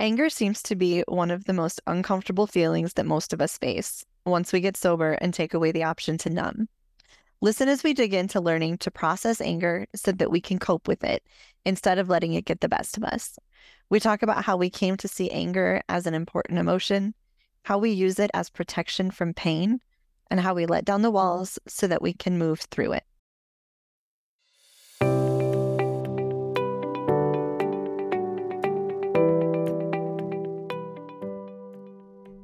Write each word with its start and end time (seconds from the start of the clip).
Anger 0.00 0.30
seems 0.30 0.62
to 0.62 0.74
be 0.74 1.04
one 1.08 1.30
of 1.30 1.44
the 1.44 1.52
most 1.52 1.78
uncomfortable 1.86 2.46
feelings 2.46 2.94
that 2.94 3.04
most 3.04 3.34
of 3.34 3.42
us 3.42 3.58
face 3.58 4.02
once 4.24 4.50
we 4.50 4.60
get 4.60 4.74
sober 4.74 5.12
and 5.12 5.34
take 5.34 5.52
away 5.52 5.72
the 5.72 5.82
option 5.82 6.16
to 6.16 6.30
numb. 6.30 6.70
Listen 7.42 7.68
as 7.68 7.84
we 7.84 7.92
dig 7.92 8.14
into 8.14 8.40
learning 8.40 8.78
to 8.78 8.90
process 8.90 9.42
anger 9.42 9.86
so 9.94 10.10
that 10.12 10.30
we 10.30 10.40
can 10.40 10.58
cope 10.58 10.88
with 10.88 11.04
it 11.04 11.22
instead 11.66 11.98
of 11.98 12.08
letting 12.08 12.32
it 12.32 12.46
get 12.46 12.62
the 12.62 12.68
best 12.68 12.96
of 12.96 13.04
us. 13.04 13.38
We 13.90 14.00
talk 14.00 14.22
about 14.22 14.42
how 14.42 14.56
we 14.56 14.70
came 14.70 14.96
to 14.96 15.06
see 15.06 15.30
anger 15.30 15.82
as 15.86 16.06
an 16.06 16.14
important 16.14 16.58
emotion, 16.58 17.14
how 17.64 17.76
we 17.76 17.90
use 17.90 18.18
it 18.18 18.30
as 18.32 18.48
protection 18.48 19.10
from 19.10 19.34
pain, 19.34 19.80
and 20.30 20.40
how 20.40 20.54
we 20.54 20.64
let 20.64 20.86
down 20.86 21.02
the 21.02 21.10
walls 21.10 21.58
so 21.68 21.86
that 21.86 22.00
we 22.00 22.14
can 22.14 22.38
move 22.38 22.60
through 22.60 22.92
it. 22.92 23.04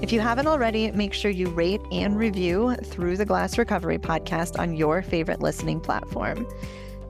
If 0.00 0.12
you 0.12 0.20
haven't 0.20 0.46
already, 0.46 0.92
make 0.92 1.12
sure 1.12 1.28
you 1.28 1.48
rate 1.48 1.80
and 1.90 2.16
review 2.16 2.76
Through 2.84 3.16
the 3.16 3.24
Glass 3.24 3.58
Recovery 3.58 3.98
podcast 3.98 4.56
on 4.56 4.76
your 4.76 5.02
favorite 5.02 5.40
listening 5.40 5.80
platform. 5.80 6.46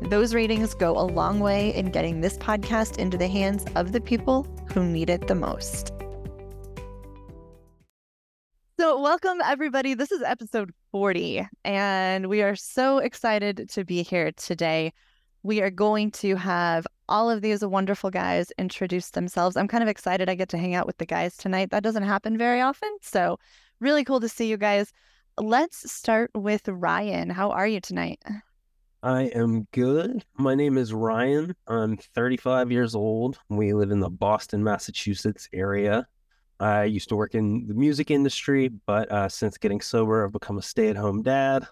Those 0.01 0.35
ratings 0.35 0.73
go 0.73 0.99
a 0.99 1.05
long 1.05 1.39
way 1.41 1.75
in 1.75 1.91
getting 1.91 2.23
this 2.23 2.39
podcast 2.39 2.97
into 2.97 3.19
the 3.19 3.29
hands 3.29 3.67
of 3.77 3.93
the 3.93 4.01
people 4.01 4.47
who 4.73 4.85
need 4.85 5.11
it 5.11 5.29
the 5.29 5.35
most. 5.35 5.93
So, 8.81 8.99
welcome 9.03 9.43
everybody. 9.45 9.93
This 9.93 10.11
is 10.11 10.23
episode 10.23 10.73
40, 10.91 11.47
and 11.65 12.31
we 12.31 12.41
are 12.41 12.57
so 12.57 12.99
excited 12.99 13.69
to 13.69 13.85
be 13.85 14.03
here 14.03 14.33
today 14.33 14.95
we 15.43 15.61
are 15.61 15.71
going 15.71 16.11
to 16.11 16.37
have 16.37 16.87
all 17.09 17.31
of 17.31 17.41
these 17.41 17.65
wonderful 17.65 18.11
guys 18.11 18.53
introduce 18.59 19.11
themselves. 19.11 19.57
I'm 19.57 19.69
kind 19.69 19.83
of 19.83 19.89
excited 19.89 20.29
I 20.29 20.35
get 20.35 20.49
to 20.51 20.59
hang 20.59 20.75
out 20.75 20.87
with 20.87 20.99
the 20.99 21.07
guys 21.07 21.37
tonight. 21.37 21.71
That 21.71 21.83
doesn't 21.83 22.03
happen 22.03 22.37
very 22.37 22.61
often. 22.61 22.95
So, 23.03 23.39
really 23.81 24.05
cool 24.05 24.21
to 24.21 24.29
see 24.29 24.47
you 24.47 24.57
guys. 24.57 24.93
Let's 25.39 25.91
start 25.91 26.31
with 26.35 26.69
Ryan. 26.69 27.31
How 27.31 27.51
are 27.51 27.67
you 27.67 27.81
tonight? 27.81 28.23
I 29.03 29.25
am 29.27 29.69
good. 29.71 30.25
My 30.37 30.57
name 30.57 30.77
is 30.77 30.93
Ryan. 30.93 31.55
I'm 31.69 31.97
35 31.97 32.73
years 32.73 32.97
old. 32.97 33.39
We 33.49 33.73
live 33.73 33.93
in 33.93 34.01
the 34.01 34.11
Boston, 34.11 34.65
Massachusetts 34.65 35.49
area. 35.53 36.07
I 36.59 36.85
used 36.85 37.09
to 37.11 37.17
work 37.17 37.37
in 37.37 37.69
the 37.69 37.75
music 37.75 38.11
industry, 38.11 38.69
but 38.87 39.11
uh, 39.13 39.29
since 39.29 39.57
getting 39.57 39.81
sober, 39.81 40.25
I've 40.25 40.33
become 40.33 40.59
a 40.59 40.63
stay 40.63 40.89
at 40.89 40.97
home 40.97 41.23
dad. 41.23 41.69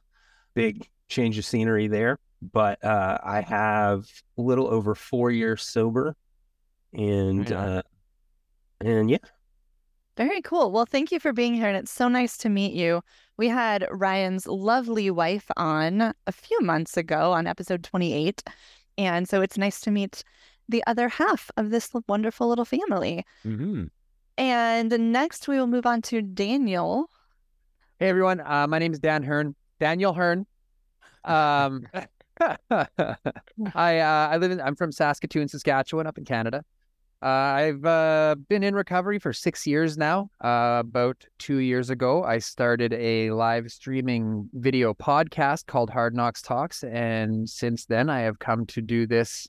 Big 0.54 0.88
change 1.08 1.36
of 1.36 1.44
scenery 1.44 1.88
there 1.88 2.20
but 2.42 2.82
uh, 2.84 3.18
I 3.22 3.40
have 3.40 4.06
a 4.38 4.42
little 4.42 4.68
over 4.68 4.94
four 4.94 5.30
years 5.30 5.62
sober, 5.62 6.16
and 6.92 7.48
yeah. 7.48 7.60
Uh, 7.60 7.82
and 8.80 9.10
yeah. 9.10 9.18
Very 10.16 10.40
cool. 10.40 10.72
Well, 10.72 10.86
thank 10.86 11.12
you 11.12 11.20
for 11.20 11.32
being 11.32 11.54
here, 11.54 11.68
and 11.68 11.76
it's 11.76 11.90
so 11.90 12.08
nice 12.08 12.38
to 12.38 12.48
meet 12.48 12.72
you. 12.72 13.02
We 13.36 13.48
had 13.48 13.86
Ryan's 13.90 14.46
lovely 14.46 15.10
wife 15.10 15.50
on 15.58 16.00
a 16.26 16.32
few 16.32 16.58
months 16.60 16.96
ago 16.96 17.32
on 17.32 17.46
episode 17.46 17.82
28, 17.84 18.42
and 18.96 19.28
so 19.28 19.42
it's 19.42 19.58
nice 19.58 19.80
to 19.80 19.90
meet 19.90 20.24
the 20.68 20.82
other 20.86 21.08
half 21.08 21.50
of 21.58 21.70
this 21.70 21.90
wonderful 22.08 22.48
little 22.48 22.64
family. 22.64 23.24
Mm-hmm. 23.44 23.84
And 24.38 25.12
next, 25.12 25.48
we 25.48 25.58
will 25.58 25.66
move 25.66 25.86
on 25.86 26.02
to 26.02 26.22
Daniel. 26.22 27.10
Hey 27.98 28.08
everyone, 28.08 28.40
uh, 28.40 28.66
my 28.66 28.78
name 28.78 28.92
is 28.92 28.98
Dan 28.98 29.22
Hearn. 29.22 29.54
Daniel 29.80 30.12
Hearn. 30.12 30.46
Um, 31.24 31.86
I 32.40 33.98
uh, 33.98 34.28
I 34.30 34.36
live 34.36 34.50
in 34.50 34.60
I'm 34.60 34.76
from 34.76 34.92
Saskatoon, 34.92 35.48
Saskatchewan, 35.48 36.06
up 36.06 36.18
in 36.18 36.24
Canada. 36.24 36.62
Uh, 37.22 37.26
I've 37.28 37.84
uh, 37.84 38.36
been 38.48 38.62
in 38.62 38.74
recovery 38.74 39.18
for 39.18 39.32
six 39.32 39.66
years 39.66 39.96
now. 39.96 40.28
Uh, 40.44 40.78
about 40.80 41.24
two 41.38 41.58
years 41.58 41.88
ago, 41.88 42.22
I 42.24 42.38
started 42.38 42.92
a 42.92 43.30
live 43.30 43.70
streaming 43.70 44.50
video 44.52 44.92
podcast 44.92 45.66
called 45.66 45.88
Hard 45.88 46.14
Knox 46.14 46.42
Talks, 46.42 46.84
and 46.84 47.48
since 47.48 47.86
then, 47.86 48.10
I 48.10 48.20
have 48.20 48.38
come 48.38 48.66
to 48.66 48.82
do 48.82 49.06
this 49.06 49.48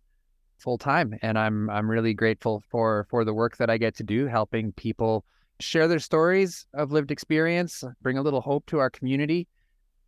full 0.58 0.78
time, 0.78 1.14
and 1.22 1.38
I'm 1.38 1.70
I'm 1.70 1.92
really 1.92 2.14
grateful 2.14 2.64
for 2.70 3.06
for 3.10 3.26
the 3.26 3.34
work 3.34 3.58
that 3.58 3.70
I 3.70 3.78
get 3.78 3.96
to 3.98 4.04
do, 4.04 4.28
helping 4.28 4.72
people 4.72 5.26
share 5.60 5.90
their 5.90 6.00
stories 6.00 6.66
of 6.74 6.94
lived 6.94 7.12
experience, 7.12 7.84
bring 8.02 8.18
a 8.18 8.22
little 8.22 8.42
hope 8.42 8.66
to 8.68 8.80
our 8.80 8.90
community, 8.90 9.46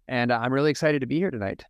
and 0.08 0.32
I'm 0.32 0.54
really 0.54 0.72
excited 0.72 1.02
to 1.02 1.08
be 1.08 1.18
here 1.18 1.32
tonight. 1.32 1.66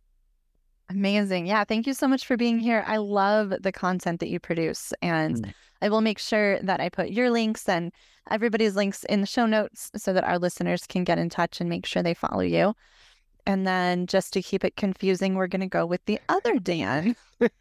Amazing. 0.90 1.46
Yeah. 1.46 1.62
Thank 1.62 1.86
you 1.86 1.94
so 1.94 2.08
much 2.08 2.26
for 2.26 2.36
being 2.36 2.58
here. 2.58 2.82
I 2.84 2.96
love 2.96 3.54
the 3.60 3.70
content 3.70 4.18
that 4.20 4.28
you 4.28 4.40
produce. 4.40 4.92
And 5.00 5.36
mm. 5.36 5.54
I 5.80 5.88
will 5.88 6.00
make 6.00 6.18
sure 6.18 6.58
that 6.60 6.80
I 6.80 6.88
put 6.88 7.10
your 7.10 7.30
links 7.30 7.68
and 7.68 7.92
everybody's 8.28 8.74
links 8.74 9.04
in 9.04 9.20
the 9.20 9.26
show 9.26 9.46
notes 9.46 9.92
so 9.96 10.12
that 10.12 10.24
our 10.24 10.38
listeners 10.38 10.86
can 10.88 11.04
get 11.04 11.18
in 11.18 11.30
touch 11.30 11.60
and 11.60 11.70
make 11.70 11.86
sure 11.86 12.02
they 12.02 12.14
follow 12.14 12.40
you. 12.40 12.74
And 13.46 13.64
then 13.66 14.08
just 14.08 14.32
to 14.32 14.42
keep 14.42 14.64
it 14.64 14.76
confusing, 14.76 15.34
we're 15.34 15.46
going 15.46 15.60
to 15.60 15.66
go 15.68 15.86
with 15.86 16.04
the 16.06 16.18
other 16.28 16.58
Dan. 16.58 17.14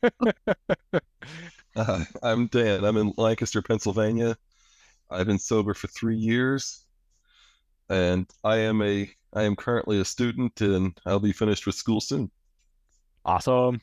uh, 1.76 2.04
I'm 2.24 2.48
Dan. 2.48 2.84
I'm 2.84 2.98
in 2.98 3.14
Lancaster, 3.16 3.62
Pennsylvania. 3.62 4.36
I've 5.12 5.28
been 5.28 5.40
sober 5.40 5.74
for 5.74 5.88
three 5.88 6.18
years, 6.18 6.84
and 7.90 8.28
I 8.44 8.58
am 8.58 8.82
a 8.82 9.10
I 9.34 9.44
am 9.44 9.56
currently 9.56 10.00
a 10.00 10.06
student, 10.06 10.60
and 10.62 11.00
I'll 11.06 11.20
be 11.20 11.32
finished 11.32 11.66
with 11.66 11.76
school 11.76 12.02
soon. 12.02 12.30
Awesome. 13.26 13.82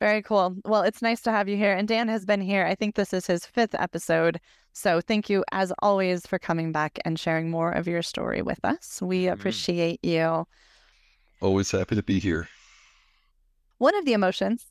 Very 0.00 0.22
cool. 0.22 0.56
Well, 0.64 0.82
it's 0.82 1.02
nice 1.02 1.22
to 1.22 1.30
have 1.30 1.48
you 1.48 1.56
here. 1.56 1.72
And 1.72 1.88
Dan 1.88 2.08
has 2.08 2.24
been 2.24 2.40
here. 2.40 2.66
I 2.66 2.74
think 2.74 2.94
this 2.94 3.12
is 3.12 3.26
his 3.26 3.46
fifth 3.46 3.74
episode. 3.74 4.40
So 4.72 5.00
thank 5.00 5.30
you, 5.30 5.44
as 5.52 5.72
always, 5.80 6.26
for 6.26 6.38
coming 6.38 6.72
back 6.72 6.98
and 7.04 7.18
sharing 7.18 7.50
more 7.50 7.70
of 7.72 7.86
your 7.86 8.02
story 8.02 8.42
with 8.42 8.62
us. 8.64 9.00
We 9.00 9.24
mm-hmm. 9.24 9.32
appreciate 9.32 10.00
you. 10.04 10.46
Always 11.40 11.70
happy 11.70 11.94
to 11.94 12.02
be 12.02 12.18
here. 12.18 12.48
One 13.78 13.94
of 13.94 14.04
the 14.04 14.12
emotions 14.12 14.66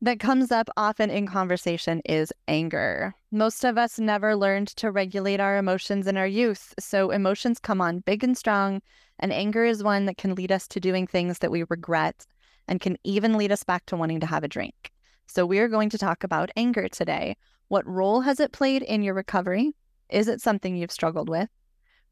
that 0.00 0.18
comes 0.18 0.50
up 0.50 0.68
often 0.76 1.10
in 1.10 1.28
conversation 1.28 2.02
is 2.04 2.32
anger. 2.48 3.14
Most 3.30 3.64
of 3.64 3.78
us 3.78 4.00
never 4.00 4.34
learned 4.34 4.68
to 4.76 4.90
regulate 4.90 5.38
our 5.38 5.56
emotions 5.56 6.08
in 6.08 6.16
our 6.16 6.26
youth. 6.26 6.74
So 6.78 7.10
emotions 7.10 7.60
come 7.60 7.80
on 7.80 8.00
big 8.00 8.24
and 8.24 8.36
strong, 8.36 8.82
and 9.20 9.32
anger 9.32 9.64
is 9.64 9.84
one 9.84 10.06
that 10.06 10.18
can 10.18 10.34
lead 10.34 10.50
us 10.50 10.66
to 10.68 10.80
doing 10.80 11.06
things 11.06 11.38
that 11.38 11.52
we 11.52 11.64
regret 11.70 12.26
and 12.68 12.80
can 12.80 12.96
even 13.04 13.36
lead 13.36 13.52
us 13.52 13.64
back 13.64 13.86
to 13.86 13.96
wanting 13.96 14.20
to 14.20 14.26
have 14.26 14.44
a 14.44 14.48
drink. 14.48 14.92
So, 15.26 15.46
we 15.46 15.58
are 15.58 15.68
going 15.68 15.90
to 15.90 15.98
talk 15.98 16.24
about 16.24 16.50
anger 16.56 16.88
today. 16.88 17.36
What 17.68 17.86
role 17.86 18.20
has 18.20 18.40
it 18.40 18.52
played 18.52 18.82
in 18.82 19.02
your 19.02 19.14
recovery? 19.14 19.72
Is 20.10 20.28
it 20.28 20.40
something 20.40 20.76
you've 20.76 20.92
struggled 20.92 21.28
with? 21.28 21.48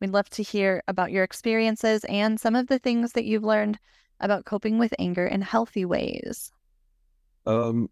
We'd 0.01 0.11
love 0.11 0.31
to 0.31 0.43
hear 0.43 0.83
about 0.89 1.13
your 1.13 1.25
experiences 1.25 2.05
and 2.05 2.41
some 2.41 2.57
of 2.57 2.69
the 2.69 2.79
things 2.79 3.13
that 3.13 3.27
you've 3.27 3.45
learned 3.45 3.79
about 4.21 4.47
coping 4.47 4.79
with 4.79 4.95
anger 4.99 5.27
in 5.27 5.43
healthy 5.43 5.85
ways. 5.85 6.51
Um, 7.47 7.91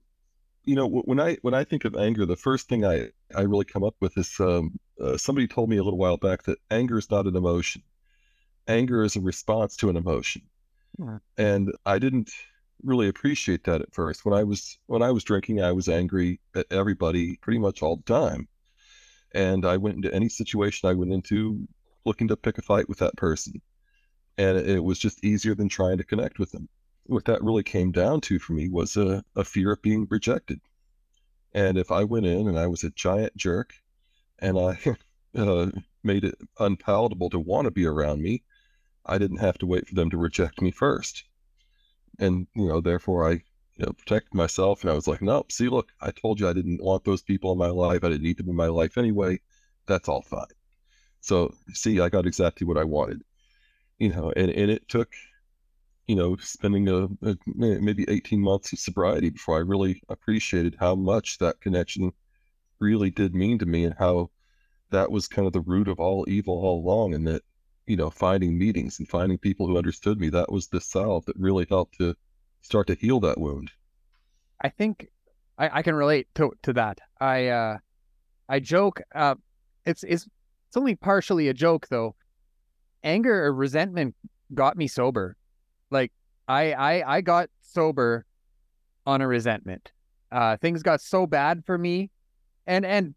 you 0.65 0.75
know, 0.75 0.87
when 0.87 1.21
I 1.21 1.37
when 1.43 1.55
I 1.55 1.65
think 1.65 1.85
of 1.85 1.97
anger, 1.97 2.27
the 2.27 2.37
first 2.37 2.69
thing 2.69 2.85
I 2.85 3.09
I 3.35 3.43
really 3.43 3.65
come 3.65 3.85
up 3.85 3.95
with 4.01 4.17
is 4.17 4.39
um, 4.41 4.79
uh, 5.03 5.17
somebody 5.17 5.47
told 5.47 5.71
me 5.71 5.77
a 5.77 5.83
little 5.83 5.99
while 5.99 6.17
back 6.17 6.43
that 6.45 6.59
anger 6.71 6.99
is 6.99 7.11
not 7.11 7.27
an 7.27 7.37
emotion. 7.37 7.83
Anger 8.67 9.03
is 9.03 9.17
a 9.17 9.21
response 9.21 9.77
to 9.77 9.89
an 9.89 9.97
emotion. 9.97 10.43
And 11.37 11.73
I 11.87 11.99
didn't 11.99 12.31
really 12.83 13.09
appreciate 13.09 13.65
that 13.65 13.81
at 13.81 13.95
first. 13.95 14.25
When 14.25 14.35
I 14.35 14.45
was 14.45 14.79
when 14.87 15.03
I 15.03 15.11
was 15.11 15.25
drinking, 15.25 15.63
I 15.63 15.73
was 15.73 15.89
angry 15.89 16.41
at 16.55 16.67
everybody 16.71 17.37
pretty 17.37 17.59
much 17.59 17.83
all 17.83 17.97
the 17.97 18.03
time. 18.03 18.49
And 19.33 19.65
I 19.67 19.77
went 19.77 19.97
into 19.97 20.15
any 20.15 20.29
situation 20.29 20.89
I 20.89 20.95
went 20.95 21.13
into 21.13 21.67
looking 22.05 22.29
to 22.29 22.37
pick 22.37 22.59
a 22.59 22.63
fight 22.63 22.89
with 22.89 22.99
that 22.99 23.17
person. 23.17 23.61
And 24.39 24.57
it 24.57 24.83
was 24.83 24.99
just 24.99 25.25
easier 25.25 25.55
than 25.55 25.69
trying 25.69 25.99
to 25.99 26.05
connect 26.05 26.39
with 26.39 26.53
them. 26.53 26.69
What 27.05 27.25
that 27.25 27.43
really 27.43 27.63
came 27.63 27.91
down 27.91 28.21
to 28.23 28.39
for 28.39 28.53
me 28.53 28.69
was 28.69 28.97
a, 28.97 29.25
a 29.35 29.45
fear 29.45 29.73
of 29.73 29.83
being 29.83 30.07
rejected. 30.11 30.61
And 31.53 31.77
if 31.77 31.91
I 31.91 32.05
went 32.05 32.27
in 32.27 32.49
and 32.49 32.59
I 32.59 32.67
was 32.67 32.85
a 32.85 32.91
giant 32.91 33.37
jerk 33.37 33.75
and 34.39 34.59
I 34.59 34.79
uh, 35.39 35.71
made 36.05 36.25
it 36.25 36.37
unpalatable 36.59 37.31
to 37.31 37.39
want 37.39 37.65
to 37.65 37.71
be 37.71 37.87
around 37.87 38.23
me, 38.23 38.45
I 39.09 39.19
didn't 39.19 39.39
have 39.39 39.59
to 39.59 39.67
wait 39.67 39.89
for 39.89 39.95
them 39.95 40.11
to 40.11 40.19
reject 40.19 40.61
me 40.63 40.71
first. 40.71 41.25
And, 42.19 42.47
you 42.55 42.69
know, 42.69 42.81
therefore 42.81 43.29
I, 43.29 43.33
you 43.33 43.87
know, 43.87 43.93
protected 43.93 44.35
myself 44.35 44.83
and 44.83 44.91
I 44.91 44.95
was 44.95 45.07
like, 45.09 45.23
no, 45.23 45.45
see, 45.51 45.69
look, 45.69 45.93
I 46.01 46.11
told 46.13 46.41
you 46.41 46.49
I 46.49 46.53
didn't 46.53 46.83
want 46.83 47.05
those 47.05 47.23
people 47.23 47.53
in 47.53 47.59
my 47.59 47.69
life. 47.69 48.05
I 48.05 48.09
didn't 48.11 48.25
need 48.25 48.39
them 48.39 48.49
in 48.51 48.57
my 48.57 48.67
life 48.69 48.99
anyway. 48.99 49.41
That's 49.87 50.09
all 50.09 50.23
fine. 50.23 50.47
So, 51.21 51.55
see, 51.75 52.01
I 52.01 52.09
got 52.11 52.27
exactly 52.27 52.67
what 52.67 52.79
I 52.79 52.85
wanted. 52.85 53.23
you 53.99 54.11
know, 54.11 54.33
and, 54.37 54.51
and 54.51 54.71
it 54.71 54.89
took, 54.89 55.13
you 56.07 56.17
know, 56.17 56.37
spending 56.37 56.89
a, 56.89 57.05
a 57.23 57.37
maybe 57.47 58.05
18 58.09 58.41
months 58.41 58.73
of 58.73 58.79
sobriety 58.79 59.31
before 59.31 59.57
I 59.57 59.61
really 59.61 60.03
appreciated 60.09 60.77
how 60.81 60.95
much 60.95 61.39
that 61.39 61.61
connection 61.61 62.13
really 62.81 63.11
did 63.11 63.35
mean 63.35 63.59
to 63.61 63.67
me 63.67 63.85
and 63.85 63.95
how 63.99 64.31
that 64.91 65.11
was 65.11 65.29
kind 65.29 65.47
of 65.47 65.53
the 65.53 65.61
root 65.61 65.89
of 65.89 66.01
all 66.01 66.27
evil 66.29 66.55
all 66.55 66.81
along. 66.81 67.15
And 67.15 67.27
that, 67.27 67.43
you 67.89 67.97
know, 67.97 68.11
finding 68.11 68.59
meetings 68.59 68.99
and 68.99 69.09
finding 69.09 69.39
people 69.39 69.67
who 69.67 69.79
understood 69.79 70.21
me, 70.21 70.29
that 70.29 70.53
was 70.53 70.69
the 70.69 70.81
salve 70.81 71.25
that 71.25 71.37
really 71.39 71.67
helped 71.69 71.97
to 71.99 72.15
start 72.61 72.87
to 72.87 72.95
heal 72.95 73.19
that 73.21 73.39
wound. 73.39 73.71
I 74.63 74.69
think 74.69 75.09
I, 75.57 75.79
I 75.79 75.83
can 75.83 75.95
relate 75.95 76.29
to 76.35 76.53
to 76.63 76.73
that. 76.75 76.99
I 77.21 77.49
uh 77.49 77.79
I 78.49 78.61
joke, 78.61 79.01
uh 79.15 79.37
it's 79.87 80.05
it's 80.05 80.29
it's 80.69 80.77
only 80.77 80.97
partially 80.97 81.49
a 81.49 81.55
joke 81.55 81.89
though. 81.89 82.15
Anger 83.03 83.47
or 83.47 83.55
resentment 83.55 84.15
got 84.53 84.77
me 84.77 84.87
sober. 84.87 85.37
Like 85.91 86.13
I 86.47 86.73
I 86.73 87.17
I 87.17 87.21
got 87.23 87.49
sober 87.63 88.27
on 89.07 89.23
a 89.23 89.27
resentment. 89.27 89.93
Uh 90.31 90.59
things 90.59 90.83
got 90.83 91.01
so 91.01 91.27
bad 91.27 91.65
for 91.65 91.79
me 91.79 92.11
and 92.67 92.85
and 92.85 93.15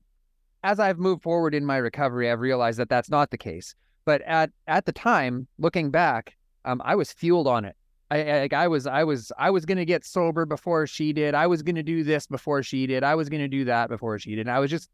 as 0.64 0.80
I've 0.80 1.00
moved 1.00 1.24
forward 1.24 1.56
in 1.56 1.66
my 1.66 1.78
recovery, 1.78 2.30
I've 2.30 2.40
realized 2.40 2.78
that 2.78 2.88
that's 2.88 3.10
not 3.10 3.32
the 3.32 3.38
case. 3.38 3.74
But 4.06 4.22
at 4.24 4.52
at 4.68 4.86
the 4.86 4.92
time, 4.92 5.48
looking 5.58 5.92
back, 5.92 6.36
um, 6.66 6.82
I 6.84 6.96
was 6.96 7.12
fueled 7.12 7.48
on 7.48 7.66
it. 7.66 7.76
I, 8.10 8.42
I, 8.42 8.50
I 8.52 8.68
was 8.68 8.88
I 8.88 9.04
was 9.04 9.32
I 9.38 9.50
was 9.50 9.66
gonna 9.66 9.86
get 9.86 10.04
sober 10.04 10.46
before 10.46 10.86
she 10.88 11.14
did. 11.14 11.34
I 11.34 11.48
was 11.48 11.62
gonna 11.64 11.84
do 11.84 12.04
this 12.04 12.28
before 12.28 12.62
she 12.64 12.88
did. 12.88 13.04
I 13.04 13.16
was 13.16 13.30
gonna 13.30 13.48
do 13.48 13.66
that 13.66 13.90
before 13.90 14.20
she 14.20 14.36
did. 14.36 14.42
And 14.42 14.52
I 14.52 14.60
was 14.60 14.70
just 14.70 14.90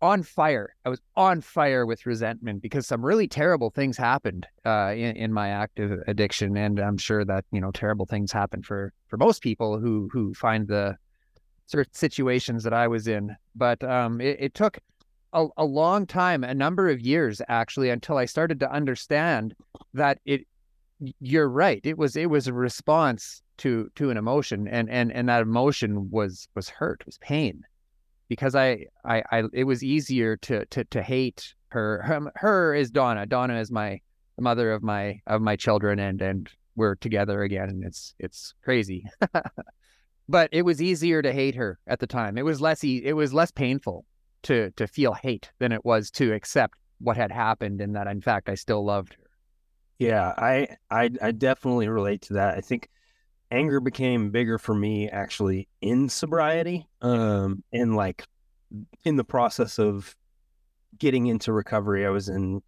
on 0.00 0.22
fire. 0.22 0.74
I 0.84 0.88
was 0.88 1.00
on 1.14 1.40
fire 1.40 1.86
with 1.86 2.06
resentment 2.06 2.60
because 2.60 2.86
some 2.86 3.04
really 3.04 3.28
terrible 3.28 3.70
things 3.70 3.96
happened 3.96 4.46
uh, 4.66 4.92
in, 4.96 5.16
in 5.16 5.32
my 5.32 5.50
active 5.50 6.02
addiction, 6.08 6.56
and 6.56 6.80
I'm 6.80 6.98
sure 6.98 7.24
that 7.24 7.44
you 7.52 7.60
know 7.60 7.70
terrible 7.70 8.06
things 8.06 8.32
happen 8.32 8.62
for 8.62 8.92
for 9.08 9.16
most 9.16 9.42
people 9.42 9.78
who 9.78 10.08
who 10.12 10.34
find 10.34 10.66
the 10.66 10.96
certain 11.66 11.94
situations 11.94 12.64
that 12.64 12.72
I 12.72 12.88
was 12.88 13.06
in. 13.06 13.36
But 13.54 13.82
um, 13.84 14.20
it, 14.20 14.36
it 14.40 14.54
took 14.54 14.78
a, 15.32 15.46
a 15.56 15.64
long 15.64 16.06
time, 16.06 16.44
a 16.44 16.54
number 16.54 16.88
of 16.88 17.00
years 17.00 17.40
actually, 17.48 17.90
until 17.90 18.16
I 18.16 18.24
started 18.26 18.60
to 18.60 18.72
understand 18.72 19.54
that 19.94 20.18
it 20.24 20.46
you're 21.20 21.48
right. 21.48 21.80
It 21.84 21.98
was 21.98 22.16
it 22.16 22.30
was 22.30 22.46
a 22.46 22.52
response 22.52 23.42
to 23.58 23.90
to 23.96 24.10
an 24.10 24.16
emotion, 24.16 24.68
and 24.68 24.88
and 24.90 25.12
and 25.12 25.28
that 25.28 25.42
emotion 25.42 26.10
was 26.10 26.48
was 26.54 26.68
hurt, 26.68 27.04
was 27.06 27.18
pain, 27.18 27.62
because 28.28 28.54
I 28.54 28.86
I, 29.04 29.22
I 29.30 29.42
it 29.52 29.64
was 29.64 29.82
easier 29.82 30.36
to 30.38 30.64
to 30.66 30.84
to 30.84 31.02
hate 31.02 31.54
her. 31.68 32.30
Her, 32.36 32.74
is 32.74 32.90
Donna. 32.90 33.26
Donna 33.26 33.58
is 33.58 33.70
my 33.70 34.00
the 34.36 34.42
mother 34.42 34.72
of 34.72 34.82
my 34.82 35.20
of 35.26 35.42
my 35.42 35.56
children, 35.56 35.98
and 35.98 36.20
and 36.22 36.48
we're 36.76 36.94
together 36.96 37.42
again, 37.42 37.68
and 37.68 37.84
it's 37.84 38.14
it's 38.18 38.54
crazy. 38.62 39.04
but 40.28 40.48
it 40.52 40.62
was 40.62 40.80
easier 40.80 41.20
to 41.22 41.32
hate 41.32 41.54
her 41.54 41.78
at 41.86 41.98
the 41.98 42.06
time. 42.06 42.38
It 42.38 42.44
was 42.44 42.60
less 42.60 42.84
e- 42.84 43.02
it 43.04 43.14
was 43.14 43.34
less 43.34 43.50
painful 43.50 44.04
to 44.42 44.70
to 44.72 44.86
feel 44.86 45.14
hate 45.14 45.50
than 45.58 45.72
it 45.72 45.84
was 45.84 46.10
to 46.12 46.32
accept 46.32 46.78
what 46.98 47.16
had 47.16 47.32
happened, 47.32 47.80
and 47.80 47.96
that 47.96 48.06
in 48.06 48.20
fact 48.20 48.48
I 48.48 48.54
still 48.54 48.84
loved 48.84 49.14
her. 49.14 49.30
Yeah, 49.98 50.32
I, 50.36 50.68
I 50.90 51.10
I 51.20 51.32
definitely 51.32 51.88
relate 51.88 52.22
to 52.22 52.34
that. 52.34 52.56
I 52.56 52.60
think 52.60 52.88
anger 53.50 53.80
became 53.80 54.30
bigger 54.30 54.58
for 54.58 54.74
me 54.74 55.08
actually 55.08 55.68
in 55.80 56.08
sobriety, 56.08 56.88
um, 57.02 57.62
and 57.72 57.94
like 57.94 58.24
in 59.04 59.16
the 59.16 59.24
process 59.24 59.78
of 59.78 60.16
getting 60.98 61.26
into 61.26 61.52
recovery. 61.52 62.06
I 62.06 62.10
was 62.10 62.28
in 62.28 62.62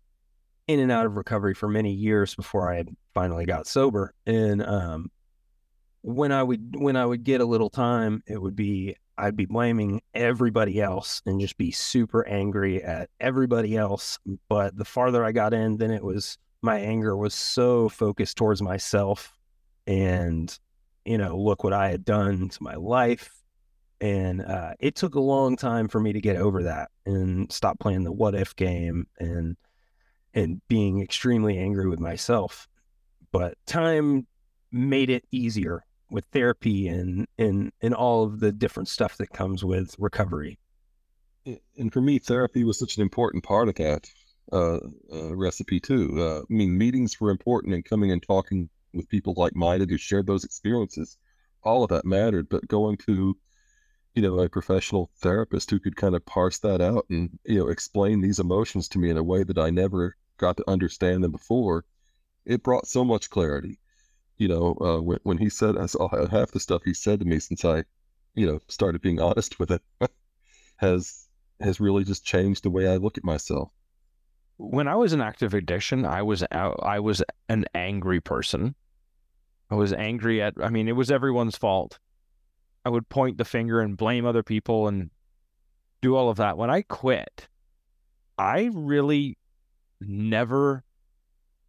in 0.66 0.80
and 0.80 0.90
out 0.90 1.06
of 1.06 1.16
recovery 1.16 1.54
for 1.54 1.68
many 1.68 1.92
years 1.92 2.34
before 2.34 2.72
I 2.72 2.84
finally 3.12 3.44
got 3.44 3.66
sober. 3.66 4.14
And 4.26 4.64
um, 4.64 5.10
when 6.02 6.32
I 6.32 6.42
would 6.42 6.76
when 6.76 6.96
I 6.96 7.06
would 7.06 7.24
get 7.24 7.40
a 7.40 7.46
little 7.46 7.70
time, 7.70 8.22
it 8.26 8.40
would 8.40 8.56
be 8.56 8.96
I'd 9.16 9.36
be 9.36 9.46
blaming 9.46 10.02
everybody 10.14 10.80
else 10.80 11.22
and 11.26 11.40
just 11.40 11.56
be 11.56 11.70
super 11.70 12.26
angry 12.26 12.82
at 12.82 13.10
everybody 13.20 13.76
else. 13.76 14.18
But 14.48 14.76
the 14.76 14.84
farther 14.84 15.24
I 15.24 15.32
got 15.32 15.54
in, 15.54 15.76
then 15.76 15.90
it 15.90 16.02
was 16.02 16.38
my 16.64 16.78
anger 16.78 17.14
was 17.14 17.34
so 17.34 17.90
focused 17.90 18.38
towards 18.38 18.62
myself 18.62 19.36
and 19.86 20.58
you 21.04 21.18
know 21.18 21.36
look 21.36 21.62
what 21.62 21.74
i 21.74 21.90
had 21.90 22.06
done 22.06 22.48
to 22.48 22.62
my 22.62 22.74
life 22.74 23.42
and 24.00 24.42
uh, 24.42 24.74
it 24.80 24.94
took 24.96 25.14
a 25.14 25.20
long 25.20 25.56
time 25.56 25.88
for 25.88 26.00
me 26.00 26.12
to 26.12 26.20
get 26.20 26.36
over 26.36 26.64
that 26.64 26.90
and 27.06 27.52
stop 27.52 27.78
playing 27.78 28.02
the 28.02 28.12
what 28.12 28.34
if 28.34 28.56
game 28.56 29.06
and 29.18 29.56
and 30.32 30.60
being 30.68 31.02
extremely 31.02 31.58
angry 31.58 31.86
with 31.86 32.00
myself 32.00 32.66
but 33.30 33.58
time 33.66 34.26
made 34.72 35.10
it 35.10 35.24
easier 35.30 35.84
with 36.14 36.24
therapy 36.32 36.88
and 36.88 37.26
and 37.38 37.72
and 37.82 37.94
all 37.94 38.24
of 38.24 38.40
the 38.40 38.52
different 38.52 38.88
stuff 38.88 39.16
that 39.18 39.32
comes 39.32 39.64
with 39.64 39.94
recovery 39.98 40.58
and 41.76 41.92
for 41.92 42.00
me 42.00 42.18
therapy 42.18 42.64
was 42.64 42.78
such 42.78 42.96
an 42.96 43.02
important 43.02 43.44
part 43.44 43.68
of 43.68 43.74
that 43.74 44.08
uh, 44.52 44.78
uh, 45.12 45.34
recipe 45.34 45.80
too. 45.80 46.14
Uh, 46.18 46.40
I 46.40 46.44
mean, 46.48 46.76
meetings 46.76 47.20
were 47.20 47.30
important 47.30 47.74
and 47.74 47.84
coming 47.84 48.10
and 48.10 48.22
talking 48.22 48.68
with 48.92 49.08
people 49.08 49.34
like 49.36 49.56
minded 49.56 49.90
who 49.90 49.96
shared 49.96 50.26
those 50.26 50.44
experiences. 50.44 51.16
All 51.62 51.82
of 51.82 51.90
that 51.90 52.04
mattered, 52.04 52.48
but 52.48 52.68
going 52.68 52.98
to, 53.06 53.36
you 54.14 54.22
know, 54.22 54.38
a 54.38 54.48
professional 54.48 55.10
therapist 55.16 55.70
who 55.70 55.80
could 55.80 55.96
kind 55.96 56.14
of 56.14 56.26
parse 56.26 56.58
that 56.58 56.80
out 56.80 57.06
and, 57.08 57.38
you 57.44 57.58
know, 57.58 57.68
explain 57.68 58.20
these 58.20 58.38
emotions 58.38 58.86
to 58.88 58.98
me 58.98 59.10
in 59.10 59.16
a 59.16 59.24
way 59.24 59.44
that 59.44 59.58
I 59.58 59.70
never 59.70 60.16
got 60.36 60.58
to 60.58 60.70
understand 60.70 61.24
them 61.24 61.32
before, 61.32 61.84
it 62.44 62.62
brought 62.62 62.86
so 62.86 63.04
much 63.04 63.30
clarity. 63.30 63.78
You 64.44 64.48
know, 64.48 64.76
uh, 64.80 65.00
when, 65.00 65.18
when 65.22 65.38
he 65.38 65.48
said, 65.48 65.78
I 65.78 65.86
saw 65.86 66.08
half 66.28 66.50
the 66.50 66.60
stuff 66.60 66.82
he 66.84 66.92
said 66.92 67.20
to 67.20 67.24
me 67.24 67.38
since 67.38 67.64
I, 67.64 67.84
you 68.34 68.46
know, 68.46 68.60
started 68.68 69.00
being 69.00 69.20
honest 69.28 69.58
with 69.58 69.70
it 69.70 69.82
has, 70.76 71.28
has 71.60 71.80
really 71.80 72.04
just 72.04 72.26
changed 72.26 72.62
the 72.62 72.70
way 72.70 72.86
I 72.86 72.96
look 72.96 73.16
at 73.16 73.24
myself 73.24 73.70
when 74.56 74.88
I 74.88 74.94
was 74.96 75.12
in 75.12 75.20
active 75.20 75.54
addiction, 75.54 76.04
I 76.04 76.22
was 76.22 76.44
I 76.52 77.00
was 77.00 77.22
an 77.48 77.64
angry 77.74 78.20
person. 78.20 78.74
I 79.70 79.74
was 79.74 79.92
angry 79.92 80.42
at 80.42 80.54
I 80.62 80.68
mean, 80.68 80.88
it 80.88 80.92
was 80.92 81.10
everyone's 81.10 81.56
fault. 81.56 81.98
I 82.84 82.90
would 82.90 83.08
point 83.08 83.38
the 83.38 83.44
finger 83.44 83.80
and 83.80 83.96
blame 83.96 84.26
other 84.26 84.42
people 84.42 84.88
and 84.88 85.10
do 86.02 86.14
all 86.14 86.28
of 86.28 86.36
that. 86.36 86.58
When 86.58 86.70
I 86.70 86.82
quit, 86.82 87.48
I 88.38 88.70
really 88.72 89.38
never 90.00 90.84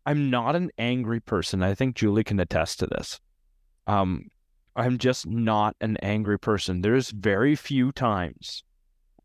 I'm 0.06 0.30
not 0.30 0.56
an 0.56 0.72
angry 0.78 1.20
person. 1.20 1.64
I 1.64 1.74
think 1.74 1.96
Julie 1.96 2.24
can 2.24 2.40
attest 2.40 2.80
to 2.80 2.88
this. 2.88 3.20
Um 3.88 4.30
I'm 4.76 4.98
just 4.98 5.26
not 5.26 5.76
an 5.80 5.98
angry 5.98 6.38
person. 6.38 6.82
There's 6.82 7.10
very 7.12 7.56
few 7.56 7.92
times 7.92 8.64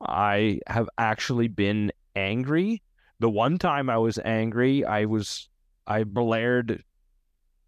I 0.00 0.60
have 0.68 0.88
actually 0.96 1.49
been 1.49 1.90
angry 2.14 2.82
the 3.20 3.30
one 3.30 3.58
time 3.58 3.90
I 3.90 3.99
was 3.99 4.18
angry, 4.25 4.84
I 4.84 5.04
was 5.04 5.49
I 5.87 6.04
blared 6.04 6.82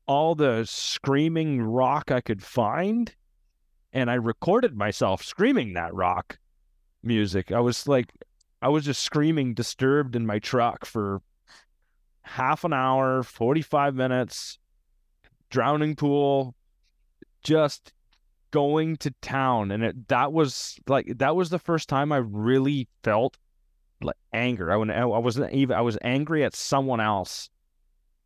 all 0.06 0.34
the 0.34 0.64
screaming 0.64 1.62
rock 1.62 2.10
I 2.10 2.20
could 2.20 2.42
find 2.42 3.14
and 3.92 4.10
I 4.10 4.14
recorded 4.14 4.74
myself 4.74 5.22
screaming 5.22 5.74
that 5.74 5.94
rock 5.94 6.38
music. 7.02 7.52
I 7.52 7.60
was 7.60 7.86
like 7.86 8.12
I 8.62 8.68
was 8.68 8.86
just 8.86 9.02
screaming 9.02 9.52
disturbed 9.52 10.16
in 10.16 10.26
my 10.26 10.38
truck 10.38 10.86
for 10.86 11.20
half 12.22 12.64
an 12.64 12.72
hour, 12.72 13.22
45 13.22 13.94
minutes, 13.94 14.58
drowning 15.50 15.96
pool, 15.96 16.54
just 17.42 17.92
going 18.50 18.96
to 18.96 19.10
town 19.22 19.70
and 19.70 19.82
it 19.82 20.08
that 20.08 20.30
was 20.30 20.78
like 20.86 21.06
that 21.16 21.34
was 21.34 21.48
the 21.48 21.58
first 21.58 21.88
time 21.88 22.12
I 22.12 22.18
really 22.18 22.86
felt 23.02 23.38
like 24.04 24.16
anger. 24.32 24.70
I, 24.70 24.76
I 24.76 25.18
wasn't 25.18 25.52
even, 25.52 25.76
I 25.76 25.80
was 25.80 25.98
angry 26.02 26.44
at 26.44 26.54
someone 26.54 27.00
else 27.00 27.48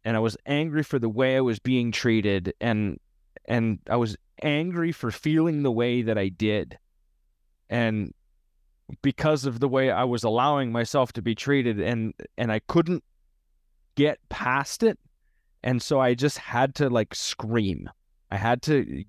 and 0.05 0.17
I 0.17 0.21
was 0.21 0.37
angry 0.47 0.83
for 0.83 0.99
the 0.99 1.09
way 1.09 1.37
I 1.37 1.41
was 1.41 1.59
being 1.59 1.93
treated 1.93 2.55
and, 2.61 2.99
and 3.47 3.79
I 3.88 3.97
was 3.97 4.17
angry 4.43 4.93
for 4.93 5.11
feeling 5.11 5.62
the 5.62 5.73
way 5.73 6.03
that 6.03 6.19
I 6.19 6.29
did. 6.29 6.79
And 7.69 8.12
because 9.03 9.45
of 9.45 9.61
the 9.61 9.69
way 9.69 9.91
I 9.91 10.05
was 10.05 10.25
allowing 10.25 10.71
myself 10.71 11.12
to 11.15 11.23
be 11.23 11.35
treated 11.35 11.81
and, 11.81 12.15
and 12.38 12.53
I 12.53 12.61
couldn't 12.61 13.03
get 13.97 14.19
past 14.29 14.83
it. 14.83 14.99
And 15.65 15.83
so 15.83 15.99
I 16.00 16.15
just 16.15 16.38
had 16.38 16.75
to 16.76 16.88
like 16.88 17.15
scream. 17.15 17.91
I 18.31 18.37
had 18.37 18.62
to 18.62 19.05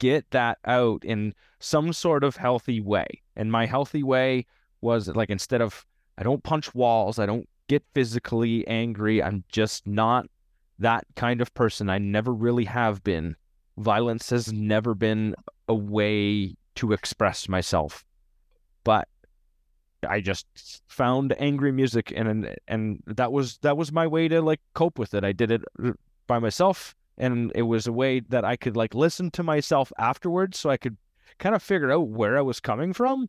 get 0.00 0.28
that 0.32 0.58
out 0.64 1.04
in 1.04 1.34
some 1.60 1.92
sort 1.92 2.24
of 2.24 2.36
healthy 2.36 2.80
way. 2.80 3.06
And 3.36 3.52
my 3.52 3.66
healthy 3.66 4.02
way 4.02 4.46
was 4.80 5.08
like 5.08 5.30
instead 5.30 5.62
of 5.62 5.86
I 6.18 6.22
don't 6.22 6.42
punch 6.42 6.74
walls. 6.74 7.18
I 7.18 7.26
don't 7.26 7.48
get 7.68 7.82
physically 7.94 8.66
angry. 8.66 9.22
I'm 9.22 9.44
just 9.48 9.86
not 9.86 10.26
that 10.78 11.04
kind 11.16 11.40
of 11.40 11.52
person. 11.54 11.90
I 11.90 11.98
never 11.98 12.32
really 12.32 12.64
have 12.64 13.02
been. 13.02 13.36
Violence 13.78 14.30
has 14.30 14.52
never 14.52 14.94
been 14.94 15.34
a 15.68 15.74
way 15.74 16.54
to 16.76 16.92
express 16.92 17.48
myself. 17.48 18.04
But 18.84 19.08
I 20.04 20.20
just 20.20 20.46
found 20.88 21.34
angry 21.38 21.72
music 21.72 22.12
and 22.14 22.54
and 22.68 23.02
that 23.06 23.32
was 23.32 23.58
that 23.58 23.76
was 23.76 23.92
my 23.92 24.06
way 24.06 24.28
to 24.28 24.40
like 24.40 24.60
cope 24.74 24.98
with 24.98 25.14
it. 25.14 25.24
I 25.24 25.32
did 25.32 25.50
it 25.50 25.62
by 26.26 26.38
myself 26.38 26.94
and 27.18 27.52
it 27.54 27.62
was 27.62 27.86
a 27.86 27.92
way 27.92 28.20
that 28.20 28.44
I 28.44 28.56
could 28.56 28.76
like 28.76 28.94
listen 28.94 29.30
to 29.32 29.42
myself 29.42 29.92
afterwards 29.98 30.58
so 30.58 30.70
I 30.70 30.76
could 30.76 30.96
kind 31.38 31.54
of 31.54 31.62
figure 31.62 31.90
out 31.90 32.08
where 32.08 32.38
I 32.38 32.42
was 32.42 32.60
coming 32.60 32.92
from. 32.92 33.28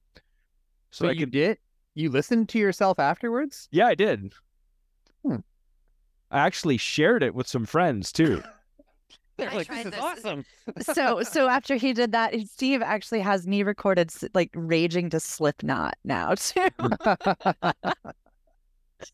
So, 0.92 1.06
So 1.06 1.08
I 1.08 1.12
you 1.12 1.20
could 1.22 1.32
did 1.32 1.58
you 1.94 2.10
listened 2.10 2.50
to 2.50 2.60
yourself 2.60 3.00
afterwards? 3.00 3.68
Yeah, 3.72 3.88
I 3.88 3.96
did. 3.96 4.34
Hmm. 5.26 5.38
I 6.32 6.40
actually 6.40 6.78
shared 6.78 7.24
it 7.24 7.34
with 7.34 7.48
some 7.48 7.66
friends 7.66 8.12
too. 8.12 8.44
They're 9.38 9.50
I 9.52 9.56
like, 9.56 9.68
tried 9.68 9.86
this 9.88 9.94
is 9.96 10.00
this. 10.00 10.02
Uh, 10.02 10.06
awesome. 10.06 10.46
so 10.96 11.24
so 11.30 11.48
after 11.50 11.76
he 11.76 11.94
did 11.94 12.12
that, 12.14 12.34
Steve 12.48 12.82
actually 12.82 13.20
has 13.22 13.46
me 13.48 13.64
recorded 13.64 14.12
like 14.34 14.50
raging 14.54 15.10
to 15.12 15.20
Slipknot 15.20 15.96
now 16.04 16.36
too. 16.38 16.68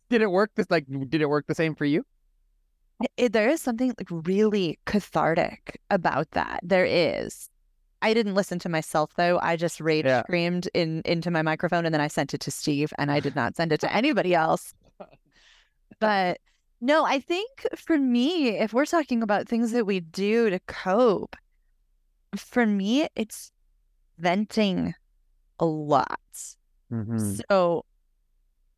did 0.10 0.22
it 0.22 0.30
work 0.32 0.52
this 0.56 0.68
like 0.70 0.86
did 1.10 1.22
it 1.22 1.30
work 1.30 1.46
the 1.48 1.56
same 1.56 1.76
for 1.76 1.86
you? 1.86 2.06
It- 3.18 3.34
there 3.34 3.50
is 3.50 3.62
something 3.62 3.94
like 3.98 4.08
really 4.28 4.78
cathartic 4.86 5.80
about 5.90 6.30
that. 6.32 6.60
There 6.64 6.86
is. 6.86 7.50
I 8.04 8.14
didn't 8.16 8.34
listen 8.36 8.58
to 8.60 8.70
myself 8.70 9.12
though. 9.16 9.40
I 9.42 9.56
just 9.56 9.80
rage 9.82 10.06
Yeah. 10.06 10.24
screamed 10.24 10.70
in 10.74 11.02
into 11.06 11.32
my 11.32 11.42
microphone 11.42 11.86
and 11.86 11.94
then 11.94 12.02
I 12.02 12.08
sent 12.08 12.34
it 12.34 12.42
to 12.42 12.52
Steve 12.52 12.94
and 12.98 13.12
I 13.12 13.20
did 13.20 13.36
not 13.36 13.56
send 13.56 13.72
it 13.72 13.80
to 13.82 13.94
anybody 13.94 14.34
else. 14.36 14.74
But 16.00 16.40
no, 16.82 17.06
I 17.06 17.20
think 17.20 17.68
for 17.76 17.98
me, 17.98 18.58
if 18.58 18.74
we're 18.74 18.86
talking 18.86 19.22
about 19.22 19.48
things 19.48 19.72
that 19.72 19.86
we 19.86 20.00
do 20.00 20.50
to 20.50 20.60
cope, 20.68 21.36
for 22.36 22.66
me, 22.66 23.08
it's 23.16 23.52
venting 24.18 24.96
a 25.60 25.66
lot. 25.66 26.20
Mm-hmm. 26.92 27.36
So 27.50 27.86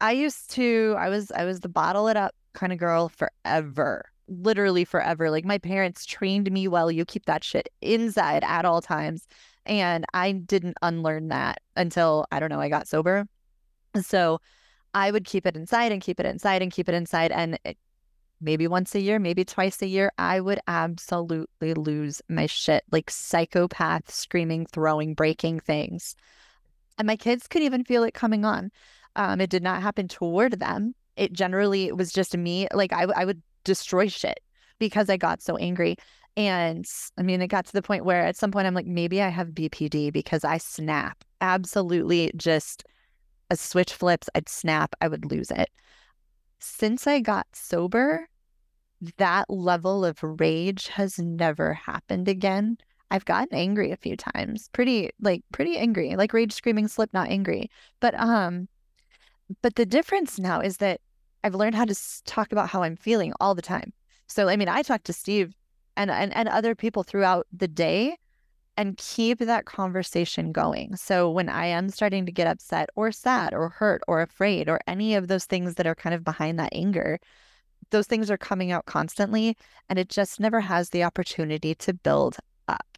I 0.02 0.12
used 0.12 0.52
to 0.52 0.96
I 1.00 1.08
was 1.08 1.32
I 1.32 1.46
was 1.46 1.62
the 1.62 1.70
bottle 1.70 2.10
it 2.10 2.18
up 2.18 2.36
kind 2.54 2.74
of 2.74 2.78
girl 2.78 3.10
forever. 3.10 4.06
Literally 4.28 4.84
forever. 4.84 5.32
Like 5.32 5.46
my 5.46 5.58
parents 5.58 6.06
trained 6.06 6.52
me 6.52 6.68
well, 6.68 6.92
you 6.92 7.06
keep 7.06 7.26
that 7.26 7.44
shit 7.44 7.70
inside 7.82 8.44
at 8.44 8.66
all 8.66 8.82
times. 8.82 9.28
And 9.66 10.06
I 10.14 10.34
didn't 10.34 10.78
unlearn 10.82 11.30
that 11.30 11.62
until 11.78 12.26
I 12.32 12.42
don't 12.42 12.50
know, 12.50 12.60
I 12.60 12.68
got 12.68 12.88
sober. 12.88 13.26
So 14.02 14.40
I 14.94 15.12
would 15.12 15.26
keep 15.26 15.46
it 15.46 15.56
inside 15.56 15.92
and 15.92 16.02
keep 16.02 16.20
it 16.20 16.26
inside 16.26 16.62
and 16.62 16.72
keep 16.72 16.90
it 16.90 16.96
inside 16.96 17.32
and 17.32 17.58
it, 17.64 17.78
maybe 18.44 18.68
once 18.68 18.94
a 18.96 19.00
year, 19.02 19.20
maybe 19.20 19.46
twice 19.46 19.82
a 19.82 19.88
year, 19.88 20.12
I 20.18 20.40
would 20.40 20.60
absolutely 20.68 21.74
lose 21.74 22.22
my 22.30 22.46
shit 22.46 22.84
like 22.92 23.10
psychopath 23.10 24.12
screaming, 24.12 24.66
throwing, 24.66 25.14
breaking 25.14 25.62
things. 25.62 26.16
And 26.98 27.08
my 27.08 27.16
kids 27.16 27.48
could 27.48 27.62
even 27.62 27.84
feel 27.84 28.04
it 28.04 28.14
coming 28.14 28.46
on. 28.46 28.72
Um, 29.16 29.42
it 29.42 29.50
did 29.50 29.64
not 29.64 29.82
happen 29.82 30.08
toward 30.08 30.60
them. 30.60 30.96
It 31.16 31.34
generally 31.34 31.86
it 31.88 31.98
was 31.98 32.12
just 32.12 32.36
me. 32.38 32.68
Like 32.74 32.94
I, 32.94 33.04
I 33.16 33.26
would 33.26 33.42
destroy 33.64 34.08
shit 34.08 34.40
because 34.80 35.10
I 35.10 35.18
got 35.18 35.42
so 35.42 35.58
angry. 35.58 35.96
And 36.36 36.86
I 37.18 37.22
mean, 37.22 37.42
it 37.42 37.48
got 37.48 37.66
to 37.68 37.74
the 37.74 37.82
point 37.82 38.06
where 38.06 38.26
at 38.26 38.36
some 38.36 38.52
point 38.52 38.68
I'm 38.68 38.74
like, 38.74 38.88
maybe 38.88 39.22
I 39.22 39.30
have 39.30 39.50
BPD 39.50 40.12
because 40.12 40.44
I 40.44 40.58
snap. 40.58 41.24
Absolutely 41.42 42.32
just 42.36 42.84
a 43.50 43.56
switch 43.56 43.94
flips, 43.94 44.30
I'd 44.34 44.50
snap, 44.50 44.96
I 45.00 45.08
would 45.08 45.30
lose 45.30 45.52
it. 45.52 45.70
Since 46.60 47.08
I 47.08 47.20
got 47.20 47.46
sober, 47.54 48.28
that 49.18 49.50
level 49.50 50.06
of 50.06 50.20
rage 50.22 50.88
has 50.90 51.20
never 51.20 51.74
happened 51.74 52.28
again. 52.28 52.78
I've 53.12 53.26
gotten 53.26 53.56
angry 53.56 53.92
a 53.92 53.98
few 53.98 54.18
times, 54.18 54.70
pretty 54.74 55.12
like 55.22 55.44
pretty 55.52 55.78
angry, 55.78 56.16
like 56.16 56.34
rage 56.34 56.54
screaming 56.54 56.88
Slipknot 56.88 57.30
angry. 57.30 57.70
But 58.00 58.16
um, 58.20 58.68
but 59.62 59.76
the 59.76 59.86
difference 59.86 60.40
now 60.40 60.62
is 60.62 60.78
that 60.78 61.00
I've 61.44 61.56
learned 61.56 61.76
how 61.76 61.86
to 61.86 62.24
talk 62.26 62.52
about 62.52 62.70
how 62.70 62.84
I'm 62.84 62.96
feeling 62.96 63.34
all 63.40 63.54
the 63.54 63.62
time. 63.62 63.94
So 64.28 64.50
I 64.50 64.56
mean, 64.56 64.70
I 64.70 64.82
talk 64.82 65.04
to 65.04 65.14
Steve 65.14 65.54
and 65.96 66.10
and, 66.10 66.36
and 66.36 66.50
other 66.50 66.76
people 66.76 67.04
throughout 67.04 67.46
the 67.52 67.68
day 67.68 68.18
and 68.78 68.98
keep 68.98 69.40
that 69.40 69.66
conversation 69.66 70.52
going. 70.52 70.96
So 70.96 71.30
when 71.30 71.50
I 71.50 71.68
am 71.68 71.90
starting 71.90 72.26
to 72.26 72.32
get 72.32 72.48
upset 72.48 72.90
or 72.96 73.12
sad 73.12 73.54
or 73.54 73.70
hurt 73.70 74.02
or 74.08 74.22
afraid 74.22 74.68
or 74.68 74.80
any 74.88 75.14
of 75.16 75.28
those 75.28 75.46
things 75.46 75.76
that 75.76 75.86
are 75.86 75.96
kind 75.96 76.16
of 76.16 76.24
behind 76.24 76.58
that 76.60 76.74
anger, 76.74 77.20
those 77.92 78.08
things 78.08 78.30
are 78.32 78.38
coming 78.38 78.72
out 78.72 78.86
constantly 78.86 79.58
and 79.90 80.00
it 80.00 80.10
just 80.10 80.40
never 80.40 80.62
has 80.62 80.90
the 80.90 81.04
opportunity 81.04 81.76
to 81.76 81.94
build 81.94 82.38
up. 82.68 82.98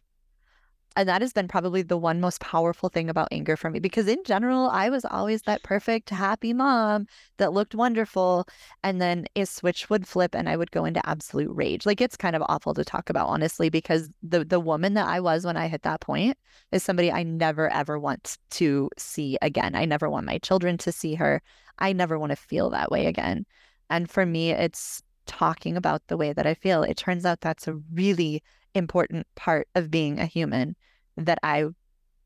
And 0.98 1.06
that 1.10 1.20
has 1.20 1.34
been 1.34 1.46
probably 1.46 1.82
the 1.82 1.98
one 1.98 2.20
most 2.22 2.40
powerful 2.40 2.88
thing 2.88 3.10
about 3.10 3.28
anger 3.30 3.54
for 3.56 3.68
me 3.68 3.80
because 3.80 4.08
in 4.08 4.22
general, 4.24 4.68
I 4.70 4.88
was 4.88 5.04
always 5.04 5.42
that 5.42 5.62
perfect, 5.62 6.08
happy 6.08 6.54
mom 6.54 7.06
that 7.36 7.52
looked 7.52 7.74
wonderful. 7.74 8.48
And 8.82 8.98
then 9.00 9.26
a 9.36 9.44
switch 9.44 9.90
would 9.90 10.08
flip 10.08 10.34
and 10.34 10.48
I 10.48 10.56
would 10.56 10.70
go 10.70 10.86
into 10.86 11.06
absolute 11.06 11.54
rage. 11.54 11.84
Like 11.84 12.00
it's 12.00 12.16
kind 12.16 12.34
of 12.34 12.42
awful 12.48 12.72
to 12.74 12.84
talk 12.84 13.10
about, 13.10 13.28
honestly, 13.28 13.68
because 13.68 14.08
the 14.22 14.42
the 14.44 14.60
woman 14.60 14.94
that 14.94 15.06
I 15.06 15.20
was 15.20 15.44
when 15.44 15.56
I 15.58 15.68
hit 15.68 15.82
that 15.82 16.00
point 16.00 16.38
is 16.72 16.82
somebody 16.82 17.12
I 17.12 17.22
never 17.24 17.68
ever 17.68 17.98
want 17.98 18.38
to 18.52 18.88
see 18.96 19.36
again. 19.42 19.74
I 19.74 19.84
never 19.84 20.08
want 20.08 20.24
my 20.26 20.38
children 20.38 20.78
to 20.78 20.92
see 20.92 21.14
her. 21.16 21.42
I 21.78 21.92
never 21.92 22.18
want 22.18 22.30
to 22.30 22.36
feel 22.36 22.70
that 22.70 22.90
way 22.90 23.06
again. 23.06 23.44
And 23.90 24.10
for 24.10 24.26
me, 24.26 24.50
it's 24.50 25.02
talking 25.26 25.76
about 25.76 26.02
the 26.06 26.16
way 26.16 26.32
that 26.32 26.46
I 26.46 26.54
feel. 26.54 26.82
It 26.82 26.96
turns 26.96 27.24
out 27.24 27.40
that's 27.40 27.68
a 27.68 27.74
really 27.92 28.42
important 28.74 29.26
part 29.34 29.68
of 29.74 29.90
being 29.90 30.18
a 30.18 30.26
human 30.26 30.76
that 31.16 31.38
I 31.42 31.66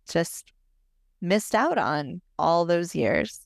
just 0.09 0.53
missed 1.21 1.55
out 1.55 1.79
on 1.79 2.21
all 2.39 2.65
those 2.65 2.95
years. 2.95 3.41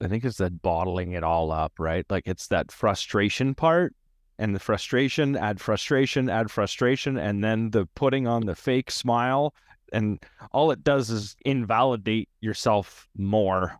I 0.00 0.08
think 0.08 0.24
it's 0.24 0.38
that 0.38 0.62
bottling 0.62 1.12
it 1.12 1.22
all 1.22 1.52
up, 1.52 1.72
right? 1.78 2.04
Like 2.10 2.26
it's 2.26 2.48
that 2.48 2.72
frustration 2.72 3.54
part 3.54 3.94
and 4.38 4.54
the 4.54 4.60
frustration, 4.60 5.36
add 5.36 5.60
frustration, 5.60 6.28
add 6.28 6.50
frustration, 6.50 7.16
and 7.16 7.44
then 7.44 7.70
the 7.70 7.86
putting 7.94 8.26
on 8.26 8.46
the 8.46 8.56
fake 8.56 8.90
smile. 8.90 9.54
And 9.92 10.20
all 10.50 10.70
it 10.70 10.82
does 10.82 11.10
is 11.10 11.36
invalidate 11.44 12.28
yourself 12.40 13.08
more 13.16 13.78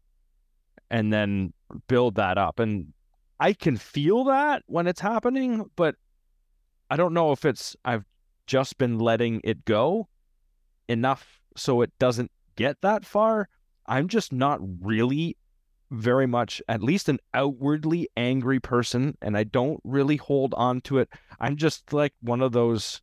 and 0.91 1.13
then 1.13 1.53
build 1.89 2.17
that 2.17 2.39
up. 2.39 2.61
And 2.61 2.93
I 3.43 3.55
can 3.55 3.77
feel 3.77 4.23
that 4.27 4.63
when 4.67 4.87
it's 4.87 5.01
happening, 5.01 5.69
but 5.75 5.97
I 6.89 6.97
don't 6.97 7.13
know 7.13 7.33
if 7.33 7.45
it's, 7.45 7.75
I've 7.85 8.05
just 8.47 8.79
been 8.79 9.01
letting 9.01 9.41
it 9.43 9.65
go 9.65 10.07
enough 10.87 11.41
so 11.57 11.81
it 11.81 11.91
doesn't 11.99 12.31
get 12.55 12.81
that 12.83 13.05
far. 13.05 13.49
I'm 13.85 14.07
just 14.07 14.33
not 14.33 14.61
really 14.81 15.37
very 15.91 16.29
much, 16.29 16.63
at 16.69 16.85
least 16.85 17.09
an 17.09 17.19
outwardly 17.35 18.09
angry 18.17 18.61
person, 18.61 19.19
and 19.21 19.37
I 19.37 19.43
don't 19.43 19.81
really 19.83 20.19
hold 20.19 20.55
on 20.55 20.81
to 20.83 20.99
it. 20.99 21.09
I'm 21.41 21.57
just 21.57 21.93
like 21.93 22.13
one 22.21 22.43
of 22.43 22.53
those 22.53 23.03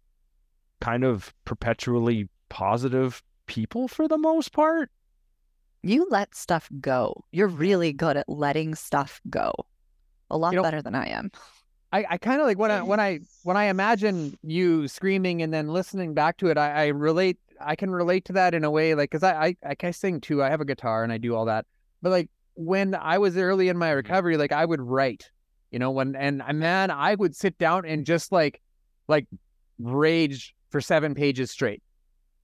kind 0.79 1.03
of 1.03 1.33
perpetually 1.43 2.29
positive 2.47 3.21
people 3.45 3.89
for 3.89 4.07
the 4.07 4.17
most 4.17 4.53
part. 4.53 4.89
You 5.83 6.07
let 6.09 6.33
stuff 6.33 6.69
go. 6.79 7.25
You're 7.33 7.49
really 7.49 7.91
good 7.91 8.15
at 8.15 8.29
letting 8.29 8.73
stuff 8.75 9.19
go. 9.29 9.53
A 10.29 10.37
lot 10.37 10.53
You 10.53 10.57
know- 10.57 10.63
better 10.63 10.81
than 10.81 10.95
I 10.95 11.07
am. 11.07 11.31
I, 11.91 12.05
I 12.07 12.17
kind 12.17 12.39
of 12.39 12.45
like 12.45 12.59
when 12.59 12.71
I 12.71 12.81
when 12.81 12.99
I 12.99 13.19
when 13.43 13.57
I 13.57 13.65
imagine 13.65 14.37
you 14.43 14.87
screaming 14.87 15.41
and 15.41 15.53
then 15.53 15.69
listening 15.69 16.13
back 16.13 16.37
to 16.37 16.47
it, 16.47 16.57
I, 16.57 16.85
I 16.85 16.87
relate. 16.87 17.37
I 17.61 17.75
can 17.75 17.89
relate 17.91 18.25
to 18.25 18.33
that 18.33 18.53
in 18.53 18.63
a 18.63 18.71
way, 18.71 18.95
like 18.95 19.09
because 19.09 19.23
I, 19.23 19.47
I 19.47 19.55
I 19.65 19.75
I 19.81 19.91
sing 19.91 20.21
too. 20.21 20.43
I 20.43 20.49
have 20.49 20.61
a 20.61 20.65
guitar 20.65 21.03
and 21.03 21.11
I 21.11 21.17
do 21.17 21.35
all 21.35 21.45
that. 21.45 21.65
But 22.01 22.11
like 22.11 22.29
when 22.55 22.95
I 22.95 23.17
was 23.17 23.37
early 23.37 23.69
in 23.69 23.77
my 23.77 23.89
mm-hmm. 23.89 23.97
recovery, 23.97 24.37
like 24.37 24.51
I 24.51 24.65
would 24.65 24.81
write, 24.81 25.29
you 25.71 25.79
know, 25.79 25.91
when 25.91 26.15
and 26.15 26.43
man, 26.53 26.91
I 26.91 27.15
would 27.15 27.35
sit 27.35 27.57
down 27.57 27.85
and 27.85 28.05
just 28.05 28.31
like 28.31 28.61
like 29.07 29.25
rage 29.79 30.53
for 30.69 30.81
seven 30.81 31.15
pages 31.15 31.51
straight. 31.51 31.81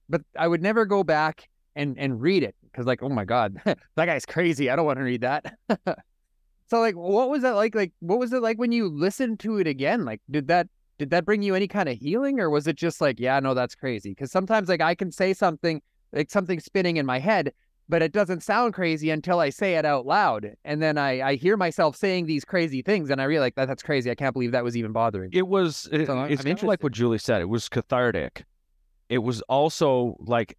But 0.08 0.22
I 0.38 0.48
would 0.48 0.62
never 0.62 0.86
go 0.86 1.04
back 1.04 1.48
and 1.76 1.98
and 1.98 2.20
read 2.20 2.42
it 2.42 2.56
because 2.64 2.86
like 2.86 3.02
oh 3.02 3.08
my 3.08 3.24
god, 3.24 3.56
that 3.64 4.06
guy's 4.06 4.26
crazy. 4.26 4.70
I 4.70 4.76
don't 4.76 4.86
want 4.86 4.98
to 4.98 5.04
read 5.04 5.20
that. 5.20 5.56
So 6.68 6.80
like 6.80 6.94
what 6.94 7.30
was 7.30 7.42
that 7.42 7.54
like 7.54 7.74
like 7.74 7.92
what 8.00 8.18
was 8.18 8.32
it 8.32 8.42
like 8.42 8.58
when 8.58 8.72
you 8.72 8.88
listened 8.88 9.40
to 9.40 9.58
it 9.58 9.66
again? 9.66 10.04
Like 10.04 10.20
did 10.30 10.48
that 10.48 10.68
did 10.98 11.10
that 11.10 11.24
bring 11.24 11.42
you 11.42 11.54
any 11.54 11.68
kind 11.68 11.88
of 11.88 11.98
healing 11.98 12.40
or 12.40 12.50
was 12.50 12.66
it 12.66 12.76
just 12.76 13.00
like 13.00 13.20
yeah, 13.20 13.38
no 13.40 13.54
that's 13.54 13.74
crazy? 13.74 14.14
Cuz 14.14 14.30
sometimes 14.30 14.68
like 14.68 14.80
I 14.80 14.94
can 14.94 15.12
say 15.12 15.32
something 15.32 15.80
like 16.12 16.30
something 16.30 16.60
spinning 16.60 16.96
in 16.96 17.06
my 17.06 17.18
head 17.18 17.52
but 17.88 18.02
it 18.02 18.12
doesn't 18.12 18.42
sound 18.42 18.74
crazy 18.74 19.10
until 19.10 19.38
I 19.38 19.50
say 19.50 19.76
it 19.76 19.84
out 19.84 20.06
loud 20.06 20.54
and 20.64 20.82
then 20.82 20.98
I 20.98 21.20
I 21.22 21.34
hear 21.36 21.56
myself 21.56 21.96
saying 21.96 22.26
these 22.26 22.44
crazy 22.44 22.82
things 22.82 23.10
and 23.10 23.20
I 23.20 23.24
realize 23.24 23.52
that 23.56 23.68
that's 23.68 23.82
crazy. 23.82 24.10
I 24.10 24.14
can't 24.16 24.32
believe 24.32 24.52
that 24.52 24.64
was 24.64 24.76
even 24.76 24.92
bothering. 24.92 25.30
me. 25.30 25.38
It 25.38 25.46
was, 25.46 25.88
it, 25.92 26.06
So 26.06 26.22
it's 26.24 26.42
kind 26.42 26.58
of 26.58 26.64
like 26.64 26.82
what 26.82 26.92
Julie 26.92 27.18
said. 27.18 27.40
It 27.40 27.48
was 27.48 27.68
cathartic. 27.68 28.44
It 29.08 29.18
was 29.18 29.40
also 29.42 30.16
like 30.20 30.56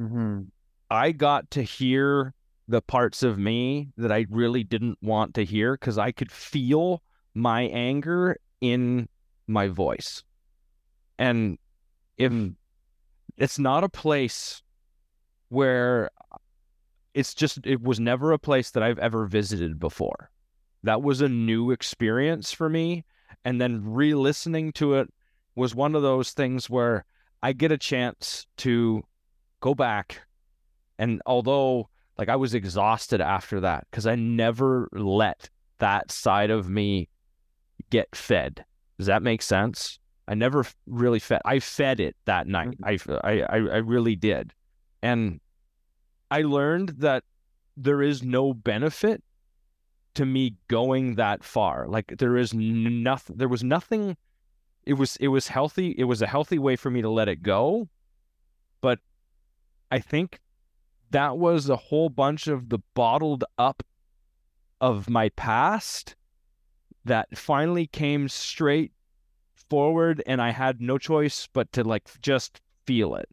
Mm-hmm. 0.00 0.42
I 0.90 1.12
got 1.12 1.50
to 1.52 1.62
hear 1.62 2.34
the 2.68 2.80
parts 2.80 3.22
of 3.22 3.38
me 3.38 3.90
that 3.96 4.10
I 4.10 4.26
really 4.30 4.64
didn't 4.64 4.98
want 5.02 5.34
to 5.34 5.44
hear 5.44 5.74
because 5.74 5.98
I 5.98 6.12
could 6.12 6.32
feel 6.32 7.02
my 7.34 7.62
anger 7.62 8.38
in 8.60 9.08
my 9.46 9.68
voice. 9.68 10.22
And 11.18 11.58
if 12.16 12.32
hmm. 12.32 12.48
it's 13.36 13.58
not 13.58 13.84
a 13.84 13.88
place 13.88 14.62
where 15.48 16.10
it's 17.12 17.34
just 17.34 17.60
it 17.64 17.80
was 17.80 18.00
never 18.00 18.32
a 18.32 18.38
place 18.38 18.70
that 18.72 18.82
I've 18.82 18.98
ever 18.98 19.26
visited 19.26 19.78
before. 19.78 20.30
That 20.82 21.02
was 21.02 21.20
a 21.20 21.28
new 21.28 21.70
experience 21.70 22.52
for 22.52 22.68
me, 22.68 23.04
and 23.44 23.60
then 23.60 23.82
re-listening 23.84 24.72
to 24.72 24.94
it 24.94 25.12
was 25.54 25.74
one 25.74 25.94
of 25.94 26.02
those 26.02 26.32
things 26.32 26.68
where 26.68 27.04
I 27.42 27.52
get 27.52 27.72
a 27.72 27.78
chance 27.78 28.46
to 28.58 29.04
go 29.60 29.74
back, 29.74 30.22
and 30.98 31.22
although 31.24 31.88
like 32.18 32.28
I 32.28 32.36
was 32.36 32.54
exhausted 32.54 33.20
after 33.20 33.60
that 33.60 33.86
because 33.90 34.06
I 34.06 34.14
never 34.14 34.88
let 34.92 35.50
that 35.78 36.12
side 36.12 36.50
of 36.50 36.68
me 36.68 37.08
get 37.90 38.14
fed. 38.14 38.64
Does 38.98 39.06
that 39.06 39.22
make 39.22 39.42
sense? 39.42 39.98
I 40.26 40.34
never 40.34 40.64
really 40.86 41.18
fed. 41.18 41.42
I 41.44 41.58
fed 41.58 42.00
it 42.00 42.16
that 42.24 42.46
night. 42.46 42.78
Mm-hmm. 42.80 43.12
I, 43.24 43.42
I, 43.42 43.56
I 43.56 43.78
really 43.78 44.16
did, 44.16 44.52
and 45.02 45.40
I 46.30 46.42
learned 46.42 46.90
that 46.98 47.24
there 47.76 48.00
is 48.00 48.22
no 48.22 48.54
benefit 48.54 49.22
to 50.14 50.24
me 50.24 50.54
going 50.68 51.16
that 51.16 51.44
far. 51.44 51.86
Like 51.88 52.14
there 52.18 52.36
is 52.36 52.54
nothing. 52.54 53.36
There 53.36 53.48
was 53.48 53.64
nothing. 53.64 54.16
It 54.84 54.94
was 54.94 55.16
it 55.16 55.28
was 55.28 55.48
healthy. 55.48 55.94
It 55.98 56.04
was 56.04 56.22
a 56.22 56.26
healthy 56.26 56.58
way 56.58 56.76
for 56.76 56.90
me 56.90 57.02
to 57.02 57.08
let 57.08 57.28
it 57.28 57.42
go, 57.42 57.88
but 58.80 59.00
I 59.90 59.98
think 59.98 60.40
that 61.14 61.38
was 61.38 61.68
a 61.68 61.76
whole 61.76 62.08
bunch 62.08 62.48
of 62.48 62.70
the 62.70 62.80
bottled 62.92 63.44
up 63.56 63.84
of 64.80 65.08
my 65.08 65.28
past 65.30 66.16
that 67.04 67.38
finally 67.38 67.86
came 67.86 68.28
straight 68.28 68.90
forward 69.70 70.20
and 70.26 70.42
I 70.42 70.50
had 70.50 70.80
no 70.80 70.98
choice 70.98 71.48
but 71.52 71.70
to 71.74 71.84
like 71.84 72.02
just 72.20 72.60
feel 72.84 73.14
it. 73.14 73.28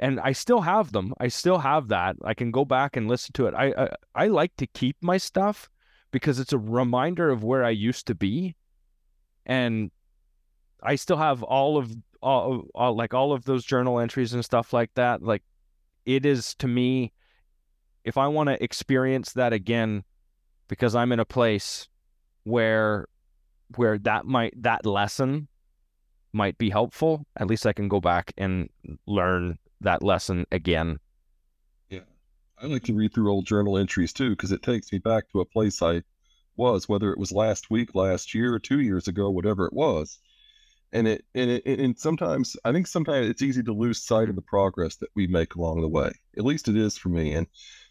And 0.00 0.18
I 0.18 0.32
still 0.32 0.62
have 0.62 0.90
them. 0.90 1.14
I 1.20 1.28
still 1.28 1.58
have 1.58 1.86
that. 1.88 2.16
I 2.24 2.34
can 2.34 2.50
go 2.50 2.64
back 2.64 2.96
and 2.96 3.06
listen 3.06 3.34
to 3.34 3.46
it. 3.46 3.54
I 3.54 3.72
I, 3.78 4.24
I 4.24 4.26
like 4.26 4.56
to 4.56 4.66
keep 4.66 4.96
my 5.00 5.16
stuff 5.16 5.70
because 6.10 6.40
it's 6.40 6.52
a 6.52 6.58
reminder 6.58 7.30
of 7.30 7.44
where 7.44 7.62
I 7.62 7.70
used 7.70 8.08
to 8.08 8.16
be. 8.16 8.56
And 9.46 9.92
I 10.82 10.96
still 10.96 11.18
have 11.18 11.44
all 11.44 11.76
of 11.78 11.94
all, 12.20 12.66
all 12.74 12.96
like 12.96 13.14
all 13.14 13.32
of 13.32 13.44
those 13.44 13.64
journal 13.64 14.00
entries 14.00 14.34
and 14.34 14.44
stuff 14.44 14.72
like 14.72 14.92
that. 14.94 15.22
Like 15.22 15.44
it 16.06 16.26
is 16.26 16.54
to 16.56 16.68
me 16.68 17.12
if 18.04 18.16
I 18.16 18.28
want 18.28 18.48
to 18.48 18.62
experience 18.62 19.32
that 19.34 19.52
again 19.52 20.04
because 20.68 20.94
I'm 20.94 21.12
in 21.12 21.20
a 21.20 21.24
place 21.24 21.88
where 22.44 23.06
where 23.76 23.98
that 23.98 24.24
might 24.24 24.54
that 24.62 24.86
lesson 24.86 25.48
might 26.32 26.58
be 26.58 26.70
helpful, 26.70 27.26
at 27.36 27.46
least 27.46 27.66
I 27.66 27.72
can 27.72 27.88
go 27.88 28.00
back 28.00 28.32
and 28.38 28.68
learn 29.06 29.58
that 29.80 30.02
lesson 30.02 30.46
again. 30.52 30.98
Yeah. 31.88 32.00
I 32.62 32.66
like 32.66 32.84
to 32.84 32.94
read 32.94 33.12
through 33.12 33.30
old 33.30 33.46
journal 33.46 33.76
entries 33.76 34.12
too 34.12 34.30
because 34.30 34.52
it 34.52 34.62
takes 34.62 34.92
me 34.92 34.98
back 34.98 35.30
to 35.30 35.40
a 35.40 35.44
place 35.44 35.82
I 35.82 36.02
was, 36.56 36.88
whether 36.88 37.10
it 37.12 37.18
was 37.18 37.32
last 37.32 37.70
week, 37.70 37.94
last 37.94 38.34
year, 38.34 38.58
two 38.58 38.80
years 38.80 39.08
ago, 39.08 39.30
whatever 39.30 39.66
it 39.66 39.72
was. 39.72 40.18
And 40.92 41.06
it 41.06 41.24
and 41.34 41.50
it 41.50 41.66
and 41.66 41.98
sometimes 41.98 42.56
I 42.64 42.72
think 42.72 42.86
sometimes 42.86 43.28
it's 43.28 43.42
easy 43.42 43.62
to 43.62 43.72
lose 43.72 44.02
sight 44.02 44.28
of 44.28 44.34
the 44.36 44.42
progress 44.42 44.96
that 44.96 45.10
we 45.14 45.26
make 45.26 45.54
along 45.54 45.80
the 45.80 45.88
way. 45.88 46.10
At 46.36 46.44
least 46.44 46.68
it 46.68 46.76
is 46.76 46.98
for 46.98 47.08
me. 47.10 47.32
And 47.34 47.46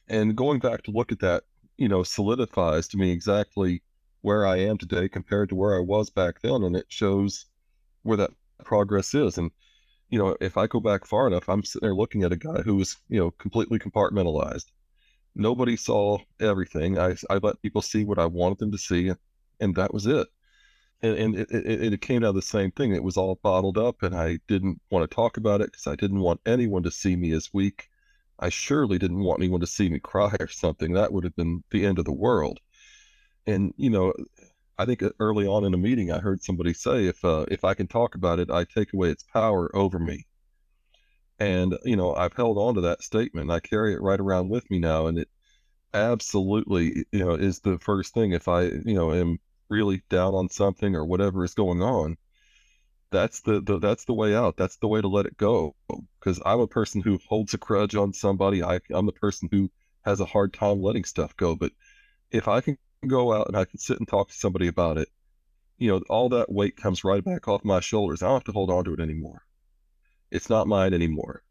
and 0.10 0.36
going 0.36 0.60
back 0.60 0.84
to 0.84 0.92
look 0.92 1.12
at 1.12 1.20
that, 1.20 1.44
you 1.78 1.88
know, 1.88 2.04
solidifies 2.04 2.88
to 2.90 2.98
me 2.98 3.12
exactly 3.12 3.82
where 4.22 4.46
I 4.46 4.58
am 4.58 4.78
today 4.78 5.08
compared 5.08 5.50
to 5.50 5.56
where 5.56 5.78
I 5.78 5.80
was 5.80 6.10
back 6.10 6.42
then, 6.42 6.64
and 6.64 6.76
it 6.76 6.88
shows 6.90 7.46
where 8.04 8.18
that 8.18 8.32
progress 8.66 9.14
is. 9.14 9.38
And 9.38 9.52
you 10.10 10.20
know, 10.20 10.36
if 10.42 10.58
I 10.58 10.68
go 10.68 10.80
back 10.80 11.06
far 11.06 11.28
enough, 11.28 11.48
I'm 11.48 11.64
sitting 11.64 11.86
there 11.86 11.96
looking 11.96 12.24
at 12.24 12.32
a 12.34 12.38
guy 12.38 12.62
who 12.64 12.76
was, 12.76 12.98
you 13.10 13.20
know, 13.20 13.32
completely 13.32 13.80
compartmentalized. 13.80 14.66
Nobody 15.36 15.76
saw 15.78 16.18
everything. 16.40 16.98
I, 16.98 17.16
I 17.30 17.36
let 17.42 17.62
people 17.62 17.82
see 17.82 18.04
what 18.04 18.20
I 18.20 18.26
wanted 18.26 18.58
them 18.58 18.72
to 18.72 18.78
see, 18.78 19.12
and 19.60 19.76
that 19.76 19.94
was 19.94 20.08
it. 20.08 20.28
And, 21.02 21.16
and 21.18 21.36
it, 21.36 21.50
it, 21.52 21.94
it 21.94 22.02
came 22.02 22.24
out 22.24 22.30
of 22.30 22.36
the 22.36 22.42
same 22.42 22.72
thing. 22.72 22.94
It 22.94 23.04
was 23.04 23.18
all 23.18 23.40
bottled 23.42 23.78
up, 23.78 24.04
and 24.04 24.16
I 24.16 24.40
didn't 24.48 24.82
want 24.92 25.10
to 25.10 25.16
talk 25.16 25.38
about 25.38 25.62
it 25.62 25.72
because 25.72 25.88
I 25.88 25.96
didn't 25.96 26.20
want 26.20 26.42
anyone 26.46 26.84
to 26.84 26.92
see 26.92 27.16
me 27.16 27.32
as 27.32 27.54
weak. 27.54 27.90
I 28.40 28.50
surely 28.50 28.98
didn't 28.98 29.24
want 29.24 29.40
anyone 29.40 29.62
to 29.62 29.68
see 29.68 29.90
me 29.90 30.00
cry 30.00 30.36
or 30.40 30.48
something. 30.48 30.94
That 30.94 31.14
would 31.14 31.24
have 31.24 31.36
been 31.36 31.64
the 31.72 31.86
end 31.86 32.00
of 32.00 32.06
the 32.06 32.12
world. 32.12 32.60
And 33.48 33.74
you 33.78 33.90
know, 33.90 34.14
I 34.78 34.86
think 34.86 35.04
uh, 35.04 35.12
early 35.20 35.48
on 35.48 35.66
in 35.66 35.74
a 35.74 35.78
meeting, 35.78 36.12
I 36.12 36.20
heard 36.20 36.42
somebody 36.44 36.74
say, 36.74 37.08
"If 37.08 37.24
uh, 37.26 37.46
if 37.50 37.64
I 37.66 37.74
can 37.74 37.88
talk 37.88 38.16
about 38.16 38.40
it, 38.40 38.50
I 38.50 38.64
take 38.64 38.94
away 38.94 39.10
its 39.10 39.24
power 39.24 39.76
over 39.76 40.00
me." 40.00 40.26
And 41.40 41.78
you 41.84 41.96
know, 41.96 42.14
I've 42.16 42.34
held 42.34 42.58
on 42.58 42.76
to 42.76 42.82
that 42.82 43.04
statement. 43.04 43.52
I 43.52 43.60
carry 43.60 43.94
it 43.94 44.02
right 44.02 44.20
around 44.20 44.50
with 44.50 44.70
me 44.72 44.80
now, 44.80 45.08
and 45.08 45.18
it 45.20 45.30
absolutely, 45.94 47.06
you 47.12 47.20
know, 47.26 47.34
is 47.36 47.60
the 47.62 47.80
first 47.80 48.14
thing. 48.14 48.32
If 48.34 48.48
I, 48.48 48.64
you 48.64 48.94
know, 48.94 49.14
am 49.14 49.40
really 49.70 50.04
down 50.10 50.34
on 50.34 50.50
something 50.50 50.96
or 50.96 51.06
whatever 51.06 51.44
is 51.44 51.54
going 51.54 51.82
on, 51.82 52.18
that's 53.12 53.42
the, 53.42 53.62
the 53.62 53.80
that's 53.80 54.06
the 54.06 54.14
way 54.14 54.36
out. 54.36 54.58
That's 54.58 54.78
the 54.78 54.88
way 54.88 55.02
to 55.02 55.08
let 55.08 55.26
it 55.26 55.38
go. 55.38 55.76
Because 56.20 56.42
I'm 56.46 56.60
a 56.60 56.68
person 56.68 57.02
who 57.02 57.20
holds 57.28 57.54
a 57.54 57.58
grudge 57.58 57.96
on 57.96 58.14
somebody. 58.14 58.64
I 58.64 58.80
I'm 58.92 59.06
the 59.06 59.12
person 59.12 59.50
who 59.52 59.72
has 60.04 60.20
a 60.20 60.26
hard 60.26 60.54
time 60.54 60.82
letting 60.82 61.04
stuff 61.04 61.36
go. 61.36 61.56
But 61.56 61.72
if 62.32 62.48
I 62.48 62.62
can 62.62 62.78
go 63.08 63.34
out 63.34 63.48
and 63.48 63.58
I 63.58 63.66
can 63.66 63.80
sit 63.80 63.98
and 63.98 64.08
talk 64.08 64.30
to 64.30 64.36
somebody 64.36 64.68
about 64.68 64.98
it, 64.98 65.08
you 65.78 65.90
know, 65.90 66.02
all 66.10 66.30
that 66.30 66.52
weight 66.52 66.76
comes 66.76 67.04
right 67.04 67.24
back 67.24 67.48
off 67.48 67.64
my 67.64 67.80
shoulders. 67.80 68.22
I 68.22 68.28
don't 68.28 68.36
have 68.36 68.44
to 68.46 68.52
hold 68.52 68.70
on 68.70 68.84
to 68.86 68.94
it 68.94 69.00
anymore. 69.00 69.44
It's 70.30 70.50
not 70.50 70.68
mine 70.68 70.94
anymore. 70.94 71.44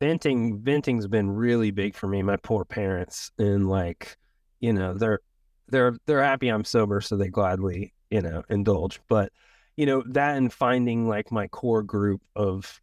Venting, 0.00 0.60
venting's 0.60 1.08
been 1.08 1.30
really 1.30 1.72
big 1.72 1.96
for 1.96 2.06
me. 2.06 2.22
My 2.22 2.36
poor 2.36 2.64
parents, 2.64 3.32
and 3.38 3.68
like, 3.68 4.16
you 4.60 4.72
know, 4.72 4.94
they're 4.94 5.20
they're 5.68 5.96
they're 6.06 6.22
happy 6.22 6.48
I'm 6.48 6.64
sober, 6.64 7.00
so 7.00 7.16
they 7.16 7.28
gladly, 7.28 7.92
you 8.10 8.22
know, 8.22 8.42
indulge. 8.48 9.00
But 9.08 9.32
you 9.76 9.86
know 9.86 10.02
that 10.08 10.36
and 10.36 10.52
finding 10.52 11.08
like 11.08 11.30
my 11.30 11.48
core 11.48 11.82
group 11.82 12.22
of, 12.34 12.80